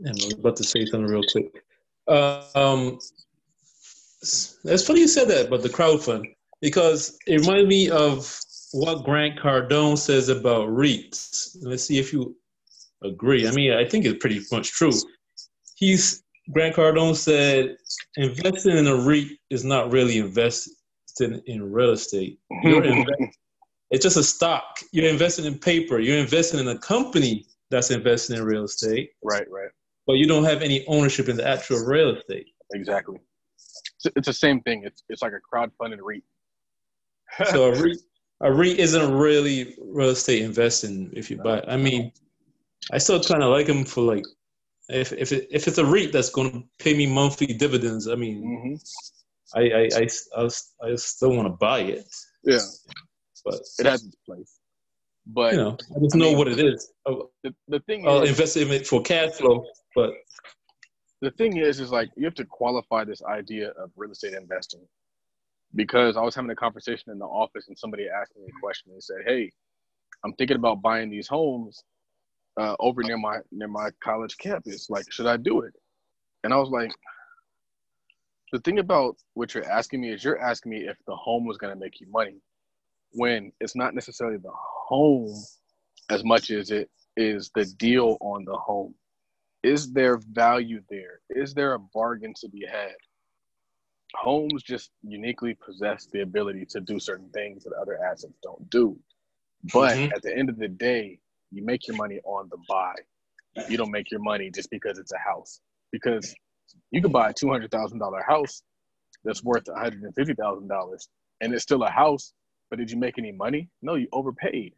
And 0.00 0.08
I 0.08 0.24
was 0.24 0.34
about 0.34 0.56
to 0.56 0.64
say 0.64 0.84
something 0.86 1.10
real 1.10 1.22
quick. 1.30 1.64
Um, 2.08 2.98
it's 4.22 4.86
funny 4.86 5.00
you 5.00 5.08
said 5.08 5.28
that 5.28 5.48
about 5.48 5.62
the 5.62 5.68
crowdfund 5.68 6.24
because 6.60 7.18
it 7.26 7.40
reminded 7.40 7.68
me 7.68 7.90
of 7.90 8.38
what 8.72 9.04
Grant 9.04 9.38
Cardone 9.38 9.98
says 9.98 10.28
about 10.28 10.68
REITs. 10.68 11.56
Let's 11.62 11.84
see 11.84 11.98
if 11.98 12.12
you 12.12 12.36
agree. 13.04 13.46
I 13.46 13.52
mean, 13.52 13.72
I 13.72 13.84
think 13.84 14.04
it's 14.04 14.18
pretty 14.18 14.40
much 14.50 14.72
true. 14.72 14.92
He's 15.76 16.22
Grant 16.52 16.76
Cardone 16.76 17.16
said 17.16 17.76
investing 18.16 18.76
in 18.76 18.86
a 18.86 18.96
REIT 18.96 19.28
is 19.50 19.64
not 19.64 19.90
really 19.90 20.18
investing 20.18 20.72
in 21.46 21.72
real 21.72 21.90
estate. 21.90 22.38
It's 23.90 24.02
just 24.02 24.16
a 24.16 24.24
stock. 24.24 24.80
You're 24.90 25.08
investing 25.08 25.44
in 25.44 25.56
paper. 25.56 26.00
You're 26.00 26.18
investing 26.18 26.58
in 26.58 26.66
a 26.66 26.76
company 26.78 27.46
that's 27.70 27.92
investing 27.92 28.36
in 28.36 28.42
real 28.42 28.64
estate, 28.64 29.10
right, 29.22 29.48
right. 29.48 29.68
but 30.06 30.14
you 30.14 30.26
don't 30.26 30.42
have 30.42 30.62
any 30.62 30.84
ownership 30.88 31.28
in 31.28 31.36
the 31.36 31.46
actual 31.46 31.78
real 31.78 32.16
estate. 32.16 32.46
Exactly. 32.72 33.18
It's, 33.56 34.16
it's 34.16 34.26
the 34.26 34.32
same 34.32 34.62
thing. 34.62 34.82
It's 34.84 35.04
it's 35.08 35.22
like 35.22 35.32
a 35.32 35.54
crowdfunded 35.54 35.98
REIT. 36.02 36.24
So 37.50 37.72
a 37.72 37.80
REIT, 37.80 37.98
a 38.40 38.52
REIT 38.52 38.78
isn't 38.80 39.12
really 39.12 39.76
real 39.80 40.10
estate 40.10 40.42
investing 40.42 41.10
if 41.14 41.30
you 41.30 41.36
buy. 41.36 41.62
I 41.68 41.76
mean, 41.76 42.10
I 42.92 42.98
still 42.98 43.22
kind 43.22 43.42
of 43.42 43.50
like 43.50 43.66
them 43.66 43.84
for 43.84 44.02
like, 44.02 44.24
if 44.88 45.12
if 45.12 45.32
it, 45.32 45.48
if 45.50 45.66
it's 45.66 45.78
a 45.78 45.84
REIT 45.84 46.12
that's 46.12 46.30
going 46.30 46.50
to 46.52 46.62
pay 46.78 46.94
me 46.94 47.06
monthly 47.06 47.46
dividends. 47.46 48.08
I 48.08 48.14
mean, 48.16 48.42
hmm 48.42 48.74
I 49.58 49.60
I 49.62 49.88
I, 50.02 50.08
I, 50.36 50.48
I 50.82 50.94
still 50.96 51.30
want 51.36 51.46
to 51.46 51.56
buy 51.56 51.80
it, 51.80 52.06
Yeah, 52.44 52.58
but 53.44 53.54
it 53.78 53.86
has 53.86 54.04
its 54.04 54.16
place. 54.26 54.58
But 55.26 55.52
you 55.54 55.58
know, 55.58 55.76
I 55.96 56.00
just 56.00 56.14
I 56.14 56.18
know 56.18 56.24
mean- 56.30 56.38
what 56.38 56.48
it 56.48 56.58
is. 56.60 56.92
The, 57.06 57.54
the 57.68 57.80
thing 57.80 58.06
I'll 58.06 58.22
is, 58.22 58.30
invest 58.30 58.56
in 58.56 58.70
it 58.70 58.86
for 58.86 59.00
cash 59.02 59.32
flow, 59.32 59.64
but 59.94 60.10
the 61.22 61.30
thing 61.30 61.56
is, 61.56 61.80
is 61.80 61.90
like 61.90 62.10
you 62.16 62.24
have 62.26 62.34
to 62.34 62.44
qualify 62.44 63.04
this 63.04 63.22
idea 63.24 63.70
of 63.70 63.90
real 63.96 64.10
estate 64.12 64.34
investing. 64.34 64.86
Because 65.76 66.16
I 66.16 66.20
was 66.22 66.34
having 66.36 66.50
a 66.50 66.54
conversation 66.54 67.10
in 67.10 67.18
the 67.18 67.24
office 67.24 67.66
and 67.68 67.76
somebody 67.76 68.06
asked 68.08 68.36
me 68.36 68.44
a 68.46 68.60
question. 68.62 68.92
They 68.94 69.00
said, 69.00 69.16
"Hey, 69.26 69.50
I'm 70.24 70.32
thinking 70.34 70.56
about 70.56 70.82
buying 70.82 71.10
these 71.10 71.26
homes 71.26 71.82
uh, 72.56 72.76
over 72.78 73.02
near 73.02 73.18
my 73.18 73.38
near 73.50 73.68
my 73.68 73.90
college 74.00 74.36
campus. 74.38 74.90
Like, 74.90 75.10
should 75.10 75.26
I 75.26 75.36
do 75.36 75.60
it?" 75.62 75.74
And 76.42 76.52
I 76.52 76.56
was 76.58 76.68
like, 76.68 76.92
the 78.52 78.60
thing 78.60 78.78
about 78.78 79.16
what 79.32 79.52
you're 79.52 79.68
asking 79.68 80.00
me 80.00 80.12
is 80.12 80.22
you're 80.22 80.40
asking 80.40 80.70
me 80.70 80.86
if 80.86 80.96
the 81.06 81.16
home 81.16 81.44
was 81.44 81.56
going 81.56 81.72
to 81.72 81.78
make 81.78 82.00
you 82.00 82.06
money 82.08 82.36
when 83.10 83.50
it's 83.60 83.74
not 83.74 83.94
necessarily 83.94 84.36
the 84.36 84.52
home 84.52 85.34
as 86.10 86.22
much 86.22 86.50
as 86.50 86.70
it 86.70 86.88
is 87.16 87.50
the 87.54 87.64
deal 87.64 88.16
on 88.20 88.44
the 88.44 88.54
home. 88.54 88.94
Is 89.62 89.92
there 89.92 90.18
value 90.18 90.82
there? 90.90 91.20
Is 91.30 91.54
there 91.54 91.72
a 91.72 91.78
bargain 91.78 92.34
to 92.40 92.48
be 92.48 92.64
had? 92.64 92.94
Homes 94.14 94.62
just 94.62 94.90
uniquely 95.02 95.54
possess 95.54 96.06
the 96.06 96.20
ability 96.20 96.66
to 96.66 96.80
do 96.80 97.00
certain 97.00 97.30
things 97.30 97.64
that 97.64 97.72
other 97.72 97.98
assets 98.04 98.34
don't 98.42 98.68
do. 98.70 98.96
But 99.72 99.96
mm-hmm. 99.96 100.12
at 100.12 100.22
the 100.22 100.36
end 100.36 100.48
of 100.48 100.58
the 100.58 100.68
day, 100.68 101.18
you 101.54 101.64
make 101.64 101.86
your 101.86 101.96
money 101.96 102.20
on 102.24 102.48
the 102.50 102.58
buy. 102.68 102.94
You 103.68 103.76
don't 103.76 103.90
make 103.92 104.10
your 104.10 104.20
money 104.20 104.50
just 104.50 104.70
because 104.70 104.98
it's 104.98 105.12
a 105.12 105.18
house. 105.18 105.60
Because 105.92 106.34
you 106.90 107.00
could 107.00 107.12
buy 107.12 107.30
a 107.30 107.32
two 107.32 107.50
hundred 107.50 107.70
thousand 107.70 107.98
dollar 107.98 108.22
house 108.22 108.62
that's 109.24 109.44
worth 109.44 109.64
one 109.66 109.80
hundred 109.80 110.02
and 110.02 110.14
fifty 110.14 110.34
thousand 110.34 110.68
dollars, 110.68 111.08
and 111.40 111.52
it's 111.54 111.62
still 111.62 111.82
a 111.84 111.90
house. 111.90 112.32
But 112.70 112.78
did 112.78 112.90
you 112.90 112.98
make 112.98 113.18
any 113.18 113.32
money? 113.32 113.68
No, 113.82 113.94
you 113.94 114.08
overpaid. 114.12 114.74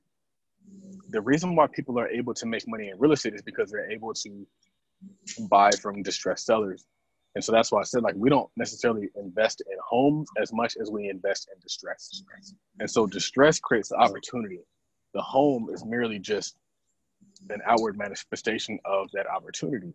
The 1.11 1.21
reason 1.21 1.57
why 1.57 1.69
people 1.69 1.99
are 1.99 2.09
able 2.09 2.35
to 2.35 2.47
make 2.47 2.67
money 2.69 2.89
in 2.91 2.99
real 2.99 3.13
estate 3.13 3.35
is 3.35 3.43
because 3.43 3.71
they're 3.71 3.91
able 3.91 4.13
to 4.13 4.47
buy 5.49 5.71
from 5.71 6.03
distressed 6.03 6.47
sellers. 6.47 6.85
And 7.35 7.45
so 7.45 7.53
that's 7.53 7.71
why 7.71 7.81
I 7.81 7.85
said 7.85 8.03
like 8.03 8.15
we 8.17 8.31
don't 8.31 8.51
necessarily 8.57 9.09
invest 9.17 9.63
in 9.71 9.77
homes 9.87 10.29
as 10.41 10.53
much 10.53 10.77
as 10.81 10.91
we 10.91 11.09
invest 11.09 11.49
in 11.53 11.61
distress. 11.61 12.23
And 12.81 12.91
so 12.91 13.07
distress 13.07 13.61
creates 13.61 13.91
the 13.91 13.97
opportunity. 13.97 14.61
The 15.15 15.23
home 15.23 15.69
is 15.73 15.85
merely 15.85 16.19
just 16.19 16.57
an 17.51 17.61
outward 17.67 17.97
manifestation 17.97 18.79
of 18.85 19.09
that 19.13 19.27
opportunity. 19.27 19.93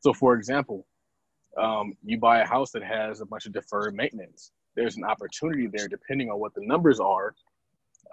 So 0.00 0.12
for 0.12 0.34
example, 0.34 0.86
um, 1.56 1.94
you 2.02 2.18
buy 2.18 2.40
a 2.40 2.46
house 2.46 2.70
that 2.72 2.82
has 2.82 3.20
a 3.20 3.26
bunch 3.26 3.46
of 3.46 3.52
deferred 3.52 3.94
maintenance. 3.94 4.52
There's 4.74 4.96
an 4.96 5.04
opportunity 5.04 5.66
there, 5.66 5.88
depending 5.88 6.30
on 6.30 6.40
what 6.40 6.54
the 6.54 6.62
numbers 6.64 6.98
are, 6.98 7.34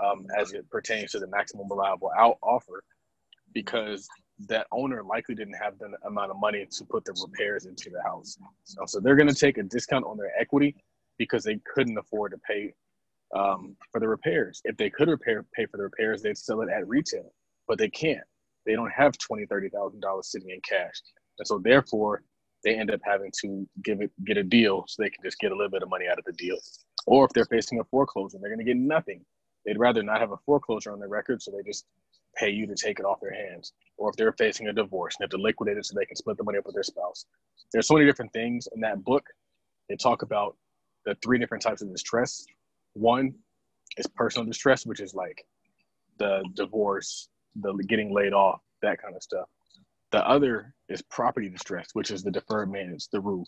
um, 0.03 0.27
as 0.37 0.51
it 0.51 0.69
pertains 0.69 1.11
to 1.11 1.19
the 1.19 1.27
maximum 1.27 1.67
reliable 1.69 2.11
out 2.17 2.37
offer, 2.41 2.83
because 3.53 4.07
that 4.47 4.67
owner 4.71 5.03
likely 5.03 5.35
didn't 5.35 5.55
have 5.55 5.77
the 5.79 5.89
amount 6.05 6.31
of 6.31 6.39
money 6.39 6.65
to 6.69 6.85
put 6.85 7.03
the 7.05 7.13
repairs 7.21 7.65
into 7.65 7.89
the 7.89 8.01
house. 8.03 8.37
So, 8.63 8.83
so 8.85 8.99
they're 8.99 9.15
going 9.15 9.27
to 9.29 9.33
take 9.33 9.57
a 9.57 9.63
discount 9.63 10.05
on 10.05 10.17
their 10.17 10.31
equity 10.39 10.75
because 11.17 11.43
they 11.43 11.59
couldn't 11.73 11.97
afford 11.97 12.31
to 12.31 12.37
pay 12.37 12.73
um, 13.35 13.75
for 13.91 13.99
the 13.99 14.07
repairs. 14.07 14.61
If 14.63 14.77
they 14.77 14.89
could 14.89 15.09
repair 15.09 15.45
pay 15.53 15.65
for 15.65 15.77
the 15.77 15.83
repairs, 15.83 16.21
they'd 16.21 16.37
sell 16.37 16.61
it 16.61 16.69
at 16.69 16.87
retail, 16.87 17.33
but 17.67 17.77
they 17.77 17.89
can't. 17.89 18.23
They 18.65 18.73
don't 18.73 18.91
have 18.91 19.17
twenty, 19.17 19.45
thirty 19.45 19.69
thousand 19.69 20.01
dollars 20.01 20.31
sitting 20.31 20.49
in 20.49 20.61
cash, 20.61 21.01
and 21.37 21.47
so 21.47 21.59
therefore 21.59 22.23
they 22.63 22.75
end 22.75 22.91
up 22.91 22.99
having 23.03 23.31
to 23.41 23.67
give 23.83 24.01
it 24.01 24.11
get 24.25 24.37
a 24.37 24.43
deal 24.43 24.83
so 24.87 25.01
they 25.01 25.09
can 25.09 25.23
just 25.23 25.39
get 25.39 25.51
a 25.51 25.55
little 25.55 25.69
bit 25.69 25.83
of 25.83 25.89
money 25.89 26.05
out 26.11 26.19
of 26.19 26.25
the 26.25 26.33
deal. 26.33 26.57
Or 27.07 27.25
if 27.25 27.31
they're 27.31 27.45
facing 27.45 27.79
a 27.79 27.83
foreclosure, 27.85 28.37
they're 28.39 28.49
going 28.53 28.65
to 28.65 28.65
get 28.65 28.77
nothing. 28.77 29.23
They'd 29.65 29.79
rather 29.79 30.03
not 30.03 30.19
have 30.19 30.31
a 30.31 30.37
foreclosure 30.45 30.91
on 30.91 30.99
their 30.99 31.07
record, 31.07 31.41
so 31.41 31.51
they 31.51 31.63
just 31.63 31.85
pay 32.35 32.49
you 32.49 32.67
to 32.67 32.75
take 32.75 32.99
it 32.99 33.05
off 33.05 33.19
their 33.21 33.33
hands. 33.33 33.73
Or 33.97 34.09
if 34.09 34.15
they're 34.15 34.33
facing 34.33 34.67
a 34.67 34.73
divorce 34.73 35.15
and 35.17 35.23
have 35.23 35.31
to 35.31 35.41
liquidate 35.41 35.77
it 35.77 35.85
so 35.85 35.95
they 35.95 36.05
can 36.05 36.15
split 36.15 36.37
the 36.37 36.43
money 36.43 36.57
up 36.57 36.65
with 36.65 36.75
their 36.75 36.83
spouse. 36.83 37.25
There's 37.71 37.87
so 37.87 37.95
many 37.95 38.05
different 38.05 38.33
things 38.33 38.67
in 38.73 38.81
that 38.81 39.03
book. 39.03 39.25
They 39.89 39.95
talk 39.95 40.21
about 40.21 40.55
the 41.05 41.15
three 41.23 41.39
different 41.39 41.63
types 41.63 41.81
of 41.81 41.91
distress. 41.91 42.45
One 42.93 43.33
is 43.97 44.07
personal 44.07 44.45
distress, 44.45 44.85
which 44.85 44.99
is 44.99 45.13
like 45.13 45.43
the 46.17 46.43
divorce, 46.55 47.29
the 47.55 47.73
getting 47.87 48.13
laid 48.13 48.33
off, 48.33 48.61
that 48.81 49.01
kind 49.01 49.15
of 49.15 49.23
stuff. 49.23 49.47
The 50.11 50.27
other 50.27 50.73
is 50.87 51.01
property 51.03 51.49
distress, 51.49 51.89
which 51.93 52.11
is 52.11 52.23
the 52.23 52.31
deferred 52.31 52.71
maintenance, 52.71 53.07
the 53.11 53.21
roof, 53.21 53.47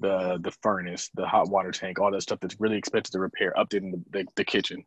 the 0.00 0.38
the 0.42 0.52
furnace, 0.62 1.10
the 1.14 1.26
hot 1.26 1.50
water 1.50 1.70
tank, 1.70 2.00
all 2.00 2.10
that 2.10 2.22
stuff 2.22 2.40
that's 2.40 2.60
really 2.60 2.76
expensive 2.76 3.12
to 3.12 3.18
repair, 3.18 3.52
updating 3.56 3.92
the, 3.92 4.02
the, 4.10 4.26
the 4.36 4.44
kitchen. 4.44 4.84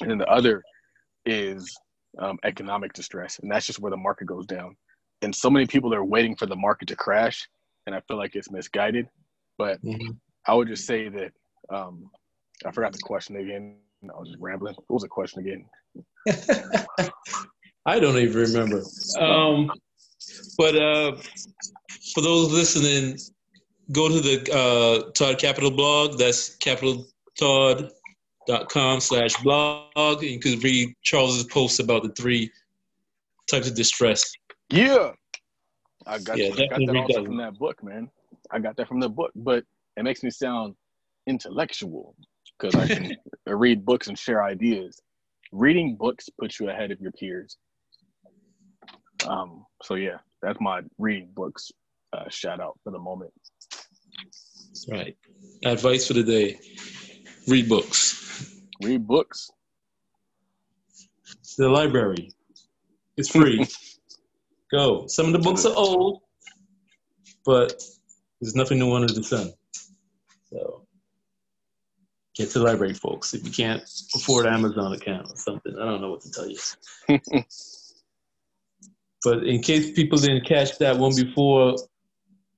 And 0.00 0.10
then 0.10 0.18
the 0.18 0.28
other 0.28 0.62
is 1.26 1.74
um, 2.18 2.38
economic 2.44 2.92
distress, 2.92 3.38
and 3.40 3.50
that's 3.50 3.66
just 3.66 3.80
where 3.80 3.90
the 3.90 3.96
market 3.96 4.26
goes 4.26 4.46
down. 4.46 4.76
And 5.22 5.34
so 5.34 5.50
many 5.50 5.66
people 5.66 5.94
are 5.94 6.04
waiting 6.04 6.36
for 6.36 6.46
the 6.46 6.56
market 6.56 6.88
to 6.88 6.96
crash, 6.96 7.48
and 7.86 7.94
I 7.94 8.00
feel 8.02 8.16
like 8.16 8.36
it's 8.36 8.50
misguided. 8.50 9.08
But 9.58 9.82
mm-hmm. 9.82 10.10
I 10.46 10.54
would 10.54 10.68
just 10.68 10.86
say 10.86 11.08
that 11.08 11.32
um, 11.70 12.10
I 12.64 12.70
forgot 12.70 12.92
the 12.92 12.98
question 12.98 13.36
again. 13.36 13.76
I 14.04 14.18
was 14.18 14.28
just 14.28 14.40
rambling. 14.40 14.74
What 14.86 14.94
was 14.94 15.02
the 15.02 15.08
question 15.08 15.40
again? 15.40 15.64
I 17.84 17.98
don't 17.98 18.16
even 18.18 18.36
remember. 18.36 18.84
Um, 19.18 19.72
but 20.56 20.76
uh, 20.76 21.16
for 22.14 22.20
those 22.20 22.52
listening, 22.52 23.18
go 23.90 24.08
to 24.08 24.20
the 24.20 24.48
uh, 24.52 25.10
Talk 25.12 25.38
Capital 25.38 25.70
blog. 25.70 26.18
That's 26.18 26.56
capitaltodd.com 26.58 29.00
slash 29.00 29.34
blog. 29.42 30.22
You 30.22 30.38
can 30.38 30.60
read 30.60 30.94
Charles's 31.02 31.44
post 31.44 31.80
about 31.80 32.02
the 32.04 32.10
three 32.10 32.52
types 33.50 33.68
of 33.68 33.74
distress. 33.74 34.30
Yeah. 34.70 35.10
I 36.06 36.18
got, 36.18 36.38
yeah, 36.38 36.50
I 36.54 36.66
got 36.66 36.80
that 36.86 36.96
also 36.96 37.24
from 37.24 37.38
that 37.38 37.58
book, 37.58 37.82
man. 37.82 38.08
I 38.50 38.58
got 38.58 38.76
that 38.76 38.88
from 38.88 39.00
the 39.00 39.08
book, 39.08 39.30
but 39.36 39.64
it 39.96 40.02
makes 40.02 40.22
me 40.22 40.28
sound 40.30 40.74
intellectual 41.26 42.14
because 42.58 42.74
I 42.74 42.86
can 42.86 43.16
read 43.46 43.84
books 43.84 44.08
and 44.08 44.18
share 44.18 44.42
ideas. 44.42 45.00
Reading 45.52 45.96
books 45.96 46.28
puts 46.40 46.58
you 46.58 46.70
ahead 46.70 46.90
of 46.90 47.00
your 47.00 47.12
peers. 47.12 47.56
Um, 49.26 49.66
so 49.82 49.94
yeah, 49.94 50.18
that's 50.42 50.60
my 50.60 50.80
reading 50.98 51.30
books 51.34 51.70
uh, 52.12 52.28
shout 52.28 52.60
out 52.60 52.78
for 52.84 52.90
the 52.90 52.98
moment. 52.98 53.32
Right. 54.90 55.16
Advice 55.64 56.06
for 56.06 56.14
the 56.14 56.22
day: 56.22 56.58
read 57.48 57.68
books. 57.68 58.58
Read 58.82 59.06
books. 59.06 59.50
The 61.56 61.68
library. 61.68 62.32
It's 63.16 63.28
free. 63.28 63.66
Go. 64.72 65.06
Some 65.06 65.26
of 65.26 65.32
the 65.32 65.38
books 65.38 65.66
are 65.66 65.74
old, 65.76 66.22
but 67.44 67.82
there's 68.40 68.54
nothing 68.54 68.78
new 68.78 68.92
under 68.94 69.12
the 69.12 69.22
sun. 69.22 69.52
So 70.50 70.86
get 72.34 72.50
to 72.50 72.58
the 72.58 72.64
library, 72.64 72.94
folks. 72.94 73.34
If 73.34 73.44
you 73.44 73.52
can't 73.52 73.82
afford 74.14 74.46
Amazon 74.46 74.94
account 74.94 75.28
or 75.28 75.36
something, 75.36 75.74
I 75.78 75.84
don't 75.84 76.00
know 76.00 76.10
what 76.10 76.22
to 76.22 76.30
tell 76.30 76.48
you. 76.48 77.42
But 79.24 79.44
in 79.44 79.62
case 79.62 79.92
people 79.92 80.18
didn't 80.18 80.44
catch 80.44 80.78
that 80.78 80.98
one 80.98 81.14
before, 81.14 81.76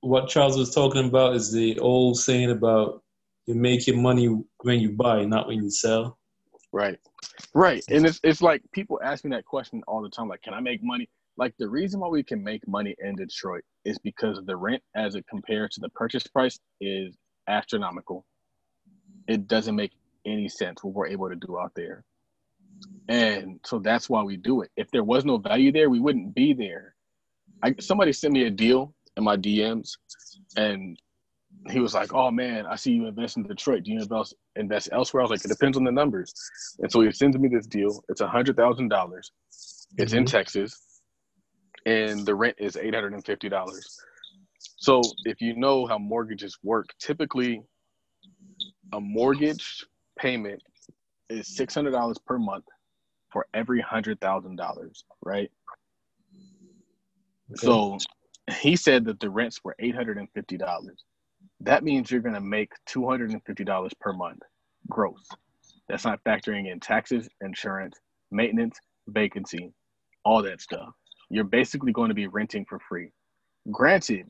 what 0.01 0.27
Charles 0.29 0.57
was 0.57 0.73
talking 0.73 1.07
about 1.07 1.35
is 1.35 1.51
the 1.51 1.79
old 1.79 2.17
saying 2.17 2.51
about 2.51 3.03
you 3.45 3.55
make 3.55 3.85
your 3.85 3.97
money 3.97 4.27
when 4.61 4.79
you 4.79 4.91
buy, 4.91 5.25
not 5.25 5.47
when 5.47 5.63
you 5.63 5.69
sell. 5.69 6.17
Right. 6.71 6.99
Right. 7.53 7.83
And 7.89 8.05
it's 8.05 8.19
it's 8.23 8.41
like 8.41 8.61
people 8.71 8.99
ask 9.03 9.23
me 9.23 9.31
that 9.31 9.45
question 9.45 9.81
all 9.87 10.01
the 10.01 10.09
time, 10.09 10.27
like, 10.27 10.41
can 10.41 10.53
I 10.53 10.59
make 10.59 10.83
money? 10.83 11.07
Like 11.37 11.53
the 11.59 11.69
reason 11.69 11.99
why 11.99 12.07
we 12.07 12.23
can 12.23 12.43
make 12.43 12.67
money 12.67 12.95
in 12.99 13.15
Detroit 13.15 13.63
is 13.83 13.97
because 13.99 14.39
the 14.45 14.55
rent 14.55 14.81
as 14.95 15.15
it 15.15 15.25
compared 15.29 15.71
to 15.71 15.81
the 15.81 15.89
purchase 15.89 16.25
price 16.27 16.59
is 16.81 17.15
astronomical. 17.47 18.25
It 19.27 19.47
doesn't 19.47 19.75
make 19.75 19.91
any 20.25 20.49
sense 20.49 20.83
what 20.83 20.93
we're 20.93 21.07
able 21.07 21.29
to 21.29 21.35
do 21.35 21.59
out 21.59 21.71
there. 21.75 22.03
And 23.07 23.59
so 23.63 23.79
that's 23.79 24.09
why 24.09 24.23
we 24.23 24.37
do 24.37 24.61
it. 24.61 24.71
If 24.77 24.89
there 24.91 25.03
was 25.03 25.25
no 25.25 25.37
value 25.37 25.71
there, 25.71 25.89
we 25.89 25.99
wouldn't 25.99 26.33
be 26.33 26.53
there. 26.53 26.95
I, 27.63 27.75
somebody 27.79 28.11
sent 28.13 28.33
me 28.33 28.43
a 28.43 28.49
deal 28.49 28.93
in 29.15 29.23
my 29.23 29.37
DMs, 29.37 29.91
and 30.57 30.99
he 31.69 31.79
was 31.79 31.93
like, 31.93 32.13
"Oh 32.13 32.31
man, 32.31 32.65
I 32.65 32.75
see 32.75 32.93
you 32.93 33.07
invest 33.07 33.37
in 33.37 33.43
Detroit. 33.43 33.83
Do 33.83 33.91
you 33.91 34.01
invest 34.01 34.35
invest 34.55 34.89
elsewhere?" 34.91 35.21
I 35.21 35.25
was 35.25 35.31
like, 35.31 35.45
"It 35.45 35.49
depends 35.49 35.77
on 35.77 35.83
the 35.83 35.91
numbers." 35.91 36.33
And 36.79 36.91
so 36.91 37.01
he 37.01 37.11
sends 37.11 37.37
me 37.37 37.47
this 37.47 37.67
deal. 37.67 38.03
It's 38.09 38.21
a 38.21 38.27
hundred 38.27 38.57
thousand 38.57 38.89
dollars. 38.89 39.31
It's 39.97 40.11
mm-hmm. 40.11 40.19
in 40.19 40.25
Texas, 40.25 40.81
and 41.85 42.25
the 42.25 42.35
rent 42.35 42.55
is 42.59 42.75
eight 42.75 42.93
hundred 42.93 43.13
and 43.13 43.25
fifty 43.25 43.49
dollars. 43.49 43.97
So 44.77 45.01
if 45.25 45.41
you 45.41 45.55
know 45.55 45.85
how 45.85 45.97
mortgages 45.97 46.57
work, 46.63 46.87
typically 46.99 47.61
a 48.93 48.99
mortgage 48.99 49.85
payment 50.19 50.61
is 51.29 51.55
six 51.55 51.73
hundred 51.73 51.91
dollars 51.91 52.17
per 52.25 52.37
month 52.37 52.65
for 53.31 53.45
every 53.53 53.81
hundred 53.81 54.19
thousand 54.21 54.55
dollars, 54.55 55.03
right? 55.23 55.51
Okay. 57.51 57.65
So 57.65 57.97
he 58.59 58.75
said 58.75 59.05
that 59.05 59.19
the 59.19 59.29
rents 59.29 59.59
were 59.63 59.75
eight 59.79 59.95
hundred 59.95 60.17
and 60.17 60.27
fifty 60.33 60.57
dollars. 60.57 61.03
That 61.61 61.83
means 61.83 62.11
you're 62.11 62.21
gonna 62.21 62.41
make 62.41 62.71
two 62.85 63.07
hundred 63.07 63.31
and 63.31 63.41
fifty 63.45 63.63
dollars 63.63 63.93
per 63.99 64.13
month 64.13 64.39
gross. 64.89 65.27
That's 65.87 66.05
not 66.05 66.23
factoring 66.23 66.71
in 66.71 66.79
taxes, 66.79 67.27
insurance, 67.41 67.99
maintenance, 68.31 68.79
vacancy, 69.07 69.71
all 70.23 70.41
that 70.43 70.61
stuff. 70.61 70.89
You're 71.29 71.43
basically 71.43 71.91
going 71.91 72.09
to 72.09 72.15
be 72.15 72.27
renting 72.27 72.65
for 72.67 72.79
free. 72.87 73.11
Granted, 73.71 74.27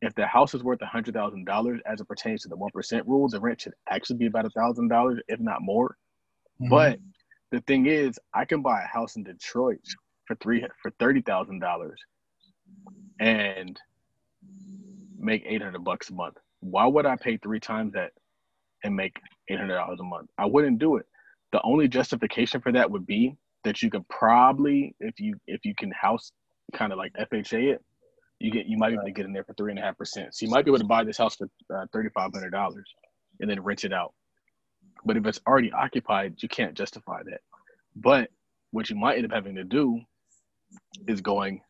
if 0.00 0.14
the 0.14 0.26
house 0.26 0.54
is 0.54 0.64
worth 0.64 0.80
hundred 0.82 1.14
thousand 1.14 1.44
dollars 1.44 1.80
as 1.86 2.00
it 2.00 2.08
pertains 2.08 2.42
to 2.42 2.48
the 2.48 2.56
one 2.56 2.70
percent 2.72 3.06
rule, 3.06 3.28
the 3.28 3.40
rent 3.40 3.60
should 3.60 3.74
actually 3.90 4.16
be 4.16 4.26
about 4.26 4.50
thousand 4.52 4.88
dollars, 4.88 5.20
if 5.28 5.40
not 5.40 5.62
more. 5.62 5.96
Mm-hmm. 6.62 6.70
But 6.70 6.98
the 7.50 7.60
thing 7.62 7.86
is, 7.86 8.18
I 8.34 8.44
can 8.44 8.62
buy 8.62 8.82
a 8.82 8.86
house 8.86 9.16
in 9.16 9.24
Detroit 9.24 9.80
for 10.26 10.36
three 10.36 10.64
for 10.80 10.90
thirty 10.98 11.20
thousand 11.22 11.60
dollars 11.60 12.00
and 13.20 13.78
make 15.18 15.44
eight 15.46 15.62
hundred 15.62 15.84
bucks 15.84 16.10
a 16.10 16.14
month. 16.14 16.36
Why 16.60 16.86
would 16.86 17.06
I 17.06 17.16
pay 17.16 17.36
three 17.36 17.60
times 17.60 17.92
that 17.94 18.12
and 18.84 18.94
make 18.94 19.16
eight 19.50 19.58
hundred 19.58 19.74
dollars 19.74 19.98
a 20.00 20.04
month? 20.04 20.30
I 20.38 20.46
wouldn't 20.46 20.78
do 20.78 20.96
it. 20.96 21.06
The 21.52 21.60
only 21.64 21.88
justification 21.88 22.60
for 22.60 22.72
that 22.72 22.90
would 22.90 23.06
be 23.06 23.36
that 23.64 23.82
you 23.82 23.90
could 23.90 24.08
probably, 24.08 24.94
if 25.00 25.18
you 25.18 25.34
if 25.46 25.64
you 25.64 25.74
can 25.76 25.90
house 25.92 26.32
kind 26.74 26.92
of 26.92 26.98
like 26.98 27.12
FHA 27.14 27.74
it, 27.74 27.84
you 28.38 28.50
get 28.50 28.66
you 28.66 28.78
might 28.78 28.88
be 28.88 28.94
able 28.94 29.04
to 29.04 29.12
get 29.12 29.26
in 29.26 29.32
there 29.32 29.44
for 29.44 29.54
three 29.54 29.72
and 29.72 29.78
a 29.78 29.82
half 29.82 29.98
percent. 29.98 30.34
So 30.34 30.46
you 30.46 30.50
might 30.50 30.64
be 30.64 30.70
able 30.70 30.78
to 30.78 30.84
buy 30.84 31.04
this 31.04 31.18
house 31.18 31.36
for 31.36 31.48
uh, 31.74 31.86
thirty 31.92 32.08
five 32.14 32.32
hundred 32.32 32.50
dollars 32.50 32.88
and 33.40 33.50
then 33.50 33.60
rent 33.60 33.84
it 33.84 33.92
out. 33.92 34.14
But 35.04 35.16
if 35.16 35.26
it's 35.26 35.40
already 35.46 35.72
occupied, 35.72 36.42
you 36.42 36.48
can't 36.48 36.74
justify 36.74 37.22
that. 37.24 37.40
But 37.96 38.30
what 38.70 38.88
you 38.88 38.96
might 38.96 39.16
end 39.16 39.26
up 39.26 39.32
having 39.32 39.56
to 39.56 39.64
do 39.64 40.00
is 41.06 41.20
going 41.20 41.60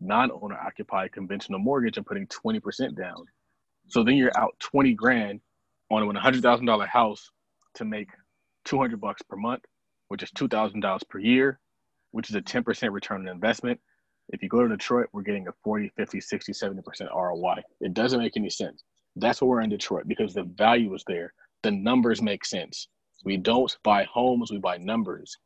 non-owner 0.00 0.56
occupied 0.56 1.12
conventional 1.12 1.58
mortgage 1.58 1.96
and 1.96 2.06
putting 2.06 2.26
20% 2.26 2.96
down. 2.96 3.24
So 3.88 4.04
then 4.04 4.16
you're 4.16 4.36
out 4.38 4.54
20 4.60 4.94
grand 4.94 5.40
on 5.90 6.02
a 6.02 6.20
$100,000 6.20 6.88
house 6.88 7.30
to 7.74 7.84
make 7.84 8.08
200 8.64 9.00
bucks 9.00 9.22
per 9.22 9.36
month, 9.36 9.64
which 10.08 10.22
is 10.22 10.30
$2,000 10.32 11.08
per 11.08 11.18
year, 11.18 11.58
which 12.10 12.28
is 12.28 12.36
a 12.36 12.42
10% 12.42 12.92
return 12.92 13.22
on 13.22 13.28
investment. 13.28 13.80
If 14.30 14.42
you 14.42 14.48
go 14.48 14.62
to 14.62 14.68
Detroit, 14.68 15.08
we're 15.12 15.22
getting 15.22 15.48
a 15.48 15.52
40, 15.64 15.90
50, 15.96 16.20
60, 16.20 16.52
70% 16.52 16.82
ROI. 17.14 17.62
It 17.80 17.94
doesn't 17.94 18.20
make 18.20 18.36
any 18.36 18.50
sense. 18.50 18.84
That's 19.16 19.40
why 19.40 19.48
we're 19.48 19.60
in 19.62 19.70
Detroit 19.70 20.06
because 20.06 20.34
the 20.34 20.42
value 20.42 20.94
is 20.94 21.02
there. 21.06 21.32
The 21.62 21.70
numbers 21.70 22.22
make 22.22 22.44
sense. 22.44 22.88
We 23.24 23.36
don't 23.36 23.76
buy 23.82 24.04
homes, 24.04 24.50
we 24.50 24.58
buy 24.58 24.78
numbers. 24.78 25.36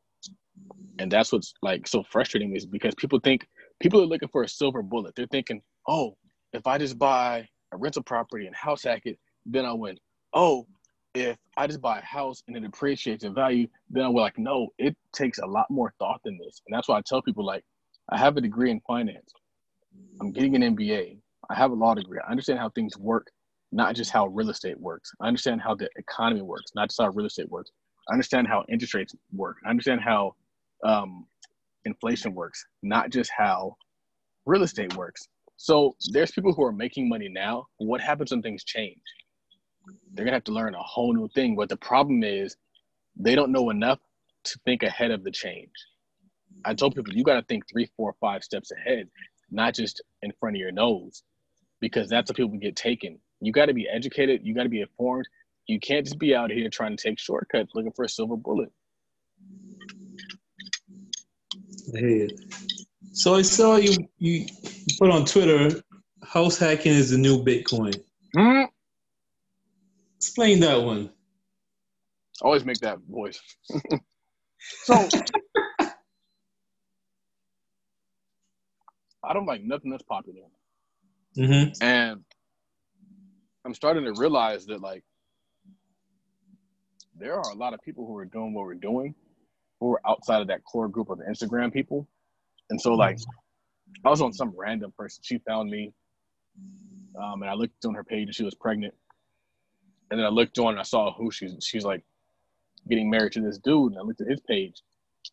And 0.99 1.11
that's 1.11 1.33
what's 1.33 1.55
like 1.63 1.87
so 1.87 2.03
frustrating 2.03 2.55
is 2.55 2.67
because 2.67 2.95
people 2.95 3.19
think 3.19 3.47
people 3.81 4.01
are 4.01 4.07
looking 4.07 4.29
for 4.29 4.43
a 4.43 4.49
silver 4.49 4.83
bullet. 4.83 5.15
They're 5.17 5.27
thinking, 5.27 5.63
oh, 5.89 6.17
if 6.53 6.67
I 6.67 6.79
just 6.79 6.99
buy 6.99 7.49
a 7.73 7.77
rental 7.77 8.03
property 8.03 8.47
and 8.47 8.55
house 8.55 8.85
hack 8.85 9.03
it, 9.07 9.19
then 9.47 9.65
I 9.65 9.73
win. 9.73 9.97
Oh, 10.35 10.67
if 11.15 11.37
I 11.57 11.67
just 11.67 11.81
buy 11.81 11.99
a 11.99 12.05
house 12.05 12.43
and 12.47 12.57
it 12.57 12.65
appreciates 12.65 13.25
in 13.25 13.35
value, 13.35 13.67
then 13.91 14.05
I'm 14.05 14.15
like, 14.15 14.39
no, 14.39 14.69
it 14.79 14.97
takes 15.13 15.39
a 15.39 15.47
lot 15.47 15.71
more 15.71 15.93
thought 15.99 16.21
than 16.25 16.39
this. 16.39 16.63
And 16.67 16.77
that's 16.77 16.89
why 16.89 16.99
I 16.99 17.03
tell 17.03 17.23
people 17.23 17.45
like, 17.45 17.65
I 18.09 18.19
have 18.19 18.37
a 18.37 18.41
degree 18.41 18.71
in 18.71 18.81
finance. 18.87 19.33
I'm 20.21 20.33
getting 20.33 20.57
an 20.57 20.77
MBA. 20.77 21.19
I 21.51 21.55
have 21.55 21.71
a 21.71 21.75
law 21.75 21.95
degree. 21.95 22.19
I 22.27 22.31
understand 22.31 22.59
how 22.59 22.71
things 22.71 22.97
work, 22.97 23.31
not 23.73 23.95
just 23.95 24.11
how 24.11 24.27
real 24.27 24.51
estate 24.51 24.79
works. 24.79 25.11
I 25.21 25.27
understand 25.27 25.61
how 25.61 25.75
the 25.75 25.89
economy 25.97 26.43
works, 26.43 26.73
not 26.75 26.91
just 26.91 27.01
how 27.01 27.09
real 27.09 27.27
estate 27.27 27.51
works. 27.51 27.71
I 28.09 28.13
understand 28.13 28.47
how 28.47 28.65
interest 28.69 28.95
rates 28.95 29.15
work. 29.33 29.57
I 29.65 29.71
understand 29.71 30.01
how 30.01 30.35
um, 30.85 31.27
inflation 31.85 32.35
works, 32.35 32.65
not 32.83 33.11
just 33.11 33.31
how 33.37 33.77
real 34.47 34.63
estate 34.63 34.95
works. 34.97 35.27
So 35.57 35.97
there's 36.11 36.33
people 36.33 36.53
who 36.53 36.65
are 36.65 36.73
making 36.73 37.09
money 37.09 37.29
now. 37.29 37.67
What 37.79 38.01
happens 38.01 38.31
when 38.31 38.43
things 38.43 38.65
change? 38.65 39.01
They're 40.13 40.25
gonna 40.25 40.37
have 40.37 40.45
to 40.45 40.53
learn 40.53 40.75
a 40.75 40.83
whole 40.83 41.13
new 41.15 41.29
thing. 41.35 41.57
But 41.57 41.69
the 41.69 41.77
problem 41.77 42.23
is 42.23 42.57
they 43.17 43.35
don't 43.35 43.53
know 43.53 43.71
enough 43.71 43.99
to 44.45 44.59
think 44.65 44.83
ahead 44.83 45.11
of 45.11 45.25
the 45.25 45.31
change. 45.31 45.71
I 46.65 46.75
told 46.75 46.95
people 46.95 47.15
you 47.15 47.25
got 47.25 47.37
to 47.37 47.43
think 47.43 47.65
three, 47.71 47.89
four, 47.97 48.15
five 48.21 48.45
steps 48.45 48.71
ahead, 48.71 49.09
not 49.51 49.75
just 49.75 50.03
in 50.23 50.33
front 50.39 50.57
of 50.57 50.61
your 50.61 50.73
nose, 50.73 51.23
because 51.81 52.09
that's 52.09 52.31
how 52.31 52.35
people 52.35 52.59
get 52.59 52.77
taken. 52.77 53.19
You 53.43 53.53
got 53.53 53.67
to 53.67 53.75
be 53.75 53.89
educated. 53.89 54.41
You 54.45 54.55
got 54.55 54.63
to 54.63 54.69
be 54.69 54.81
informed. 54.81 55.27
You 55.67 55.81
can't 55.81 56.07
just 56.07 56.19
be 56.19 56.35
out 56.35 56.51
here 56.51 56.69
trying 56.71 56.97
to 56.97 57.03
take 57.03 57.19
shortcuts 57.19 57.73
looking 57.75 57.93
for 57.93 58.05
a 58.05 58.09
silver 58.09 58.37
bullet. 58.37 58.71
Hey, 61.93 62.29
so 63.13 63.35
I 63.35 63.43
saw 63.43 63.77
you 63.77 64.09
you 64.19 64.47
put 64.99 65.11
on 65.11 65.25
Twitter, 65.25 65.83
house 66.25 66.57
hacking 66.57 66.93
is 66.93 67.11
the 67.11 67.19
new 67.19 67.43
Bitcoin. 67.43 68.01
Mm-hmm. 68.37 68.67
Explain 70.17 70.61
that 70.61 70.83
one. 70.83 71.11
Always 72.41 72.65
make 72.65 72.79
that 72.79 72.99
voice. 73.09 73.41
so 74.85 75.09
I 79.25 79.33
don't 79.33 79.47
like 79.47 79.63
nothing 79.63 79.91
that's 79.91 80.05
popular. 80.05 80.43
Mm-hmm. 81.37 81.83
And 81.83 82.25
I'm 83.65 83.75
starting 83.75 84.05
to 84.05 84.13
realize 84.21 84.67
that 84.67 84.81
like 84.81 85.05
there 87.19 87.35
are 87.35 87.51
a 87.53 87.55
lot 87.55 87.75
of 87.75 87.81
people 87.83 88.07
who 88.07 88.17
are 88.17 88.25
doing 88.25 88.55
what 88.55 88.65
we're 88.65 88.75
doing 88.75 89.15
who 89.81 89.95
are 89.95 90.01
outside 90.07 90.41
of 90.41 90.47
that 90.49 90.65
core 90.65 90.89
group 90.89 91.11
of 91.11 91.19
Instagram 91.29 91.73
people. 91.73 92.07
And 92.71 92.81
so 92.81 92.95
like 92.95 93.19
I 94.05 94.11
was 94.11 94.23
on 94.23 94.33
some 94.33 94.53
random 94.57 94.93
person. 94.97 95.23
She 95.25 95.39
found 95.39 95.71
me. 95.71 95.93
Um, 97.21 97.43
and 97.43 97.51
I 97.51 97.55
looked 97.55 97.85
on 97.85 97.95
her 97.95 98.05
page 98.05 98.29
and 98.29 98.35
she 98.35 98.45
was 98.45 98.55
pregnant. 98.55 98.95
And 100.11 100.19
then 100.19 100.27
I 100.27 100.31
looked 100.31 100.59
on 100.59 100.69
and 100.69 100.81
I 100.81 100.85
saw 100.85 101.13
who 101.13 101.31
she's 101.31 101.55
she's 101.63 101.85
like 101.85 102.05
getting 102.89 103.11
married 103.11 103.33
to 103.33 103.41
this 103.41 103.59
dude. 103.59 103.93
And 103.93 104.01
I 104.01 104.03
looked 104.03 104.21
at 104.21 104.29
his 104.29 104.41
page. 104.41 104.83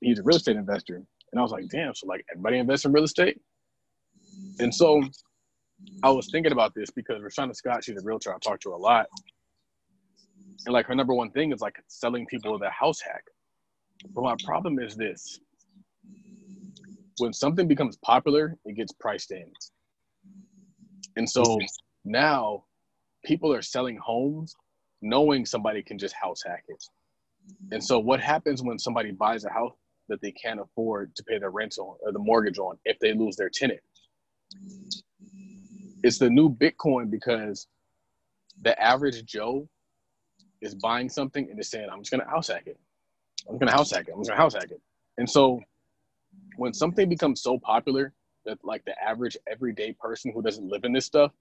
He's 0.01 0.19
a 0.19 0.23
real 0.23 0.37
estate 0.37 0.55
investor. 0.55 0.95
And 0.95 1.39
I 1.39 1.41
was 1.41 1.51
like, 1.51 1.67
damn, 1.69 1.93
so 1.93 2.07
like 2.07 2.25
everybody 2.31 2.57
invests 2.57 2.85
in 2.85 2.91
real 2.91 3.03
estate? 3.03 3.39
And 4.59 4.73
so 4.73 5.01
I 6.03 6.09
was 6.11 6.29
thinking 6.31 6.51
about 6.51 6.73
this 6.75 6.89
because 6.89 7.21
Rashana 7.21 7.55
Scott, 7.55 7.83
she's 7.83 8.01
a 8.01 8.05
realtor. 8.05 8.33
I 8.33 8.37
talk 8.39 8.59
to 8.61 8.69
her 8.69 8.75
a 8.75 8.79
lot. 8.79 9.07
And 10.65 10.73
like 10.73 10.85
her 10.87 10.95
number 10.95 11.13
one 11.13 11.31
thing 11.31 11.51
is 11.51 11.61
like 11.61 11.77
selling 11.87 12.25
people 12.25 12.57
the 12.57 12.69
house 12.69 13.01
hack. 13.01 13.23
But 14.13 14.23
my 14.23 14.35
problem 14.45 14.79
is 14.79 14.95
this 14.95 15.39
when 17.17 17.33
something 17.33 17.67
becomes 17.67 17.97
popular, 17.97 18.57
it 18.65 18.75
gets 18.75 18.93
priced 18.93 19.31
in. 19.31 19.51
And 21.17 21.29
so 21.29 21.43
mm-hmm. 21.43 21.65
now 22.05 22.63
people 23.25 23.53
are 23.53 23.61
selling 23.61 23.97
homes 23.97 24.55
knowing 25.01 25.45
somebody 25.45 25.81
can 25.81 25.97
just 25.97 26.15
house 26.15 26.41
hack 26.45 26.63
it. 26.67 26.83
And 27.71 27.83
so 27.83 27.99
what 27.99 28.19
happens 28.19 28.61
when 28.61 28.79
somebody 28.79 29.11
buys 29.11 29.43
a 29.43 29.49
house 29.49 29.73
that 30.07 30.21
they 30.21 30.31
can't 30.31 30.59
afford 30.59 31.15
to 31.15 31.23
pay 31.23 31.39
their 31.39 31.51
rent 31.51 31.77
on 31.77 31.95
or 32.01 32.11
the 32.11 32.19
mortgage 32.19 32.57
on 32.57 32.77
if 32.85 32.97
they 32.99 33.13
lose 33.13 33.35
their 33.35 33.49
tenant? 33.49 33.79
It's 36.03 36.17
the 36.17 36.29
new 36.29 36.49
Bitcoin 36.49 37.09
because 37.09 37.67
the 38.61 38.79
average 38.81 39.25
Joe 39.25 39.67
is 40.61 40.75
buying 40.75 41.09
something 41.09 41.49
and 41.49 41.59
is 41.59 41.69
saying, 41.69 41.89
I'm 41.91 41.99
just 41.99 42.11
gonna 42.11 42.29
house 42.29 42.47
hack 42.47 42.63
it. 42.67 42.79
I'm 43.49 43.57
gonna 43.57 43.71
house 43.71 43.91
hack 43.91 44.07
it. 44.07 44.13
I'm 44.13 44.19
just 44.19 44.29
gonna 44.29 44.41
house 44.41 44.53
hack 44.53 44.71
it. 44.71 44.81
And 45.17 45.29
so 45.29 45.61
when 46.57 46.73
something 46.73 47.07
becomes 47.09 47.41
so 47.41 47.57
popular 47.59 48.13
that 48.45 48.57
like 48.63 48.83
the 48.85 48.93
average 49.01 49.37
everyday 49.47 49.93
person 49.93 50.31
who 50.33 50.41
doesn't 50.41 50.69
live 50.69 50.83
in 50.83 50.93
this 50.93 51.05
stuff 51.05 51.31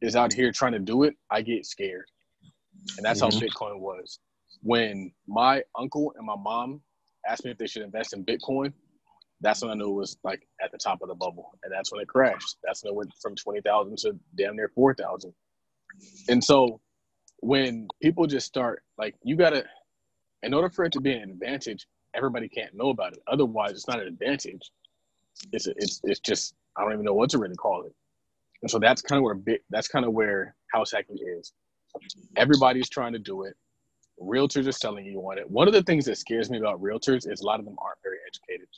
is 0.00 0.16
out 0.16 0.32
here 0.32 0.52
trying 0.52 0.72
to 0.72 0.78
do 0.78 1.04
it, 1.04 1.14
I 1.30 1.42
get 1.42 1.66
scared. 1.66 2.06
And 2.96 3.04
that's 3.04 3.20
mm-hmm. 3.20 3.38
how 3.38 3.46
Bitcoin 3.46 3.80
was. 3.80 4.18
When 4.62 5.12
my 5.26 5.62
uncle 5.78 6.12
and 6.16 6.26
my 6.26 6.36
mom 6.36 6.80
asked 7.28 7.44
me 7.44 7.50
if 7.50 7.58
they 7.58 7.66
should 7.66 7.82
invest 7.82 8.12
in 8.12 8.24
Bitcoin, 8.24 8.72
that's 9.40 9.62
when 9.62 9.70
I 9.70 9.74
knew 9.74 9.90
it 9.90 9.94
was 9.94 10.18
like 10.24 10.46
at 10.62 10.72
the 10.72 10.78
top 10.78 11.02
of 11.02 11.08
the 11.08 11.14
bubble, 11.14 11.52
and 11.64 11.72
that's 11.72 11.92
when 11.92 12.00
it 12.02 12.08
crashed. 12.08 12.56
That's 12.64 12.84
when 12.84 12.92
it 12.92 12.96
went 12.96 13.12
from 13.22 13.36
twenty 13.36 13.60
thousand 13.62 13.98
to 13.98 14.18
damn 14.36 14.56
near 14.56 14.70
four 14.74 14.94
thousand. 14.94 15.34
And 16.28 16.42
so, 16.42 16.80
when 17.40 17.88
people 18.02 18.26
just 18.26 18.46
start 18.46 18.82
like, 18.98 19.14
you 19.24 19.36
gotta, 19.36 19.64
in 20.42 20.54
order 20.54 20.70
for 20.70 20.84
it 20.84 20.92
to 20.92 21.00
be 21.00 21.12
an 21.12 21.30
advantage, 21.30 21.86
everybody 22.14 22.48
can't 22.48 22.74
know 22.74 22.90
about 22.90 23.14
it. 23.14 23.20
Otherwise, 23.28 23.72
it's 23.72 23.88
not 23.88 24.00
an 24.00 24.08
advantage. 24.08 24.70
It's 25.52 25.66
it's 25.66 26.00
it's 26.04 26.20
just 26.20 26.54
I 26.76 26.82
don't 26.82 26.92
even 26.92 27.04
know 27.04 27.14
what 27.14 27.30
to 27.30 27.38
really 27.38 27.56
call 27.56 27.84
it. 27.84 27.94
And 28.62 28.70
so 28.70 28.78
that's 28.78 29.02
kind 29.02 29.18
of 29.18 29.24
where 29.24 29.34
bit 29.34 29.62
that's 29.70 29.88
kind 29.88 30.04
of 30.04 30.12
where 30.12 30.54
house 30.72 30.92
hacking 30.92 31.18
is. 31.38 31.52
Everybody's 32.36 32.88
trying 32.88 33.12
to 33.14 33.18
do 33.18 33.44
it. 33.44 33.54
Realtors 34.20 34.68
are 34.68 34.72
selling 34.72 35.06
you 35.06 35.18
on 35.20 35.38
it. 35.38 35.50
One 35.50 35.68
of 35.68 35.74
the 35.74 35.82
things 35.82 36.04
that 36.06 36.18
scares 36.18 36.50
me 36.50 36.58
about 36.58 36.82
realtors 36.82 37.30
is 37.30 37.40
a 37.40 37.46
lot 37.46 37.58
of 37.58 37.64
them 37.66 37.76
aren't 37.82 37.98
very 38.02 38.18
educated. 38.26 38.68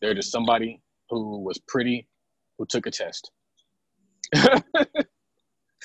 They're 0.00 0.14
just 0.14 0.32
somebody 0.32 0.80
who 1.10 1.40
was 1.40 1.58
pretty, 1.66 2.06
who 2.58 2.66
took 2.66 2.86
a 2.86 2.90
test. 2.90 3.30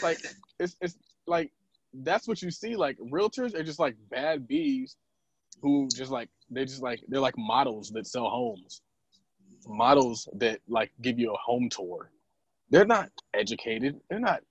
like 0.02 0.20
it's 0.60 0.76
it's 0.82 0.98
like 1.28 1.52
that's 1.94 2.28
what 2.28 2.42
you 2.42 2.52
see. 2.52 2.76
Like 2.76 2.98
realtors 3.00 3.56
are 3.56 3.64
just 3.64 3.80
like 3.80 3.96
bad 4.10 4.48
bees 4.48 4.98
who 5.62 5.88
just 5.96 6.12
like 6.12 6.30
they 6.50 6.66
just 6.66 6.82
like 6.82 7.02
they're 7.08 7.22
like 7.22 7.38
models 7.38 7.90
that 7.92 8.08
sell 8.08 8.30
homes. 8.30 8.82
Models 9.68 10.28
that 10.34 10.60
like 10.68 10.92
give 11.02 11.20
you 11.20 11.34
a 11.34 11.38
home 11.38 11.70
tour. 11.70 12.12
They're 12.70 12.86
not 12.86 13.12
educated. 13.34 14.00
They're 14.10 14.20
not 14.20 14.42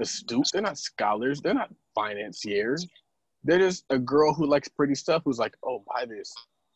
astute. 0.00 0.48
They're 0.52 0.62
not 0.62 0.78
scholars. 0.78 1.40
They're 1.40 1.54
not 1.54 1.70
financiers. 1.94 2.86
They're 3.42 3.58
just 3.58 3.84
a 3.90 3.98
girl 3.98 4.32
who 4.32 4.46
likes 4.46 4.68
pretty 4.68 4.94
stuff 4.94 5.22
who's 5.24 5.38
like, 5.38 5.54
oh, 5.64 5.84
buy 5.86 6.06
this. 6.06 6.32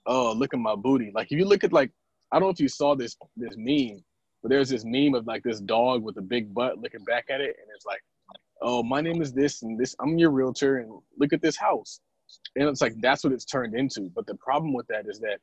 Oh, 0.06 0.32
look 0.32 0.52
at 0.52 0.60
my 0.60 0.74
booty. 0.74 1.10
Like 1.14 1.32
if 1.32 1.38
you 1.38 1.46
look 1.46 1.64
at 1.64 1.72
like 1.72 1.90
I 2.32 2.38
don't 2.38 2.48
know 2.48 2.52
if 2.52 2.60
you 2.60 2.68
saw 2.68 2.94
this 2.94 3.16
this 3.36 3.54
meme, 3.56 4.02
but 4.42 4.50
there's 4.50 4.68
this 4.68 4.84
meme 4.84 5.14
of 5.14 5.26
like 5.26 5.42
this 5.42 5.60
dog 5.60 6.02
with 6.02 6.16
a 6.18 6.22
big 6.22 6.52
butt 6.54 6.78
looking 6.78 7.04
back 7.04 7.26
at 7.30 7.40
it, 7.40 7.56
and 7.60 7.68
it's 7.74 7.86
like, 7.86 8.02
"Oh, 8.60 8.82
my 8.82 9.00
name 9.00 9.22
is 9.22 9.32
this 9.32 9.62
and 9.62 9.78
this. 9.78 9.94
I'm 10.00 10.18
your 10.18 10.30
realtor, 10.30 10.78
and 10.78 10.92
look 11.18 11.32
at 11.32 11.42
this 11.42 11.56
house." 11.56 12.00
And 12.56 12.68
it's 12.68 12.80
like 12.80 12.94
that's 13.00 13.24
what 13.24 13.32
it's 13.32 13.44
turned 13.44 13.74
into. 13.74 14.10
But 14.14 14.26
the 14.26 14.34
problem 14.34 14.74
with 14.74 14.86
that 14.88 15.06
is 15.08 15.18
that 15.20 15.40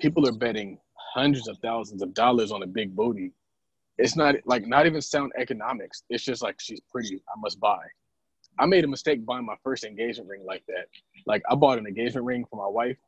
people 0.00 0.28
are 0.28 0.32
betting 0.32 0.78
hundreds 1.14 1.48
of 1.48 1.58
thousands 1.58 2.02
of 2.02 2.14
dollars 2.14 2.50
on 2.52 2.62
a 2.62 2.66
big 2.66 2.94
booty. 2.96 3.32
It's 3.98 4.16
not 4.16 4.34
like 4.44 4.66
not 4.66 4.86
even 4.86 5.00
sound 5.00 5.32
economics. 5.36 6.02
It's 6.10 6.24
just 6.24 6.42
like 6.42 6.60
she's 6.60 6.80
pretty. 6.90 7.22
I 7.28 7.38
must 7.38 7.60
buy. 7.60 7.84
I 8.58 8.66
made 8.66 8.84
a 8.84 8.88
mistake 8.88 9.24
buying 9.24 9.46
my 9.46 9.56
first 9.62 9.84
engagement 9.84 10.28
ring 10.28 10.44
like 10.44 10.64
that. 10.66 10.86
Like 11.26 11.42
I 11.50 11.54
bought 11.54 11.78
an 11.78 11.86
engagement 11.86 12.26
ring 12.26 12.44
for 12.50 12.56
my 12.56 12.68
wife, 12.68 12.98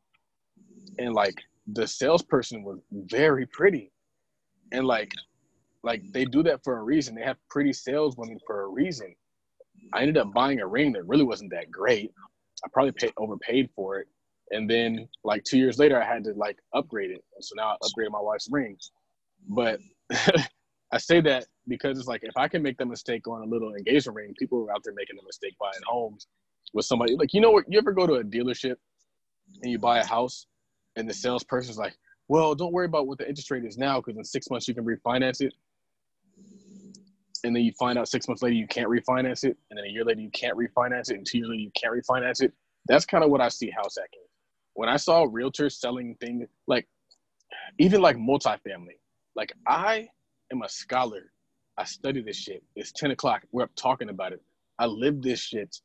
and 0.99 1.15
like 1.15 1.35
the 1.67 1.87
salesperson 1.87 2.63
was 2.63 2.79
very 2.93 3.47
pretty, 3.47 3.93
and 4.73 4.87
like 4.87 5.13
like 5.83 6.03
they 6.13 6.25
do 6.25 6.43
that 6.43 6.63
for 6.65 6.79
a 6.79 6.83
reason. 6.83 7.15
They 7.15 7.23
have 7.23 7.37
pretty 7.51 7.73
saleswomen 7.73 8.39
for 8.47 8.63
a 8.63 8.69
reason. 8.69 9.15
I 9.93 10.01
ended 10.01 10.17
up 10.17 10.33
buying 10.33 10.61
a 10.61 10.67
ring 10.67 10.93
that 10.93 11.07
really 11.07 11.25
wasn't 11.25 11.51
that 11.53 11.71
great. 11.71 12.11
I 12.65 12.69
probably 12.73 12.93
paid 12.93 13.13
overpaid 13.17 13.71
for 13.75 13.99
it, 13.99 14.09
and 14.51 14.69
then 14.69 15.09
like 15.25 15.45
two 15.45 15.59
years 15.59 15.79
later, 15.79 16.01
I 16.01 16.07
had 16.07 16.25
to 16.25 16.33
like 16.35 16.59
upgrade 16.75 17.11
it. 17.11 17.25
And 17.35 17.45
so 17.45 17.55
now 17.57 17.71
I 17.73 17.77
upgraded 17.87 18.11
my 18.11 18.21
wife's 18.21 18.49
ring. 18.51 18.77
But 19.49 19.81
I 20.93 20.99
say 20.99 21.21
that 21.23 21.47
because 21.67 21.99
it's 21.99 22.09
like 22.09 22.23
if 22.25 22.37
I 22.37 22.49
can 22.49 22.63
make 22.63 22.79
the 22.79 22.87
mistake 22.87 23.27
on 23.27 23.43
a 23.43 23.47
little 23.47 23.75
engagement 23.75 24.17
ring, 24.17 24.35
people 24.39 24.67
are 24.67 24.73
out 24.73 24.83
there 24.85 24.95
making 24.95 25.17
the 25.17 25.23
mistake 25.27 25.55
buying 25.59 25.73
homes 25.87 26.27
with 26.73 26.87
somebody. 26.87 27.17
Like 27.17 27.35
you 27.35 27.41
know 27.41 27.51
what? 27.51 27.65
You 27.69 27.79
ever 27.79 27.93
go 27.93 28.07
to 28.07 28.15
a 28.15 28.25
dealership 28.25 28.77
and 29.63 29.71
you 29.71 29.79
buy 29.79 29.99
a 29.99 30.07
house, 30.07 30.47
and 30.97 31.09
the 31.09 31.15
salesperson's 31.15 31.79
like, 31.79 31.97
"Well, 32.29 32.55
don't 32.55 32.73
worry 32.73 32.87
about 32.87 33.07
what 33.07 33.19
the 33.19 33.29
interest 33.29 33.51
rate 33.51 33.65
is 33.65 33.79
now, 33.79 34.01
because 34.01 34.17
in 34.17 34.25
six 34.25 34.51
months 34.51 34.69
you 34.69 34.75
can 34.75 34.85
refinance 34.85 35.41
it." 35.41 35.55
And 37.45 37.55
then 37.55 37.63
you 37.63 37.73
find 37.73 37.99
out 37.99 38.09
six 38.09 38.27
months 38.27 38.43
later 38.43 38.55
you 38.55 38.67
can't 38.67 38.89
refinance 38.89 39.45
it, 39.45 39.57
and 39.71 39.79
then 39.79 39.85
a 39.85 39.89
year 39.89 40.05
later 40.05 40.21
you 40.21 40.31
can't 40.31 40.57
refinance 40.57 41.11
it, 41.11 41.17
and 41.17 41.27
two 41.27 41.39
years 41.39 41.49
later 41.49 41.61
you 41.61 41.71
can't 41.75 41.95
refinance 41.95 42.43
it. 42.43 42.53
That's 42.87 43.05
kind 43.05 43.25
of 43.25 43.31
what 43.31 43.41
I 43.41 43.49
see 43.49 43.71
house 43.71 43.97
hacking. 43.99 44.21
When 44.75 44.89
I 44.89 44.97
saw 44.97 45.27
realtors 45.27 45.73
selling 45.73 46.17
things 46.21 46.49
like, 46.67 46.89
even 47.79 48.01
like 48.01 48.17
multifamily, 48.17 48.99
like 49.37 49.53
I 49.67 50.09
am 50.53 50.63
a 50.63 50.69
scholar. 50.69 51.33
I 51.77 51.85
study 51.85 52.23
this 52.23 52.37
shit. 52.37 52.63
It's 52.77 52.93
10 52.93 53.11
o'clock. 53.11 53.43
We're 53.53 53.65
up 53.65 53.75
talking 53.77 54.09
about 54.09 54.33
it. 54.33 54.43
I 54.79 54.87
live 54.87 55.23
this 55.23 55.41
shit. 55.41 55.81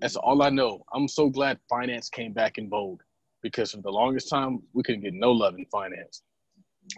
That's 0.00 0.16
all 0.16 0.42
I 0.42 0.50
know. 0.50 0.84
I'm 0.94 1.08
so 1.08 1.28
glad 1.28 1.58
finance 1.68 2.08
came 2.08 2.32
back 2.32 2.58
in 2.58 2.68
vogue 2.68 3.02
because 3.42 3.72
for 3.72 3.82
the 3.82 3.90
longest 3.90 4.28
time 4.28 4.60
we 4.72 4.82
couldn't 4.82 5.02
get 5.02 5.14
no 5.14 5.32
love 5.32 5.54
in 5.56 5.66
finance. 5.66 6.22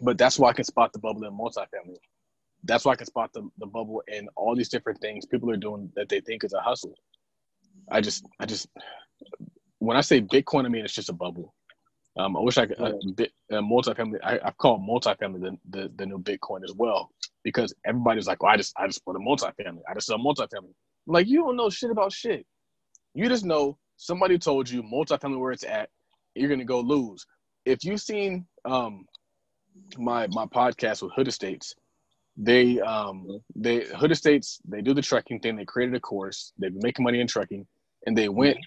But 0.03 0.19
that's 0.19 0.39
why 0.39 0.51
I 0.51 0.53
can 0.53 0.65
spot 0.65 0.93
the 0.93 0.99
bubble 0.99 1.25
in 1.25 1.33
multifamily. 1.33 1.99
That's 2.65 2.85
why 2.85 2.93
I 2.93 2.97
can 2.97 3.07
spot 3.07 3.33
the, 3.33 3.49
the 3.59 3.67
bubble 3.67 4.03
in 4.09 4.29
all 4.37 4.55
these 4.55 4.69
different 4.69 5.01
things 5.01 5.27
people 5.27 5.51
are 5.51 5.57
doing 5.57 5.91
that 5.97 6.09
they 6.09 6.21
think 6.21 6.45
is 6.45 6.53
a 6.53 6.61
hustle. 6.61 6.95
I 7.91 8.01
just 8.01 8.25
I 8.39 8.47
just 8.47 8.69
when 9.79 9.97
I 9.97 10.01
say 10.01 10.21
Bitcoin, 10.21 10.65
I 10.65 10.69
mean 10.69 10.85
it's 10.85 10.95
just 10.95 11.09
a 11.09 11.15
bubble. 11.15 11.55
Um, 12.17 12.37
I 12.37 12.41
wish 12.41 12.59
I 12.59 12.67
could 12.67 12.81
uh, 12.81 12.93
bit, 13.17 13.33
uh, 13.51 13.57
multifamily. 13.57 14.19
I, 14.23 14.39
I 14.45 14.51
call 14.51 14.79
multifamily 14.79 15.41
the, 15.41 15.59
the, 15.71 15.93
the 15.97 16.07
new 16.07 16.19
Bitcoin 16.19 16.63
as 16.63 16.75
well 16.75 17.11
because 17.43 17.75
everybody's 17.87 18.27
like, 18.27 18.43
well, 18.43 18.53
I 18.53 18.57
just 18.57 18.75
I 18.77 18.87
just 18.87 19.05
put 19.05 19.17
a 19.17 19.19
multifamily. 19.19 19.81
I 19.91 19.95
just 19.95 20.09
sell 20.09 20.19
multifamily. 20.19 20.75
I'm 21.07 21.15
like 21.15 21.27
you 21.27 21.39
don't 21.41 21.57
know 21.57 21.71
shit 21.71 21.91
about 21.91 22.13
shit. 22.13 22.47
You 23.15 23.29
just 23.29 23.45
know 23.45 23.79
somebody 23.97 24.39
told 24.39 24.69
you 24.69 24.83
multifamily 24.83 25.41
where 25.41 25.53
it's 25.53 25.65
at. 25.65 25.89
You're 26.35 26.51
gonna 26.51 26.65
go 26.65 26.81
lose. 26.81 27.27
If 27.65 27.85
you've 27.85 28.01
seen 28.01 28.47
um, 28.65 29.07
my 29.99 30.27
my 30.29 30.47
podcast 30.47 31.03
with 31.03 31.13
Hood 31.15 31.29
Estates, 31.29 31.75
they 32.37 32.81
um 32.81 33.27
they 33.55 33.85
Hood 33.97 34.13
Estates 34.13 34.61
they 34.67 34.81
do 34.81 34.95
the 34.95 35.03
trucking 35.03 35.41
thing. 35.41 35.57
They 35.57 35.65
created 35.65 35.95
a 35.95 36.01
course. 36.01 36.53
They've 36.59 36.73
been 36.73 36.81
making 36.83 37.05
money 37.05 37.21
in 37.21 37.27
trucking, 37.27 37.67
and 38.07 38.17
they 38.17 38.29
went 38.29 38.59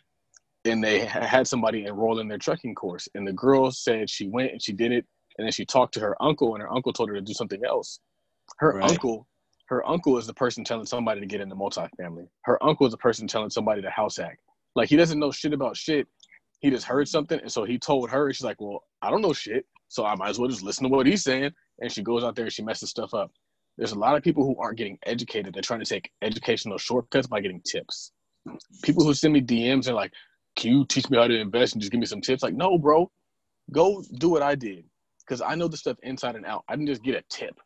and 0.66 0.84
they 0.84 1.06
had 1.06 1.48
somebody 1.48 1.86
enroll 1.86 2.20
in 2.20 2.28
their 2.28 2.38
trucking 2.38 2.76
course. 2.76 3.08
And 3.16 3.28
the 3.28 3.34
girl 3.34 3.72
said 3.72 4.10
she 4.10 4.28
went 4.28 4.52
and 4.52 4.62
she 4.62 4.74
did 4.74 4.92
it, 4.92 5.06
and 5.38 5.46
then 5.46 5.52
she 5.52 5.66
talked 5.66 5.94
to 5.96 6.00
her 6.00 6.22
uncle, 6.22 6.56
and 6.56 6.62
her 6.62 6.72
uncle 6.72 6.92
told 6.94 7.10
her 7.10 7.16
to 7.16 7.22
do 7.22 7.34
something 7.34 7.64
else. 7.66 8.00
Her 8.58 8.74
right. 8.74 8.90
uncle, 8.90 9.28
her 9.68 9.88
uncle 9.88 10.18
is 10.18 10.28
the 10.28 10.34
person 10.34 10.64
telling 10.64 10.86
somebody 10.86 11.22
to 11.22 11.28
get 11.28 11.42
into 11.42 11.56
multifamily. 11.56 12.28
Her 12.44 12.64
uncle 12.64 12.86
is 12.86 12.92
the 12.92 12.98
person 12.98 13.28
telling 13.28 13.50
somebody 13.50 13.82
to 13.82 13.90
house 13.90 14.18
hack. 14.18 14.40
Like 14.76 14.90
he 14.90 14.96
doesn't 14.96 15.20
know 15.20 15.32
shit 15.32 15.54
about 15.54 15.78
shit. 15.78 16.08
He 16.66 16.72
just 16.72 16.88
heard 16.88 17.08
something, 17.08 17.40
and 17.40 17.52
so 17.52 17.64
he 17.64 17.78
told 17.78 18.10
her. 18.10 18.34
She's 18.34 18.44
like, 18.44 18.60
"Well, 18.60 18.86
I 19.00 19.12
don't 19.12 19.22
know 19.22 19.34
shit, 19.34 19.68
so 19.88 20.04
I 20.04 20.16
might 20.16 20.30
as 20.30 20.40
well 20.40 20.50
just 20.50 20.64
listen 20.64 20.86
to 20.86 20.90
what 20.90 21.06
he's 21.06 21.24
saying." 21.24 21.52
And 21.78 21.92
she 21.92 22.02
goes 22.02 22.24
out 22.24 22.36
there 22.36 22.46
and 22.46 22.52
she 22.52 22.64
messes 22.64 22.90
stuff 22.90 23.14
up. 23.14 23.30
There's 23.78 23.92
a 23.92 24.00
lot 24.00 24.18
of 24.18 24.24
people 24.24 24.44
who 24.44 24.60
aren't 24.60 24.80
getting 24.80 24.98
educated. 25.06 25.54
They're 25.54 25.62
trying 25.62 25.82
to 25.82 25.86
take 25.86 26.10
educational 26.24 26.80
shortcuts 26.80 27.28
by 27.28 27.40
getting 27.42 27.62
tips. 27.62 28.14
People 28.82 29.06
who 29.06 29.14
send 29.14 29.34
me 29.34 29.42
DMs 29.42 29.88
are 29.88 29.94
like, 29.94 30.12
can 30.56 30.72
you 30.72 30.86
teach 30.86 31.08
me 31.08 31.20
how 31.20 31.28
to 31.28 31.40
invest 31.40 31.74
and 31.74 31.84
just 31.84 31.92
give 31.92 32.00
me 32.00 32.08
some 32.08 32.20
tips? 32.20 32.42
Like, 32.42 32.56
no, 32.56 32.80
bro, 32.80 33.12
go 33.72 34.04
do 34.18 34.30
what 34.30 34.42
I 34.42 34.56
did 34.56 34.86
because 35.20 35.42
I 35.42 35.54
know 35.54 35.68
the 35.68 35.78
stuff 35.78 35.98
inside 36.02 36.36
and 36.36 36.48
out. 36.48 36.64
I 36.68 36.76
didn't 36.76 36.88
just 36.88 37.04
get 37.04 37.14
a 37.14 37.24
tip. 37.30 37.60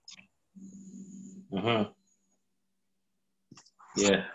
Uh 1.56 1.62
huh. 1.62 1.86
Yeah. 3.96 4.26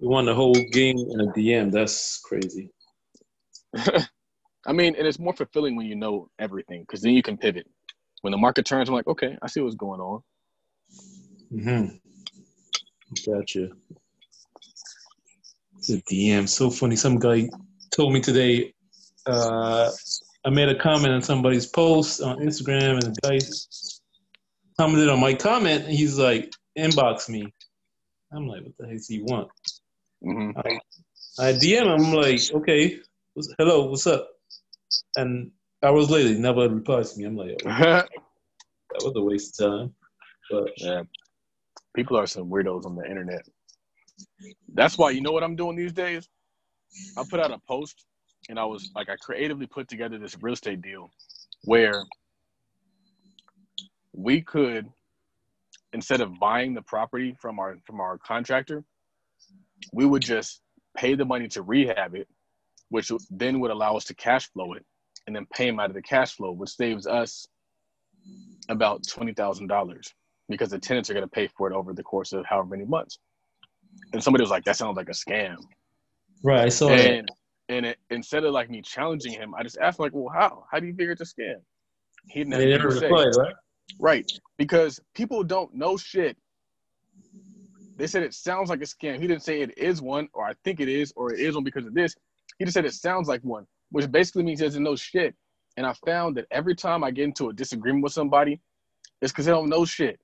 You 0.00 0.08
won 0.08 0.24
the 0.24 0.34
whole 0.34 0.52
game 0.72 0.98
in 0.98 1.20
a 1.20 1.26
DM. 1.26 1.70
That's 1.70 2.18
crazy. 2.18 2.72
I 4.66 4.72
mean, 4.72 4.94
and 4.96 5.06
it's 5.06 5.18
more 5.18 5.32
fulfilling 5.32 5.76
when 5.76 5.86
you 5.86 5.96
know 5.96 6.28
everything 6.38 6.82
because 6.82 7.02
then 7.02 7.12
you 7.12 7.22
can 7.22 7.36
pivot. 7.36 7.66
When 8.20 8.30
the 8.30 8.38
market 8.38 8.64
turns, 8.64 8.88
I'm 8.88 8.94
like, 8.94 9.08
okay, 9.08 9.36
I 9.42 9.48
see 9.48 9.60
what's 9.60 9.74
going 9.74 10.00
on. 10.00 10.22
Mm-hmm. 11.52 11.96
Gotcha. 13.26 13.68
The 15.88 16.02
DM, 16.10 16.48
so 16.48 16.70
funny. 16.70 16.96
Some 16.96 17.18
guy 17.18 17.48
told 17.90 18.12
me 18.12 18.20
today. 18.20 18.72
Uh, 19.26 19.90
I 20.44 20.50
made 20.50 20.68
a 20.68 20.78
comment 20.78 21.12
on 21.12 21.22
somebody's 21.22 21.66
post 21.66 22.20
on 22.20 22.38
Instagram, 22.38 22.92
and 22.94 23.14
the 23.14 23.20
guy 23.22 23.38
commented 24.78 25.08
on 25.08 25.20
my 25.20 25.34
comment, 25.34 25.84
and 25.84 25.92
he's 25.92 26.18
like, 26.18 26.52
"Inbox 26.78 27.28
me." 27.28 27.52
I'm 28.32 28.46
like, 28.46 28.62
"What 28.62 28.72
the 28.78 28.88
heck 28.88 29.06
do 29.06 29.14
you 29.14 29.24
want?" 29.24 29.48
Mm-hmm. 30.24 30.58
I, 30.58 31.48
I 31.48 31.52
DM. 31.54 31.86
I'm 31.86 32.12
like, 32.12 32.40
"Okay, 32.52 33.00
what's, 33.34 33.52
hello, 33.58 33.86
what's 33.86 34.06
up?" 34.06 34.28
And 35.16 35.50
hours 35.82 36.10
later, 36.10 36.28
he 36.30 36.38
never 36.38 36.68
replied 36.68 37.06
to 37.06 37.18
me. 37.18 37.24
I'm 37.24 37.36
like, 37.36 37.56
oh, 37.64 37.68
"That 37.78 38.08
was 39.02 39.12
a 39.16 39.22
waste 39.22 39.60
of 39.60 39.70
time." 39.70 39.94
But 40.50 40.70
yeah, 40.76 41.02
people 41.94 42.16
are 42.18 42.26
some 42.26 42.50
weirdos 42.50 42.84
on 42.84 42.96
the 42.96 43.08
internet. 43.08 43.46
That's 44.74 44.98
why 44.98 45.10
you 45.10 45.20
know 45.20 45.32
what 45.32 45.42
I'm 45.42 45.56
doing 45.56 45.76
these 45.76 45.92
days. 45.92 46.28
I 47.16 47.24
put 47.28 47.40
out 47.40 47.50
a 47.50 47.58
post, 47.66 48.04
and 48.48 48.58
I 48.58 48.64
was 48.64 48.90
like, 48.94 49.08
I 49.08 49.16
creatively 49.16 49.66
put 49.66 49.88
together 49.88 50.18
this 50.18 50.36
real 50.42 50.54
estate 50.54 50.82
deal 50.82 51.10
where 51.64 52.04
we 54.12 54.42
could, 54.42 54.90
instead 55.92 56.20
of 56.20 56.38
buying 56.38 56.74
the 56.74 56.82
property 56.82 57.36
from 57.40 57.58
our 57.58 57.76
from 57.84 58.00
our 58.00 58.18
contractor, 58.18 58.84
we 59.92 60.04
would 60.04 60.22
just 60.22 60.60
pay 60.96 61.14
the 61.14 61.24
money 61.24 61.48
to 61.48 61.62
rehab 61.62 62.14
it, 62.14 62.28
which 62.92 63.10
then 63.30 63.58
would 63.60 63.70
allow 63.70 63.96
us 63.96 64.04
to 64.04 64.14
cash 64.14 64.50
flow 64.52 64.74
it, 64.74 64.84
and 65.26 65.34
then 65.34 65.46
pay 65.52 65.66
him 65.68 65.80
out 65.80 65.90
of 65.90 65.94
the 65.94 66.02
cash 66.02 66.34
flow, 66.36 66.52
which 66.52 66.70
saves 66.70 67.06
us 67.06 67.46
about 68.68 69.06
twenty 69.06 69.32
thousand 69.34 69.66
dollars 69.66 70.14
because 70.48 70.70
the 70.70 70.78
tenants 70.78 71.08
are 71.10 71.14
going 71.14 71.24
to 71.24 71.30
pay 71.30 71.48
for 71.56 71.70
it 71.70 71.74
over 71.74 71.92
the 71.92 72.02
course 72.02 72.32
of 72.32 72.44
however 72.44 72.68
many 72.68 72.84
months 72.84 73.18
and 74.12 74.22
somebody 74.22 74.42
was 74.42 74.50
like, 74.50 74.64
"That 74.64 74.76
sounds 74.76 74.96
like 74.96 75.08
a 75.08 75.12
scam." 75.12 75.56
Right. 76.42 76.72
So 76.72 76.88
and 76.90 77.28
and 77.68 77.86
it, 77.86 77.98
instead 78.10 78.44
of 78.44 78.52
like 78.52 78.70
me 78.70 78.82
challenging 78.82 79.32
him, 79.32 79.54
I 79.54 79.62
just 79.62 79.78
asked 79.78 79.98
him 79.98 80.04
like, 80.04 80.12
"Well, 80.14 80.32
how? 80.32 80.64
How 80.70 80.80
do 80.80 80.86
you 80.86 80.94
figure 80.94 81.12
it's 81.12 81.20
a 81.20 81.24
scam?" 81.24 81.56
He 82.28 82.44
never, 82.44 82.66
never 82.66 82.88
replied, 82.88 83.34
right? 83.36 83.54
Right, 83.98 84.32
because 84.58 85.00
people 85.14 85.42
don't 85.42 85.74
know 85.74 85.96
shit. 85.96 86.36
They 87.98 88.06
said 88.06 88.22
it 88.22 88.34
sounds 88.34 88.70
like 88.70 88.80
a 88.80 88.84
scam. 88.84 89.20
He 89.20 89.26
didn't 89.26 89.42
say 89.42 89.60
it 89.60 89.76
is 89.76 90.00
one, 90.00 90.28
or 90.32 90.44
I 90.44 90.54
think 90.64 90.80
it 90.80 90.88
is, 90.88 91.12
or 91.16 91.32
it 91.32 91.40
is 91.40 91.54
one 91.54 91.64
because 91.64 91.86
of 91.86 91.94
this. 91.94 92.14
He 92.62 92.64
just 92.64 92.74
said 92.74 92.84
it 92.84 92.94
sounds 92.94 93.26
like 93.26 93.40
one, 93.42 93.66
which 93.90 94.08
basically 94.12 94.44
means 94.44 94.60
he 94.60 94.66
doesn't 94.66 94.84
know 94.84 94.94
shit. 94.94 95.34
And 95.76 95.84
I 95.84 95.94
found 96.06 96.36
that 96.36 96.46
every 96.52 96.76
time 96.76 97.02
I 97.02 97.10
get 97.10 97.24
into 97.24 97.48
a 97.48 97.52
disagreement 97.52 98.04
with 98.04 98.12
somebody, 98.12 98.60
it's 99.20 99.32
because 99.32 99.46
they 99.46 99.50
don't 99.50 99.68
know 99.68 99.84
shit. 99.84 100.20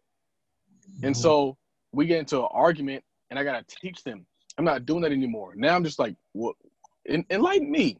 And 1.02 1.16
mm-hmm. 1.16 1.20
so 1.20 1.56
we 1.90 2.06
get 2.06 2.20
into 2.20 2.38
an 2.38 2.46
argument 2.52 3.02
and 3.30 3.40
I 3.40 3.42
gotta 3.42 3.64
teach 3.68 4.04
them. 4.04 4.24
I'm 4.56 4.64
not 4.64 4.86
doing 4.86 5.00
that 5.00 5.10
anymore. 5.10 5.54
Now 5.56 5.74
I'm 5.74 5.82
just 5.82 5.98
like, 5.98 6.14
what? 6.32 6.54
enlighten 7.10 7.72
me. 7.72 7.98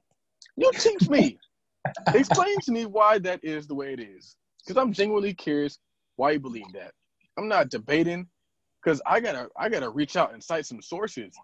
You 0.56 0.70
teach 0.72 1.08
me. 1.08 1.36
Explain 2.14 2.60
to 2.60 2.70
me 2.70 2.86
why 2.86 3.18
that 3.18 3.40
is 3.42 3.66
the 3.66 3.74
way 3.74 3.92
it 3.92 3.98
is. 3.98 4.36
Because 4.64 4.80
I'm 4.80 4.92
genuinely 4.92 5.34
curious 5.34 5.80
why 6.14 6.30
you 6.30 6.38
believe 6.38 6.72
that. 6.74 6.92
I'm 7.36 7.48
not 7.48 7.70
debating 7.70 8.28
because 8.84 9.02
I 9.04 9.18
gotta 9.18 9.48
I 9.56 9.68
gotta 9.68 9.88
reach 9.88 10.14
out 10.14 10.32
and 10.32 10.40
cite 10.40 10.64
some 10.64 10.80
sources. 10.80 11.34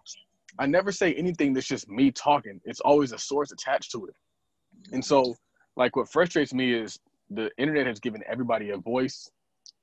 I 0.59 0.65
never 0.65 0.91
say 0.91 1.13
anything 1.13 1.53
that's 1.53 1.67
just 1.67 1.89
me 1.89 2.11
talking. 2.11 2.61
It's 2.65 2.79
always 2.79 3.11
a 3.11 3.17
source 3.17 3.51
attached 3.51 3.91
to 3.91 4.05
it. 4.05 4.15
And 4.91 5.03
so, 5.03 5.35
like, 5.75 5.95
what 5.95 6.09
frustrates 6.09 6.53
me 6.53 6.73
is 6.73 6.97
the 7.29 7.49
internet 7.57 7.87
has 7.87 7.99
given 7.99 8.23
everybody 8.27 8.69
a 8.69 8.77
voice, 8.77 9.29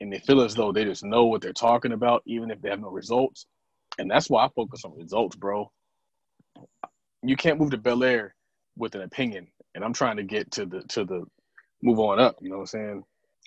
and 0.00 0.12
they 0.12 0.18
feel 0.20 0.40
as 0.42 0.54
though 0.54 0.72
they 0.72 0.84
just 0.84 1.04
know 1.04 1.24
what 1.24 1.42
they're 1.42 1.52
talking 1.52 1.92
about, 1.92 2.22
even 2.26 2.50
if 2.50 2.60
they 2.62 2.70
have 2.70 2.80
no 2.80 2.90
results. 2.90 3.46
And 3.98 4.10
that's 4.10 4.30
why 4.30 4.44
I 4.44 4.48
focus 4.54 4.84
on 4.84 4.96
results, 4.96 5.36
bro. 5.36 5.70
You 7.22 7.36
can't 7.36 7.60
move 7.60 7.70
to 7.70 7.78
Bel 7.78 8.02
Air 8.02 8.34
with 8.76 8.94
an 8.94 9.02
opinion. 9.02 9.48
And 9.74 9.84
I'm 9.84 9.92
trying 9.92 10.16
to 10.16 10.22
get 10.22 10.50
to 10.52 10.66
the 10.66 10.82
to 10.90 11.04
the 11.04 11.24
move 11.82 11.98
on 11.98 12.20
up, 12.20 12.36
you 12.40 12.48
know 12.48 12.56
what 12.56 12.62
I'm 12.62 12.66
saying? 12.66 13.04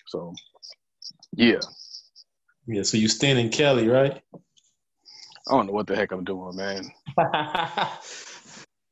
So 0.07 0.33
yeah. 1.33 1.59
Yeah, 2.67 2.83
so 2.83 2.97
you 2.97 3.07
stand 3.07 3.37
in 3.39 3.49
Cali, 3.49 3.87
right? 3.87 4.21
I 5.47 5.51
don't 5.51 5.67
know 5.67 5.73
what 5.73 5.87
the 5.87 5.95
heck 5.95 6.11
I'm 6.11 6.23
doing, 6.23 6.55
man. 6.55 6.91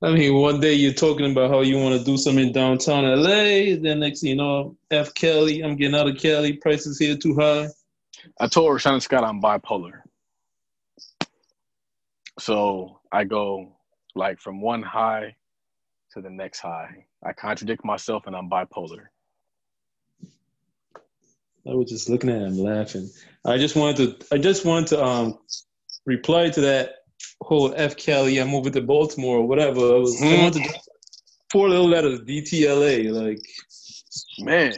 I 0.03 0.11
mean, 0.11 0.34
one 0.36 0.59
day 0.59 0.74
you're 0.74 0.93
talking 0.93 1.32
about 1.32 1.49
how 1.49 1.61
you 1.61 1.78
want 1.78 1.97
to 1.97 2.03
do 2.03 2.17
something 2.17 2.47
in 2.47 2.53
downtown 2.53 3.03
LA. 3.03 3.76
Then 3.82 3.99
next 3.99 4.21
thing 4.21 4.32
you 4.32 4.36
know, 4.36 4.78
F 4.91 5.13
Cali, 5.13 5.61
I'm 5.61 5.76
getting 5.76 5.95
out 5.95 6.07
of 6.07 6.17
Cali. 6.17 6.53
Prices 6.53 6.99
here 6.99 7.17
too 7.17 7.36
high. 7.36 7.67
I 8.39 8.47
told 8.47 8.71
Rashawn 8.71 9.01
Scott 9.01 9.24
I'm 9.24 9.41
bipolar. 9.41 10.01
So 12.39 12.99
I 13.11 13.24
go 13.24 13.78
like 14.15 14.39
from 14.39 14.61
one 14.61 14.84
high 14.84 15.36
to 16.13 16.21
the 16.21 16.30
next 16.30 16.59
high. 16.59 17.05
I 17.24 17.34
contradict 17.34 17.84
myself 17.84 18.28
and 18.28 18.36
I'm 18.36 18.49
bipolar. 18.49 19.05
I 21.65 21.74
was 21.74 21.89
just 21.89 22.09
looking 22.09 22.30
at 22.30 22.41
him 22.41 22.57
laughing. 22.57 23.09
I 23.45 23.57
just 23.57 23.76
wanted 23.76 24.19
to 24.19 24.36
I 24.36 24.38
just 24.38 24.65
wanted 24.65 24.88
to 24.88 25.03
um 25.03 25.39
reply 26.05 26.49
to 26.49 26.61
that 26.61 27.03
whole 27.41 27.74
F 27.76 27.95
Cali, 27.97 28.38
I'm 28.39 28.49
moving 28.49 28.74
to 28.74 28.82
Baltimore 28.82 29.38
or 29.38 29.47
whatever. 29.47 29.80
I 29.80 29.99
was 29.99 30.19
mm-hmm. 30.19 30.59
To 30.59 30.80
four 31.51 31.69
little 31.69 31.88
letters, 31.88 32.21
DTLA, 32.21 33.11
like 33.11 33.41
man. 34.39 34.74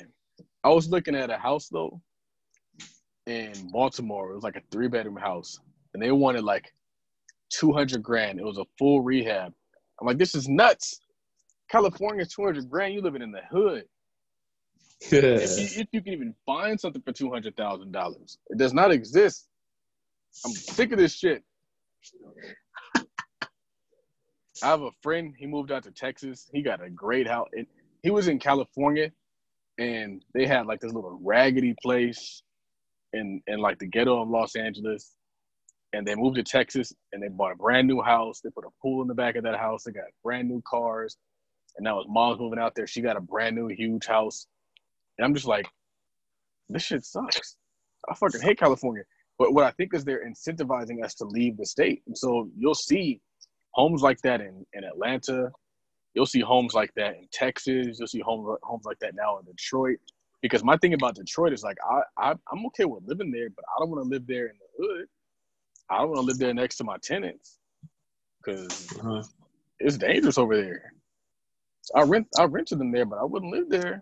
I 0.64 0.70
was 0.70 0.90
looking 0.90 1.16
at 1.16 1.30
a 1.30 1.38
house 1.38 1.70
though 1.70 2.02
in 3.28 3.54
Baltimore. 3.72 4.32
It 4.32 4.36
was 4.36 4.44
like 4.44 4.56
a 4.56 4.62
three 4.72 4.88
bedroom 4.88 5.18
house. 5.18 5.60
And 5.94 6.02
they 6.02 6.12
wanted 6.12 6.44
like 6.44 6.74
two 7.50 7.72
hundred 7.72 8.04
grand. 8.04 8.40
It 8.40 8.46
was 8.46 8.58
a 8.58 8.66
full 8.78 9.02
rehab. 9.02 9.54
I'm 10.00 10.08
like, 10.08 10.18
this 10.18 10.36
is 10.36 10.48
nuts. 10.48 11.00
California, 11.70 12.26
two 12.26 12.44
hundred 12.44 12.70
grand. 12.70 12.94
You 12.94 13.02
living 13.02 13.22
in 13.22 13.32
the 13.32 13.42
hood. 13.50 13.86
Yeah. 15.12 15.20
If, 15.22 15.60
you, 15.60 15.82
if 15.82 15.88
you 15.92 16.02
can 16.02 16.14
even 16.14 16.36
find 16.46 16.80
something 16.80 17.02
for 17.02 17.12
two 17.12 17.32
hundred 17.32 17.56
thousand 17.56 17.92
dollars, 17.92 18.38
it 18.50 18.58
does 18.58 18.74
not 18.74 18.92
exist. 18.92 19.48
I'm 20.46 20.52
sick 20.52 20.92
of 20.92 20.98
this 20.98 21.16
shit. 21.16 21.44
I 24.64 24.68
have 24.68 24.82
a 24.82 24.92
friend. 25.02 25.34
He 25.38 25.46
moved 25.46 25.72
out 25.72 25.84
to 25.84 25.92
Texas. 25.92 26.50
He 26.54 26.62
got 26.62 26.84
a 26.84 26.90
great 26.90 27.28
house. 27.28 27.50
He 28.04 28.12
was 28.12 28.28
in 28.28 28.40
California, 28.40 29.12
and 29.78 30.24
they 30.34 30.46
had 30.48 30.66
like 30.66 30.80
this 30.80 30.94
little 30.94 31.20
raggedy 31.22 31.76
place 31.82 32.42
in 33.14 33.42
in 33.48 33.60
like 33.60 33.80
the 33.80 33.88
ghetto 33.88 34.22
of 34.22 34.30
Los 34.30 34.56
Angeles 34.56 35.16
and 35.96 36.06
they 36.06 36.16
moved 36.16 36.36
to 36.36 36.44
Texas 36.44 36.94
and 37.14 37.24
they 37.24 37.30
bought 37.30 37.54
a 37.54 37.56
brand 37.56 37.88
new 37.88 38.02
house. 38.02 38.42
They 38.42 38.50
put 38.50 38.66
a 38.66 38.70
pool 38.82 39.02
in 39.02 39.08
the 39.08 39.14
back 39.14 39.38
of 39.38 39.44
that 39.44 39.58
house. 39.58 39.84
They 39.84 39.92
got 39.92 40.04
brand 40.24 40.50
new 40.50 40.62
cars. 40.68 41.18
And 41.78 41.86
now 41.86 42.00
his 42.00 42.08
mom's 42.10 42.40
moving 42.40 42.60
out 42.60 42.76
there. 42.76 42.86
She 42.86 43.02
got 43.02 43.16
a 43.16 43.22
brand 43.22 43.56
new 43.56 43.68
huge 43.68 44.06
house. 44.06 44.48
And 45.18 45.26
I'm 45.26 45.34
just 45.34 45.46
like, 45.46 45.68
this 46.68 46.84
shit 46.84 47.06
sucks. 47.06 47.56
I 48.10 48.14
fucking 48.14 48.42
hate 48.42 48.60
California. 48.60 49.04
But 49.38 49.54
what 49.54 49.66
I 49.66 49.72
think 49.72 49.94
is 49.94 50.06
they're 50.06 50.26
incentivizing 50.26 51.04
us 51.04 51.14
to 51.16 51.26
leave 51.26 51.58
the 51.58 51.66
state. 51.66 52.02
And 52.08 52.18
so 52.18 52.50
you'll 52.58 52.76
see 52.76 53.22
homes 53.72 54.02
like 54.02 54.22
that 54.22 54.42
in, 54.42 54.66
in 54.74 54.84
Atlanta. 54.84 55.52
You'll 56.14 56.26
see 56.26 56.40
homes 56.40 56.74
like 56.74 56.94
that 56.96 57.16
in 57.16 57.28
Texas. 57.32 57.98
You'll 58.00 58.08
see 58.08 58.22
homes, 58.22 58.58
homes 58.64 58.86
like 58.86 59.00
that 59.00 59.16
now 59.16 59.38
in 59.40 59.46
Detroit. 59.46 59.98
Because 60.42 60.64
my 60.64 60.78
thing 60.78 60.94
about 60.94 61.16
Detroit 61.16 61.54
is 61.54 61.64
like, 61.64 61.78
I, 61.90 62.02
I, 62.18 62.36
I'm 62.52 62.66
okay 62.68 62.86
with 62.86 63.04
living 63.06 63.32
there, 63.32 63.50
but 63.50 63.66
I 63.68 63.80
don't 63.80 63.90
want 63.90 64.04
to 64.04 64.10
live 64.10 64.26
there 64.28 64.46
in 64.46 64.54
the 64.58 64.86
hood. 64.86 65.08
I 65.90 65.98
don't 65.98 66.10
want 66.10 66.22
to 66.22 66.26
live 66.26 66.38
there 66.40 66.54
next 66.54 66.78
to 66.78 66.84
my 66.84 66.98
tenants 67.04 67.60
because 68.44 68.98
uh-huh. 69.00 69.24
it's 69.80 69.98
dangerous 69.98 70.38
over 70.38 70.56
there. 70.56 70.94
I 71.94 72.02
rent 72.02 72.28
I 72.40 72.46
rented 72.46 72.80
them 72.80 72.92
there, 72.92 73.06
but 73.06 73.20
I 73.20 73.24
wouldn't 73.24 73.52
live 73.52 73.70
there. 73.70 74.02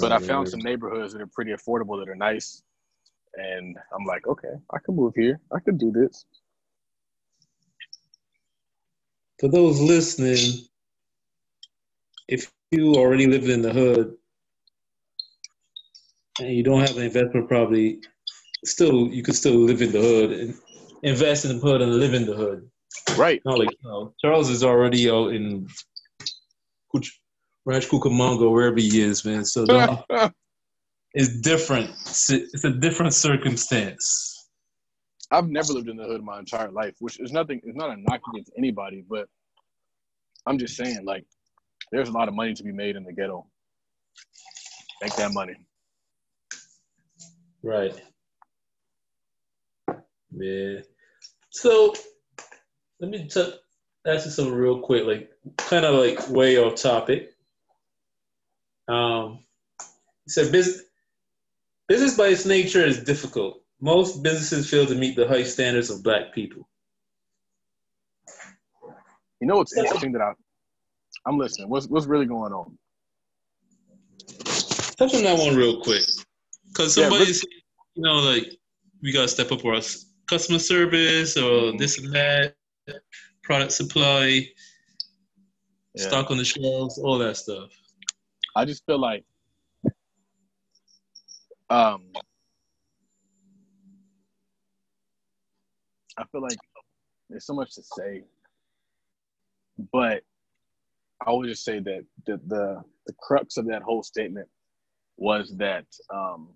But 0.00 0.12
I 0.12 0.18
found 0.18 0.48
some 0.48 0.60
neighborhoods 0.60 1.12
that 1.12 1.20
are 1.20 1.26
pretty 1.26 1.52
affordable 1.52 1.98
that 2.00 2.08
are 2.08 2.14
nice, 2.14 2.62
and 3.34 3.76
I'm 3.94 4.04
like, 4.04 4.26
okay, 4.26 4.54
I 4.70 4.78
can 4.84 4.96
move 4.96 5.14
here. 5.16 5.40
I 5.54 5.60
can 5.60 5.76
do 5.76 5.90
this. 5.90 6.24
For 9.40 9.48
those 9.48 9.80
listening, 9.80 10.66
if 12.28 12.52
you 12.70 12.94
already 12.94 13.26
live 13.26 13.48
in 13.48 13.62
the 13.62 13.72
hood 13.72 14.16
and 16.38 16.54
you 16.54 16.62
don't 16.62 16.80
have 16.80 16.96
an 16.96 17.02
investment 17.02 17.48
property, 17.48 18.00
still 18.64 19.08
you 19.08 19.22
could 19.22 19.34
still 19.34 19.56
live 19.56 19.82
in 19.82 19.92
the 19.92 20.00
hood 20.00 20.32
and 20.32 20.54
invest 21.02 21.44
in 21.44 21.58
the 21.58 21.66
hood 21.66 21.82
and 21.82 21.94
live 21.94 22.14
in 22.14 22.26
the 22.26 22.34
hood. 22.34 22.70
Right. 23.16 23.42
Not 23.44 23.58
like 23.58 23.70
you 23.70 23.76
know, 23.82 24.14
Charles 24.20 24.48
is 24.48 24.62
already 24.62 25.10
out 25.10 25.32
in 25.32 25.66
Rancho 27.64 27.88
Cucamonga, 27.88 28.50
wherever 28.50 28.78
he 28.78 29.00
is, 29.00 29.24
man. 29.24 29.44
So 29.44 29.64
it's 31.14 31.40
different. 31.40 31.90
It's 31.90 32.64
a 32.64 32.70
different 32.70 33.14
circumstance. 33.14 34.48
I've 35.30 35.48
never 35.48 35.72
lived 35.72 35.88
in 35.88 35.96
the 35.96 36.04
hood 36.04 36.22
my 36.22 36.38
entire 36.38 36.70
life, 36.70 36.94
which 37.00 37.20
is 37.20 37.32
nothing. 37.32 37.60
It's 37.64 37.76
not 37.76 37.90
a 37.90 37.96
knock 37.96 38.20
against 38.32 38.52
anybody, 38.56 39.04
but 39.08 39.28
I'm 40.46 40.58
just 40.58 40.76
saying, 40.76 41.04
like, 41.04 41.24
there's 41.90 42.08
a 42.08 42.12
lot 42.12 42.28
of 42.28 42.34
money 42.34 42.54
to 42.54 42.62
be 42.62 42.72
made 42.72 42.96
in 42.96 43.04
the 43.04 43.12
ghetto. 43.12 43.46
Make 45.00 45.14
that 45.16 45.32
money. 45.32 45.56
Right. 47.62 47.94
Yeah. 50.30 50.80
So 51.50 51.94
let 53.00 53.10
me 53.10 53.28
t- 53.28 53.54
ask 54.06 54.24
you 54.24 54.30
something 54.30 54.54
real 54.54 54.80
quick, 54.80 55.04
like 55.06 55.30
kind 55.56 55.84
of 55.84 55.94
like 55.94 56.28
way 56.28 56.56
off 56.58 56.76
topic. 56.76 57.34
Um, 58.88 59.44
so 60.26 60.50
business 60.50 60.82
business 61.88 62.16
by 62.16 62.28
its 62.28 62.46
nature 62.46 62.84
is 62.84 63.02
difficult. 63.04 63.62
Most 63.80 64.22
businesses 64.22 64.70
fail 64.70 64.86
to 64.86 64.94
meet 64.94 65.16
the 65.16 65.26
high 65.26 65.42
standards 65.42 65.90
of 65.90 66.02
black 66.02 66.32
people. 66.32 66.68
You 69.40 69.48
know 69.48 69.56
what's 69.56 69.76
interesting 69.76 70.12
that 70.12 70.22
I 70.22 70.32
I'm 71.26 71.38
listening. 71.38 71.68
What's 71.68 71.86
what's 71.86 72.06
really 72.06 72.26
going 72.26 72.52
on? 72.52 72.78
Touch 74.96 75.14
on 75.14 75.24
that 75.24 75.38
one 75.38 75.56
real 75.56 75.82
quick, 75.82 76.04
because 76.68 76.94
somebody's 76.94 77.42
yeah, 77.42 77.58
you 77.94 78.02
know 78.02 78.14
like 78.20 78.46
we 79.02 79.12
gotta 79.12 79.28
step 79.28 79.50
up 79.52 79.64
our 79.64 79.80
customer 80.26 80.58
service 80.58 81.36
or 81.36 81.50
mm-hmm. 81.50 81.76
this 81.76 81.98
and 81.98 82.12
that, 82.12 82.54
product 83.42 83.72
supply, 83.72 84.46
yeah. 85.94 86.06
stock 86.06 86.30
on 86.30 86.36
the 86.38 86.44
shelves, 86.44 86.98
all 86.98 87.18
that 87.18 87.36
stuff. 87.36 87.70
I 88.54 88.64
just 88.64 88.84
feel 88.86 89.00
like 89.00 89.24
um 91.72 92.02
I 96.18 96.24
feel 96.30 96.42
like 96.42 96.58
there's 97.30 97.46
so 97.46 97.54
much 97.54 97.74
to 97.76 97.82
say, 97.82 98.24
but 99.92 100.22
I 101.26 101.32
would 101.32 101.48
just 101.48 101.64
say 101.64 101.78
that 101.80 102.04
the 102.26 102.40
the, 102.46 102.82
the 103.06 103.14
crux 103.18 103.56
of 103.56 103.66
that 103.68 103.82
whole 103.82 104.02
statement 104.02 104.48
was 105.16 105.56
that 105.56 105.86
um, 106.12 106.50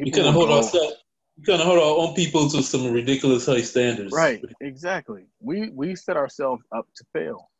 we 0.00 0.10
couldn't 0.10 0.32
hold 0.32 0.50
ourselves. 0.50 0.96
We 1.38 1.44
couldn't 1.44 1.64
hold 1.64 1.78
our 1.78 2.08
own 2.08 2.14
people 2.14 2.48
to 2.50 2.62
some 2.62 2.92
ridiculous 2.92 3.46
high 3.46 3.62
standards. 3.62 4.12
Right. 4.12 4.42
Exactly. 4.60 5.26
We 5.40 5.70
we 5.70 5.94
set 5.94 6.16
ourselves 6.16 6.64
up 6.76 6.88
to 6.96 7.04
fail, 7.12 7.51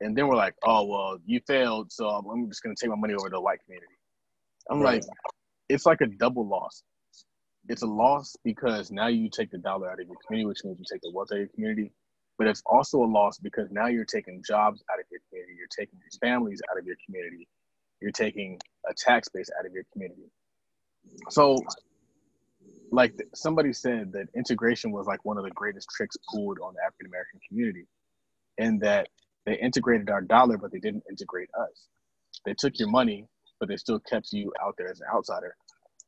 and 0.00 0.16
then 0.16 0.28
we're 0.28 0.36
like, 0.36 0.54
oh 0.64 0.84
well, 0.84 1.18
you 1.26 1.40
failed, 1.46 1.92
so 1.92 2.08
I'm 2.08 2.48
just 2.48 2.62
gonna 2.62 2.74
take 2.74 2.90
my 2.90 2.96
money 2.96 3.14
over 3.14 3.28
to 3.28 3.34
the 3.34 3.40
white 3.40 3.60
community. 3.64 3.92
I'm 4.70 4.80
right. 4.80 5.02
like, 5.02 5.04
it's 5.68 5.86
like 5.86 6.00
a 6.00 6.06
double 6.06 6.46
loss. 6.46 6.82
It's 7.68 7.82
a 7.82 7.86
loss 7.86 8.36
because 8.44 8.90
now 8.90 9.08
you 9.08 9.28
take 9.30 9.50
the 9.50 9.58
dollar 9.58 9.90
out 9.90 10.00
of 10.00 10.06
your 10.06 10.16
community, 10.26 10.46
which 10.46 10.64
means 10.64 10.78
you 10.78 10.84
take 10.90 11.02
the 11.02 11.10
wealth 11.12 11.28
out 11.32 11.36
of 11.36 11.40
your 11.40 11.48
community. 11.48 11.92
But 12.38 12.46
it's 12.46 12.62
also 12.64 13.04
a 13.04 13.06
loss 13.06 13.38
because 13.38 13.68
now 13.70 13.86
you're 13.86 14.06
taking 14.06 14.42
jobs 14.46 14.82
out 14.90 14.98
of 14.98 15.04
your 15.10 15.20
community, 15.28 15.54
you're 15.58 15.68
taking 15.68 15.98
families 16.20 16.62
out 16.70 16.78
of 16.78 16.86
your 16.86 16.96
community, 17.04 17.46
you're 18.00 18.12
taking 18.12 18.58
a 18.88 18.94
tax 18.94 19.28
base 19.28 19.50
out 19.58 19.66
of 19.66 19.72
your 19.72 19.84
community. 19.92 20.30
So, 21.28 21.58
like 22.90 23.14
somebody 23.34 23.72
said 23.72 24.12
that 24.12 24.28
integration 24.34 24.90
was 24.90 25.06
like 25.06 25.24
one 25.24 25.38
of 25.38 25.44
the 25.44 25.50
greatest 25.50 25.88
tricks 25.94 26.16
pulled 26.32 26.58
on 26.60 26.74
the 26.74 26.80
African 26.80 27.06
American 27.06 27.40
community, 27.48 27.86
and 28.58 28.80
that 28.80 29.08
they 29.50 29.58
integrated 29.58 30.10
our 30.10 30.20
dollar, 30.20 30.56
but 30.56 30.72
they 30.72 30.78
didn't 30.78 31.04
integrate 31.08 31.48
us. 31.58 31.88
They 32.44 32.54
took 32.54 32.78
your 32.78 32.88
money, 32.88 33.26
but 33.58 33.68
they 33.68 33.76
still 33.76 34.00
kept 34.00 34.32
you 34.32 34.52
out 34.62 34.74
there 34.78 34.90
as 34.90 35.00
an 35.00 35.06
outsider. 35.14 35.54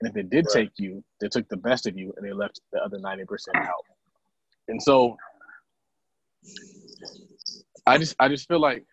And 0.00 0.08
if 0.08 0.14
they 0.14 0.22
did 0.22 0.46
right. 0.46 0.64
take 0.64 0.70
you, 0.78 1.04
they 1.20 1.28
took 1.28 1.48
the 1.48 1.56
best 1.56 1.86
of 1.86 1.96
you 1.96 2.12
and 2.16 2.26
they 2.26 2.32
left 2.32 2.60
the 2.72 2.78
other 2.80 2.98
90% 2.98 3.26
out. 3.56 3.84
And 4.68 4.82
so 4.82 5.16
I 7.86 7.98
just 7.98 8.16
I 8.18 8.28
just 8.28 8.48
feel 8.48 8.60
like 8.60 8.84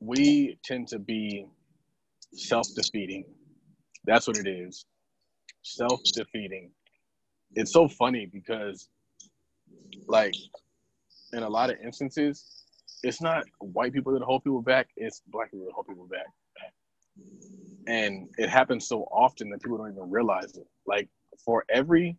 we 0.00 0.58
tend 0.64 0.88
to 0.88 0.98
be 0.98 1.46
self-defeating 2.32 3.24
that's 4.04 4.26
what 4.26 4.38
it 4.38 4.46
is. 4.46 4.86
Self 5.62 6.00
defeating. 6.14 6.70
It's 7.54 7.72
so 7.72 7.88
funny 7.88 8.26
because, 8.26 8.88
like, 10.06 10.34
in 11.32 11.42
a 11.42 11.48
lot 11.48 11.70
of 11.70 11.76
instances, 11.84 12.59
it's 13.02 13.20
not 13.20 13.44
white 13.60 13.92
people 13.92 14.12
that 14.12 14.22
hold 14.22 14.44
people 14.44 14.62
back, 14.62 14.88
it's 14.96 15.22
black 15.28 15.50
people 15.50 15.66
that 15.66 15.74
hold 15.74 15.86
people 15.86 16.06
back. 16.08 16.26
And 17.86 18.28
it 18.38 18.48
happens 18.48 18.88
so 18.88 19.02
often 19.04 19.50
that 19.50 19.62
people 19.62 19.78
don't 19.78 19.92
even 19.92 20.10
realize 20.10 20.56
it. 20.56 20.66
Like, 20.86 21.08
for 21.44 21.64
every 21.70 22.16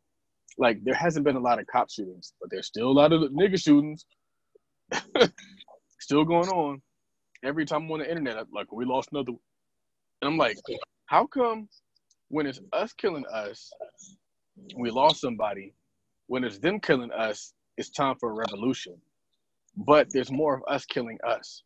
like 0.57 0.83
there 0.83 0.93
hasn't 0.93 1.25
been 1.25 1.35
a 1.35 1.39
lot 1.39 1.59
of 1.59 1.67
cop 1.67 1.89
shootings, 1.89 2.33
but 2.41 2.49
there's 2.51 2.67
still 2.67 2.89
a 2.89 2.91
lot 2.91 3.13
of 3.13 3.21
nigga 3.31 3.61
shootings 3.61 4.05
still 5.99 6.25
going 6.25 6.49
on. 6.49 6.81
Every 7.43 7.65
time 7.65 7.83
I'm 7.83 7.91
on 7.91 7.99
the 7.99 8.09
internet, 8.09 8.37
I'm 8.37 8.47
like 8.53 8.71
we 8.71 8.85
lost 8.85 9.09
another, 9.11 9.31
and 10.21 10.31
I'm 10.31 10.37
like, 10.37 10.57
how 11.07 11.25
come 11.25 11.69
when 12.29 12.45
it's 12.45 12.59
us 12.73 12.93
killing 12.93 13.25
us, 13.33 13.71
we 14.77 14.91
lost 14.91 15.21
somebody? 15.21 15.73
When 16.27 16.43
it's 16.43 16.59
them 16.59 16.79
killing 16.79 17.11
us, 17.11 17.53
it's 17.77 17.89
time 17.89 18.15
for 18.19 18.29
a 18.31 18.33
revolution. 18.33 18.95
But 19.75 20.11
there's 20.11 20.31
more 20.31 20.55
of 20.55 20.63
us 20.67 20.85
killing 20.85 21.17
us. 21.25 21.63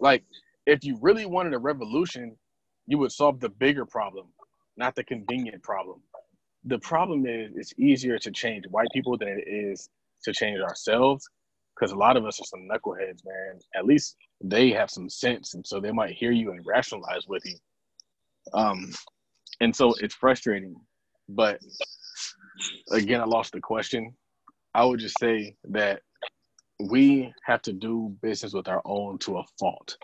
Like, 0.00 0.24
if 0.66 0.84
you 0.84 0.98
really 1.00 1.26
wanted 1.26 1.54
a 1.54 1.58
revolution, 1.58 2.36
you 2.86 2.98
would 2.98 3.12
solve 3.12 3.40
the 3.40 3.48
bigger 3.48 3.84
problem, 3.84 4.26
not 4.76 4.94
the 4.94 5.04
convenient 5.04 5.62
problem. 5.62 6.00
The 6.64 6.78
problem 6.78 7.26
is 7.26 7.52
it's 7.54 7.74
easier 7.78 8.18
to 8.18 8.30
change 8.30 8.64
white 8.70 8.88
people 8.92 9.16
than 9.16 9.28
it 9.28 9.44
is 9.46 9.88
to 10.24 10.32
change 10.32 10.60
ourselves 10.60 11.28
because 11.74 11.92
a 11.92 11.96
lot 11.96 12.16
of 12.16 12.26
us 12.26 12.40
are 12.40 12.44
some 12.44 12.68
knuckleheads, 12.68 13.24
man. 13.24 13.60
At 13.74 13.86
least 13.86 14.16
they 14.42 14.70
have 14.70 14.90
some 14.90 15.08
sense, 15.08 15.54
and 15.54 15.66
so 15.66 15.80
they 15.80 15.92
might 15.92 16.14
hear 16.14 16.32
you 16.32 16.50
and 16.50 16.64
rationalize 16.66 17.26
with 17.28 17.44
you. 17.44 17.56
Um, 18.52 18.90
and 19.60 19.74
so 19.74 19.94
it's 20.00 20.14
frustrating. 20.14 20.74
But 21.28 21.60
again, 22.90 23.20
I 23.20 23.24
lost 23.24 23.52
the 23.52 23.60
question. 23.60 24.14
I 24.74 24.84
would 24.84 25.00
just 25.00 25.18
say 25.18 25.56
that 25.70 26.02
we 26.80 27.32
have 27.44 27.62
to 27.62 27.72
do 27.72 28.14
business 28.22 28.52
with 28.52 28.68
our 28.68 28.82
own 28.84 29.18
to 29.18 29.38
a 29.38 29.44
fault. 29.58 29.96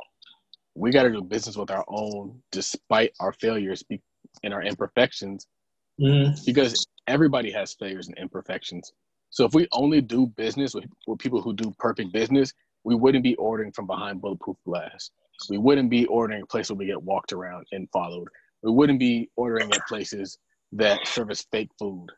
We 0.74 0.90
got 0.90 1.04
to 1.04 1.10
do 1.10 1.22
business 1.22 1.56
with 1.56 1.70
our 1.70 1.84
own 1.86 2.40
despite 2.50 3.12
our 3.20 3.32
failures 3.32 3.84
and 4.42 4.52
our 4.52 4.62
imperfections 4.62 5.46
mm. 6.00 6.44
because 6.44 6.86
everybody 7.06 7.52
has 7.52 7.74
failures 7.74 8.08
and 8.08 8.18
imperfections. 8.18 8.92
So 9.30 9.44
if 9.44 9.54
we 9.54 9.68
only 9.72 10.00
do 10.00 10.26
business 10.26 10.74
with, 10.74 10.84
with 11.06 11.18
people 11.20 11.40
who 11.40 11.54
do 11.54 11.72
perfect 11.78 12.12
business, 12.12 12.52
we 12.82 12.94
wouldn't 12.94 13.24
be 13.24 13.36
ordering 13.36 13.72
from 13.72 13.86
behind 13.86 14.20
bulletproof 14.20 14.56
glass. 14.64 15.10
We 15.48 15.58
wouldn't 15.58 15.90
be 15.90 16.06
ordering 16.06 16.42
a 16.42 16.46
place 16.46 16.70
where 16.70 16.76
we 16.76 16.86
get 16.86 17.02
walked 17.02 17.32
around 17.32 17.66
and 17.72 17.88
followed. 17.92 18.28
We 18.62 18.72
wouldn't 18.72 18.98
be 18.98 19.30
ordering 19.36 19.72
at 19.72 19.86
places 19.86 20.38
that 20.72 21.06
service 21.06 21.46
fake 21.52 21.70
food. 21.78 22.08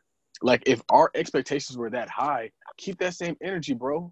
Like 0.41 0.63
if 0.65 0.81
our 0.89 1.11
expectations 1.15 1.77
were 1.77 1.89
that 1.91 2.09
high, 2.09 2.51
keep 2.77 2.99
that 2.99 3.15
same 3.15 3.35
energy, 3.41 3.73
bro 3.73 4.11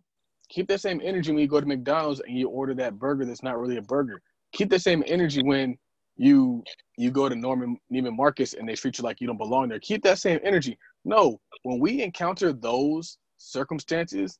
keep 0.49 0.67
that 0.67 0.81
same 0.81 1.01
energy 1.03 1.31
when 1.31 1.41
you 1.41 1.47
go 1.47 1.59
to 1.59 1.65
McDonald's 1.65 2.21
and 2.21 2.37
you 2.37 2.49
order 2.49 2.73
that 2.75 2.99
burger 2.99 3.25
that's 3.25 3.43
not 3.43 3.59
really 3.59 3.77
a 3.77 3.81
burger. 3.81 4.21
Keep 4.51 4.69
the 4.69 4.79
same 4.79 5.03
energy 5.07 5.41
when 5.43 5.77
you 6.17 6.63
you 6.97 7.11
go 7.11 7.27
to 7.27 7.35
Norman 7.35 7.77
Neiman 7.91 8.15
Marcus 8.15 8.53
and 8.53 8.67
they 8.67 8.75
treat 8.75 8.97
you 8.97 9.03
like 9.03 9.19
you 9.19 9.27
don't 9.27 9.37
belong 9.37 9.67
there. 9.69 9.79
Keep 9.79 10.03
that 10.03 10.19
same 10.19 10.39
energy. 10.43 10.77
No, 11.03 11.39
when 11.63 11.79
we 11.79 12.01
encounter 12.01 12.53
those 12.53 13.17
circumstances 13.37 14.39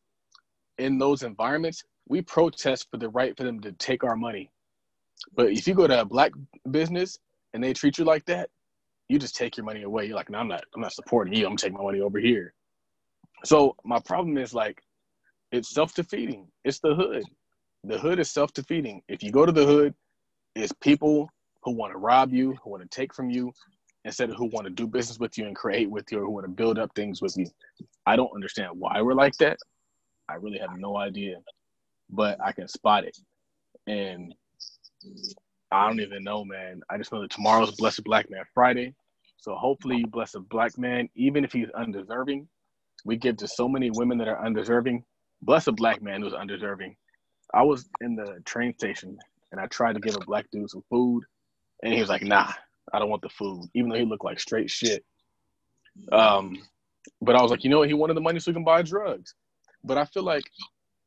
in 0.77 0.97
those 0.97 1.23
environments, 1.23 1.83
we 2.07 2.21
protest 2.21 2.87
for 2.89 2.97
the 2.97 3.09
right 3.09 3.35
for 3.35 3.43
them 3.43 3.59
to 3.61 3.71
take 3.73 4.03
our 4.03 4.15
money. 4.15 4.49
But 5.35 5.51
if 5.51 5.67
you 5.67 5.73
go 5.73 5.87
to 5.87 6.01
a 6.01 6.05
black 6.05 6.31
business 6.71 7.17
and 7.53 7.63
they 7.63 7.73
treat 7.73 7.97
you 7.97 8.05
like 8.05 8.25
that, 8.25 8.49
you 9.09 9.19
just 9.19 9.35
take 9.35 9.57
your 9.57 9.65
money 9.65 9.83
away. 9.83 10.05
You're 10.05 10.15
like, 10.15 10.29
no, 10.29 10.39
I'm 10.39 10.47
not. 10.47 10.63
I'm 10.73 10.81
not 10.81 10.93
supporting 10.93 11.33
you. 11.33 11.45
I'm 11.45 11.57
taking 11.57 11.77
my 11.77 11.83
money 11.83 12.01
over 12.01 12.19
here. 12.19 12.53
So 13.43 13.75
my 13.83 13.99
problem 13.99 14.37
is 14.37 14.53
like 14.53 14.81
it's 15.55 15.73
self-defeating. 15.73 16.47
It's 16.63 16.79
the 16.79 16.93
hood. 16.95 17.23
The 17.83 17.97
hood 17.97 18.19
is 18.19 18.29
self-defeating. 18.31 19.01
If 19.07 19.23
you 19.23 19.31
go 19.31 19.45
to 19.45 19.51
the 19.51 19.65
hood, 19.65 19.93
it's 20.55 20.73
people 20.81 21.29
who 21.63 21.71
want 21.71 21.93
to 21.93 21.97
rob 21.97 22.33
you, 22.33 22.55
who 22.63 22.69
want 22.69 22.83
to 22.83 22.89
take 22.89 23.13
from 23.13 23.29
you, 23.29 23.51
instead 24.03 24.29
of 24.29 24.35
who 24.35 24.45
want 24.45 24.65
to 24.65 24.71
do 24.71 24.85
business 24.87 25.19
with 25.19 25.37
you 25.37 25.47
and 25.47 25.55
create 25.55 25.89
with 25.89 26.11
you 26.11 26.19
or 26.19 26.25
who 26.25 26.31
want 26.31 26.45
to 26.45 26.51
build 26.51 26.77
up 26.77 26.91
things 26.95 27.21
with 27.21 27.35
you. 27.37 27.47
I 28.05 28.15
don't 28.15 28.31
understand 28.35 28.71
why 28.75 29.01
we're 29.01 29.13
like 29.13 29.35
that. 29.37 29.57
I 30.29 30.35
really 30.35 30.59
have 30.59 30.77
no 30.77 30.97
idea. 30.97 31.37
But 32.09 32.39
I 32.43 32.51
can 32.51 32.67
spot 32.67 33.03
it. 33.03 33.17
And 33.87 34.33
I 35.71 35.87
don't 35.87 35.99
even 36.01 36.23
know, 36.23 36.45
man. 36.45 36.81
I 36.89 36.97
just 36.97 37.11
know 37.11 37.21
that 37.21 37.31
tomorrow's 37.31 37.75
Blessed 37.75 38.03
Black 38.03 38.29
Man 38.29 38.43
Friday. 38.53 38.93
So 39.37 39.55
hopefully 39.55 39.97
you 39.97 40.07
bless 40.07 40.35
a 40.35 40.39
black 40.39 40.77
man, 40.77 41.09
even 41.15 41.43
if 41.43 41.51
he's 41.51 41.69
undeserving. 41.75 42.47
We 43.05 43.17
give 43.17 43.37
to 43.37 43.47
so 43.47 43.67
many 43.67 43.91
women 43.91 44.17
that 44.19 44.27
are 44.27 44.43
undeserving 44.43 45.03
bless 45.41 45.67
a 45.67 45.71
black 45.71 46.01
man 46.01 46.21
who's 46.21 46.33
undeserving. 46.33 46.95
I 47.53 47.63
was 47.63 47.87
in 48.01 48.15
the 48.15 48.41
train 48.45 48.73
station 48.73 49.17
and 49.51 49.61
I 49.61 49.67
tried 49.67 49.93
to 49.93 49.99
give 49.99 50.15
a 50.15 50.25
black 50.25 50.45
dude 50.51 50.69
some 50.69 50.83
food, 50.89 51.23
and 51.83 51.93
he 51.93 51.99
was 51.99 52.09
like, 52.09 52.23
"Nah, 52.23 52.51
I 52.91 52.99
don't 52.99 53.09
want 53.09 53.21
the 53.21 53.29
food," 53.29 53.69
even 53.73 53.89
though 53.89 53.97
he 53.97 54.05
looked 54.05 54.25
like 54.25 54.39
straight 54.39 54.69
shit. 54.69 55.05
Um, 56.11 56.57
but 57.21 57.35
I 57.35 57.41
was 57.41 57.51
like, 57.51 57.63
you 57.63 57.69
know 57.69 57.79
what? 57.79 57.87
He 57.87 57.93
wanted 57.93 58.15
the 58.15 58.21
money 58.21 58.39
so 58.39 58.51
he 58.51 58.55
can 58.55 58.63
buy 58.63 58.81
drugs. 58.81 59.33
But 59.83 59.97
I 59.97 60.05
feel 60.05 60.23
like, 60.23 60.43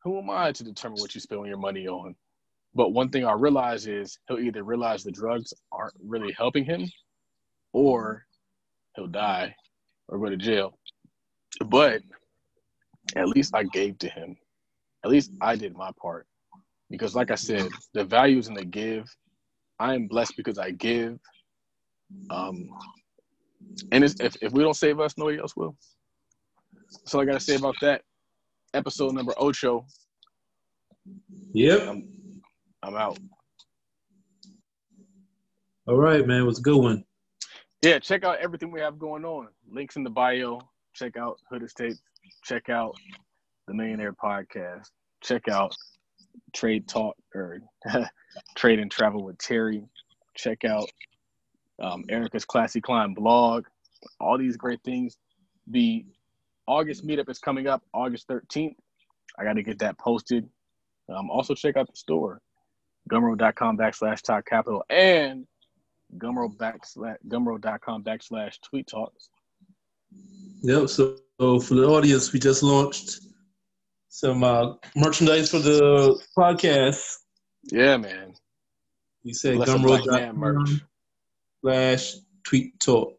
who 0.03 0.18
am 0.18 0.31
I 0.31 0.53
to 0.53 0.64
determine 0.64 1.01
what 1.01 1.14
you 1.14 1.20
spend 1.20 1.47
your 1.47 1.59
money 1.59 1.89
on? 1.89 2.14
But 2.74 2.91
one 2.91 3.11
thing 3.11 3.24
I 3.24 3.33
realize 3.33 3.87
is 3.87 4.18
he'll 4.29 4.39
either 4.39 4.62
realize 4.62 5.03
the 5.03 5.11
drugs 5.11 5.53
aren't 5.72 5.95
really 6.03 6.33
helping 6.33 6.64
him, 6.64 6.91
or 7.72 8.24
he'll 8.95 9.09
die 9.09 9.55
or 10.09 10.18
go 10.18 10.31
to 10.31 10.37
jail. 10.37 10.79
But 11.66 12.03
at 13.17 13.29
least 13.29 13.55
I 13.55 13.65
gave 13.65 13.99
to 13.99 14.09
him. 14.09 14.37
At 15.05 15.11
least 15.11 15.33
I 15.41 15.57
did 15.57 15.77
my 15.77 15.91
part. 16.01 16.27
Because, 16.91 17.15
like 17.15 17.31
I 17.31 17.35
said, 17.35 17.69
the 17.95 18.05
value 18.05 18.39
is 18.39 18.49
in 18.49 18.55
the 18.55 18.65
give. 18.65 19.09
I 19.79 19.95
am 19.95 20.07
blessed 20.07 20.35
because 20.37 20.59
I 20.59 20.71
give. 20.71 21.19
Um, 22.31 22.69
and 23.93 24.05
if, 24.05 24.15
if 24.21 24.53
we 24.53 24.63
don't 24.63 24.75
save 24.75 24.99
us, 24.99 25.15
nobody 25.17 25.39
else 25.39 25.55
will. 25.55 25.77
So 27.05 27.21
I 27.21 27.25
got 27.25 27.35
to 27.35 27.41
say 27.41 27.57
about 27.57 27.77
that. 27.83 28.03
Episode 28.75 29.15
number 29.15 29.35
Ocho. 29.37 29.87
Yep. 31.53 31.89
I'm, 31.89 32.09
I'm 32.83 32.97
out. 32.97 33.19
All 35.87 35.97
right, 35.97 36.27
man. 36.27 36.43
It 36.43 36.47
was 36.47 36.59
a 36.59 36.63
good 36.63 36.77
one. 36.77 37.05
Yeah, 37.83 37.99
check 37.99 38.25
out 38.25 38.39
everything 38.41 38.71
we 38.71 38.81
have 38.81 38.99
going 38.99 39.25
on. 39.25 39.49
Links 39.71 39.97
in 39.97 40.05
the 40.05 40.11
bio. 40.11 40.61
Check 40.95 41.17
out 41.17 41.39
Hood 41.51 41.63
Estate 41.63 41.97
check 42.45 42.68
out 42.68 42.95
the 43.66 43.74
Millionaire 43.74 44.12
Podcast. 44.12 44.89
Check 45.22 45.49
out 45.49 45.74
Trade 46.55 46.89
Talk 46.89 47.16
or 47.35 47.61
Trade 48.57 48.79
and 48.79 48.91
Travel 48.91 49.24
with 49.24 49.39
Terry. 49.39 49.85
Check 50.35 50.64
out 50.64 50.89
um, 51.81 52.05
Erica's 52.09 52.45
Classy 52.45 52.81
Climb 52.81 53.14
blog. 53.14 53.66
All 54.20 54.39
these 54.39 54.57
great 54.57 54.83
things. 54.85 55.16
The 55.66 56.05
August 56.66 57.07
meetup 57.07 57.29
is 57.29 57.39
coming 57.39 57.66
up 57.66 57.83
August 57.93 58.29
13th. 58.29 58.76
I 59.39 59.45
got 59.45 59.55
to 59.55 59.62
get 59.62 59.79
that 59.81 59.99
posted. 59.99 60.49
Um, 61.09 61.31
also, 61.31 61.55
check 61.55 61.76
out 61.76 61.89
the 61.89 61.97
store, 61.97 62.41
gumroad.com 63.11 63.79
backslash 63.79 64.22
talk 64.22 64.47
capital 64.47 64.85
and 64.91 65.47
gumroad 66.16 66.57
backslash 66.57 67.16
gumroad.com 67.29 68.03
backslash 68.05 68.61
tweet 68.62 68.87
talks. 68.87 69.29
Yep. 70.63 70.89
So 70.89 71.17
so 71.41 71.61
for 71.61 71.75
the 71.75 71.85
audience, 71.85 72.33
we 72.33 72.41
just 72.41 72.63
launched 72.63 73.21
some 74.09 74.43
uh, 74.43 74.75
merchandise 74.97 75.51
for 75.51 75.61
the 75.61 76.21
podcast. 76.37 77.19
Yeah, 77.71 77.97
man. 77.97 78.35
You 79.23 79.35
said 79.35 79.59
gumroad.com 79.59 80.81
slash 81.61 82.15
tweet 82.45 82.81
talk. 82.81 83.15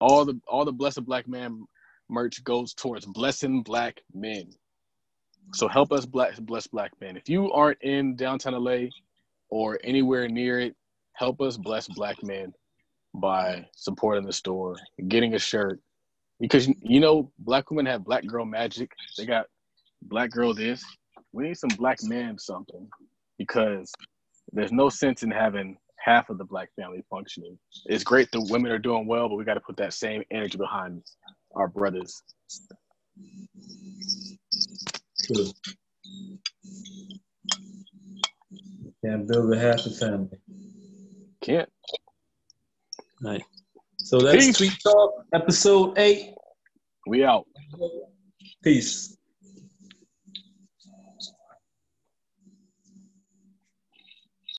All 0.00 0.24
the 0.24 0.40
all 0.46 0.64
the 0.64 0.72
blessed 0.72 1.04
black 1.04 1.26
man 1.26 1.64
merch 2.10 2.42
goes 2.44 2.74
towards 2.74 3.06
blessing 3.06 3.62
black 3.62 4.00
men. 4.14 4.50
So 5.54 5.68
help 5.68 5.92
us 5.92 6.04
bless 6.04 6.38
bless 6.38 6.66
black 6.66 6.92
men. 7.00 7.16
If 7.16 7.28
you 7.28 7.50
aren't 7.52 7.80
in 7.82 8.16
downtown 8.16 8.52
LA 8.62 8.88
or 9.48 9.78
anywhere 9.82 10.28
near 10.28 10.60
it, 10.60 10.76
help 11.14 11.40
us 11.40 11.56
bless 11.56 11.88
black 11.88 12.22
men 12.22 12.52
by 13.14 13.66
supporting 13.74 14.26
the 14.26 14.32
store, 14.32 14.76
getting 15.08 15.34
a 15.34 15.38
shirt, 15.38 15.80
because 16.40 16.68
you 16.82 17.00
know 17.00 17.30
black 17.38 17.70
women 17.70 17.86
have 17.86 18.04
black 18.04 18.26
girl 18.26 18.44
magic. 18.44 18.90
They 19.16 19.26
got 19.26 19.46
black 20.02 20.30
girl 20.30 20.54
this. 20.54 20.84
We 21.32 21.44
need 21.44 21.56
some 21.56 21.70
black 21.76 21.98
man 22.02 22.38
something 22.38 22.88
because 23.38 23.92
there's 24.52 24.72
no 24.72 24.88
sense 24.88 25.22
in 25.22 25.30
having 25.30 25.76
half 25.98 26.30
of 26.30 26.38
the 26.38 26.44
black 26.44 26.70
family 26.76 27.02
functioning. 27.10 27.58
It's 27.86 28.04
great 28.04 28.30
the 28.32 28.46
women 28.50 28.72
are 28.72 28.78
doing 28.78 29.06
well, 29.06 29.28
but 29.28 29.36
we 29.36 29.44
got 29.44 29.54
to 29.54 29.60
put 29.60 29.76
that 29.78 29.92
same 29.92 30.22
energy 30.30 30.56
behind 30.56 31.02
our 31.54 31.68
brothers. 31.68 32.22
True. 35.24 35.50
Can't 39.04 39.28
build 39.28 39.52
a 39.52 39.58
half 39.58 39.86
a 39.86 39.90
family. 39.90 40.38
Can't. 41.42 41.68
Nice. 43.20 43.42
So 44.08 44.18
that's 44.20 44.46
Peace. 44.46 44.56
Tweet 44.56 44.72
Talk, 44.82 45.26
episode 45.34 45.98
eight. 45.98 46.32
We 47.06 47.24
out. 47.24 47.44
Peace. 48.64 49.17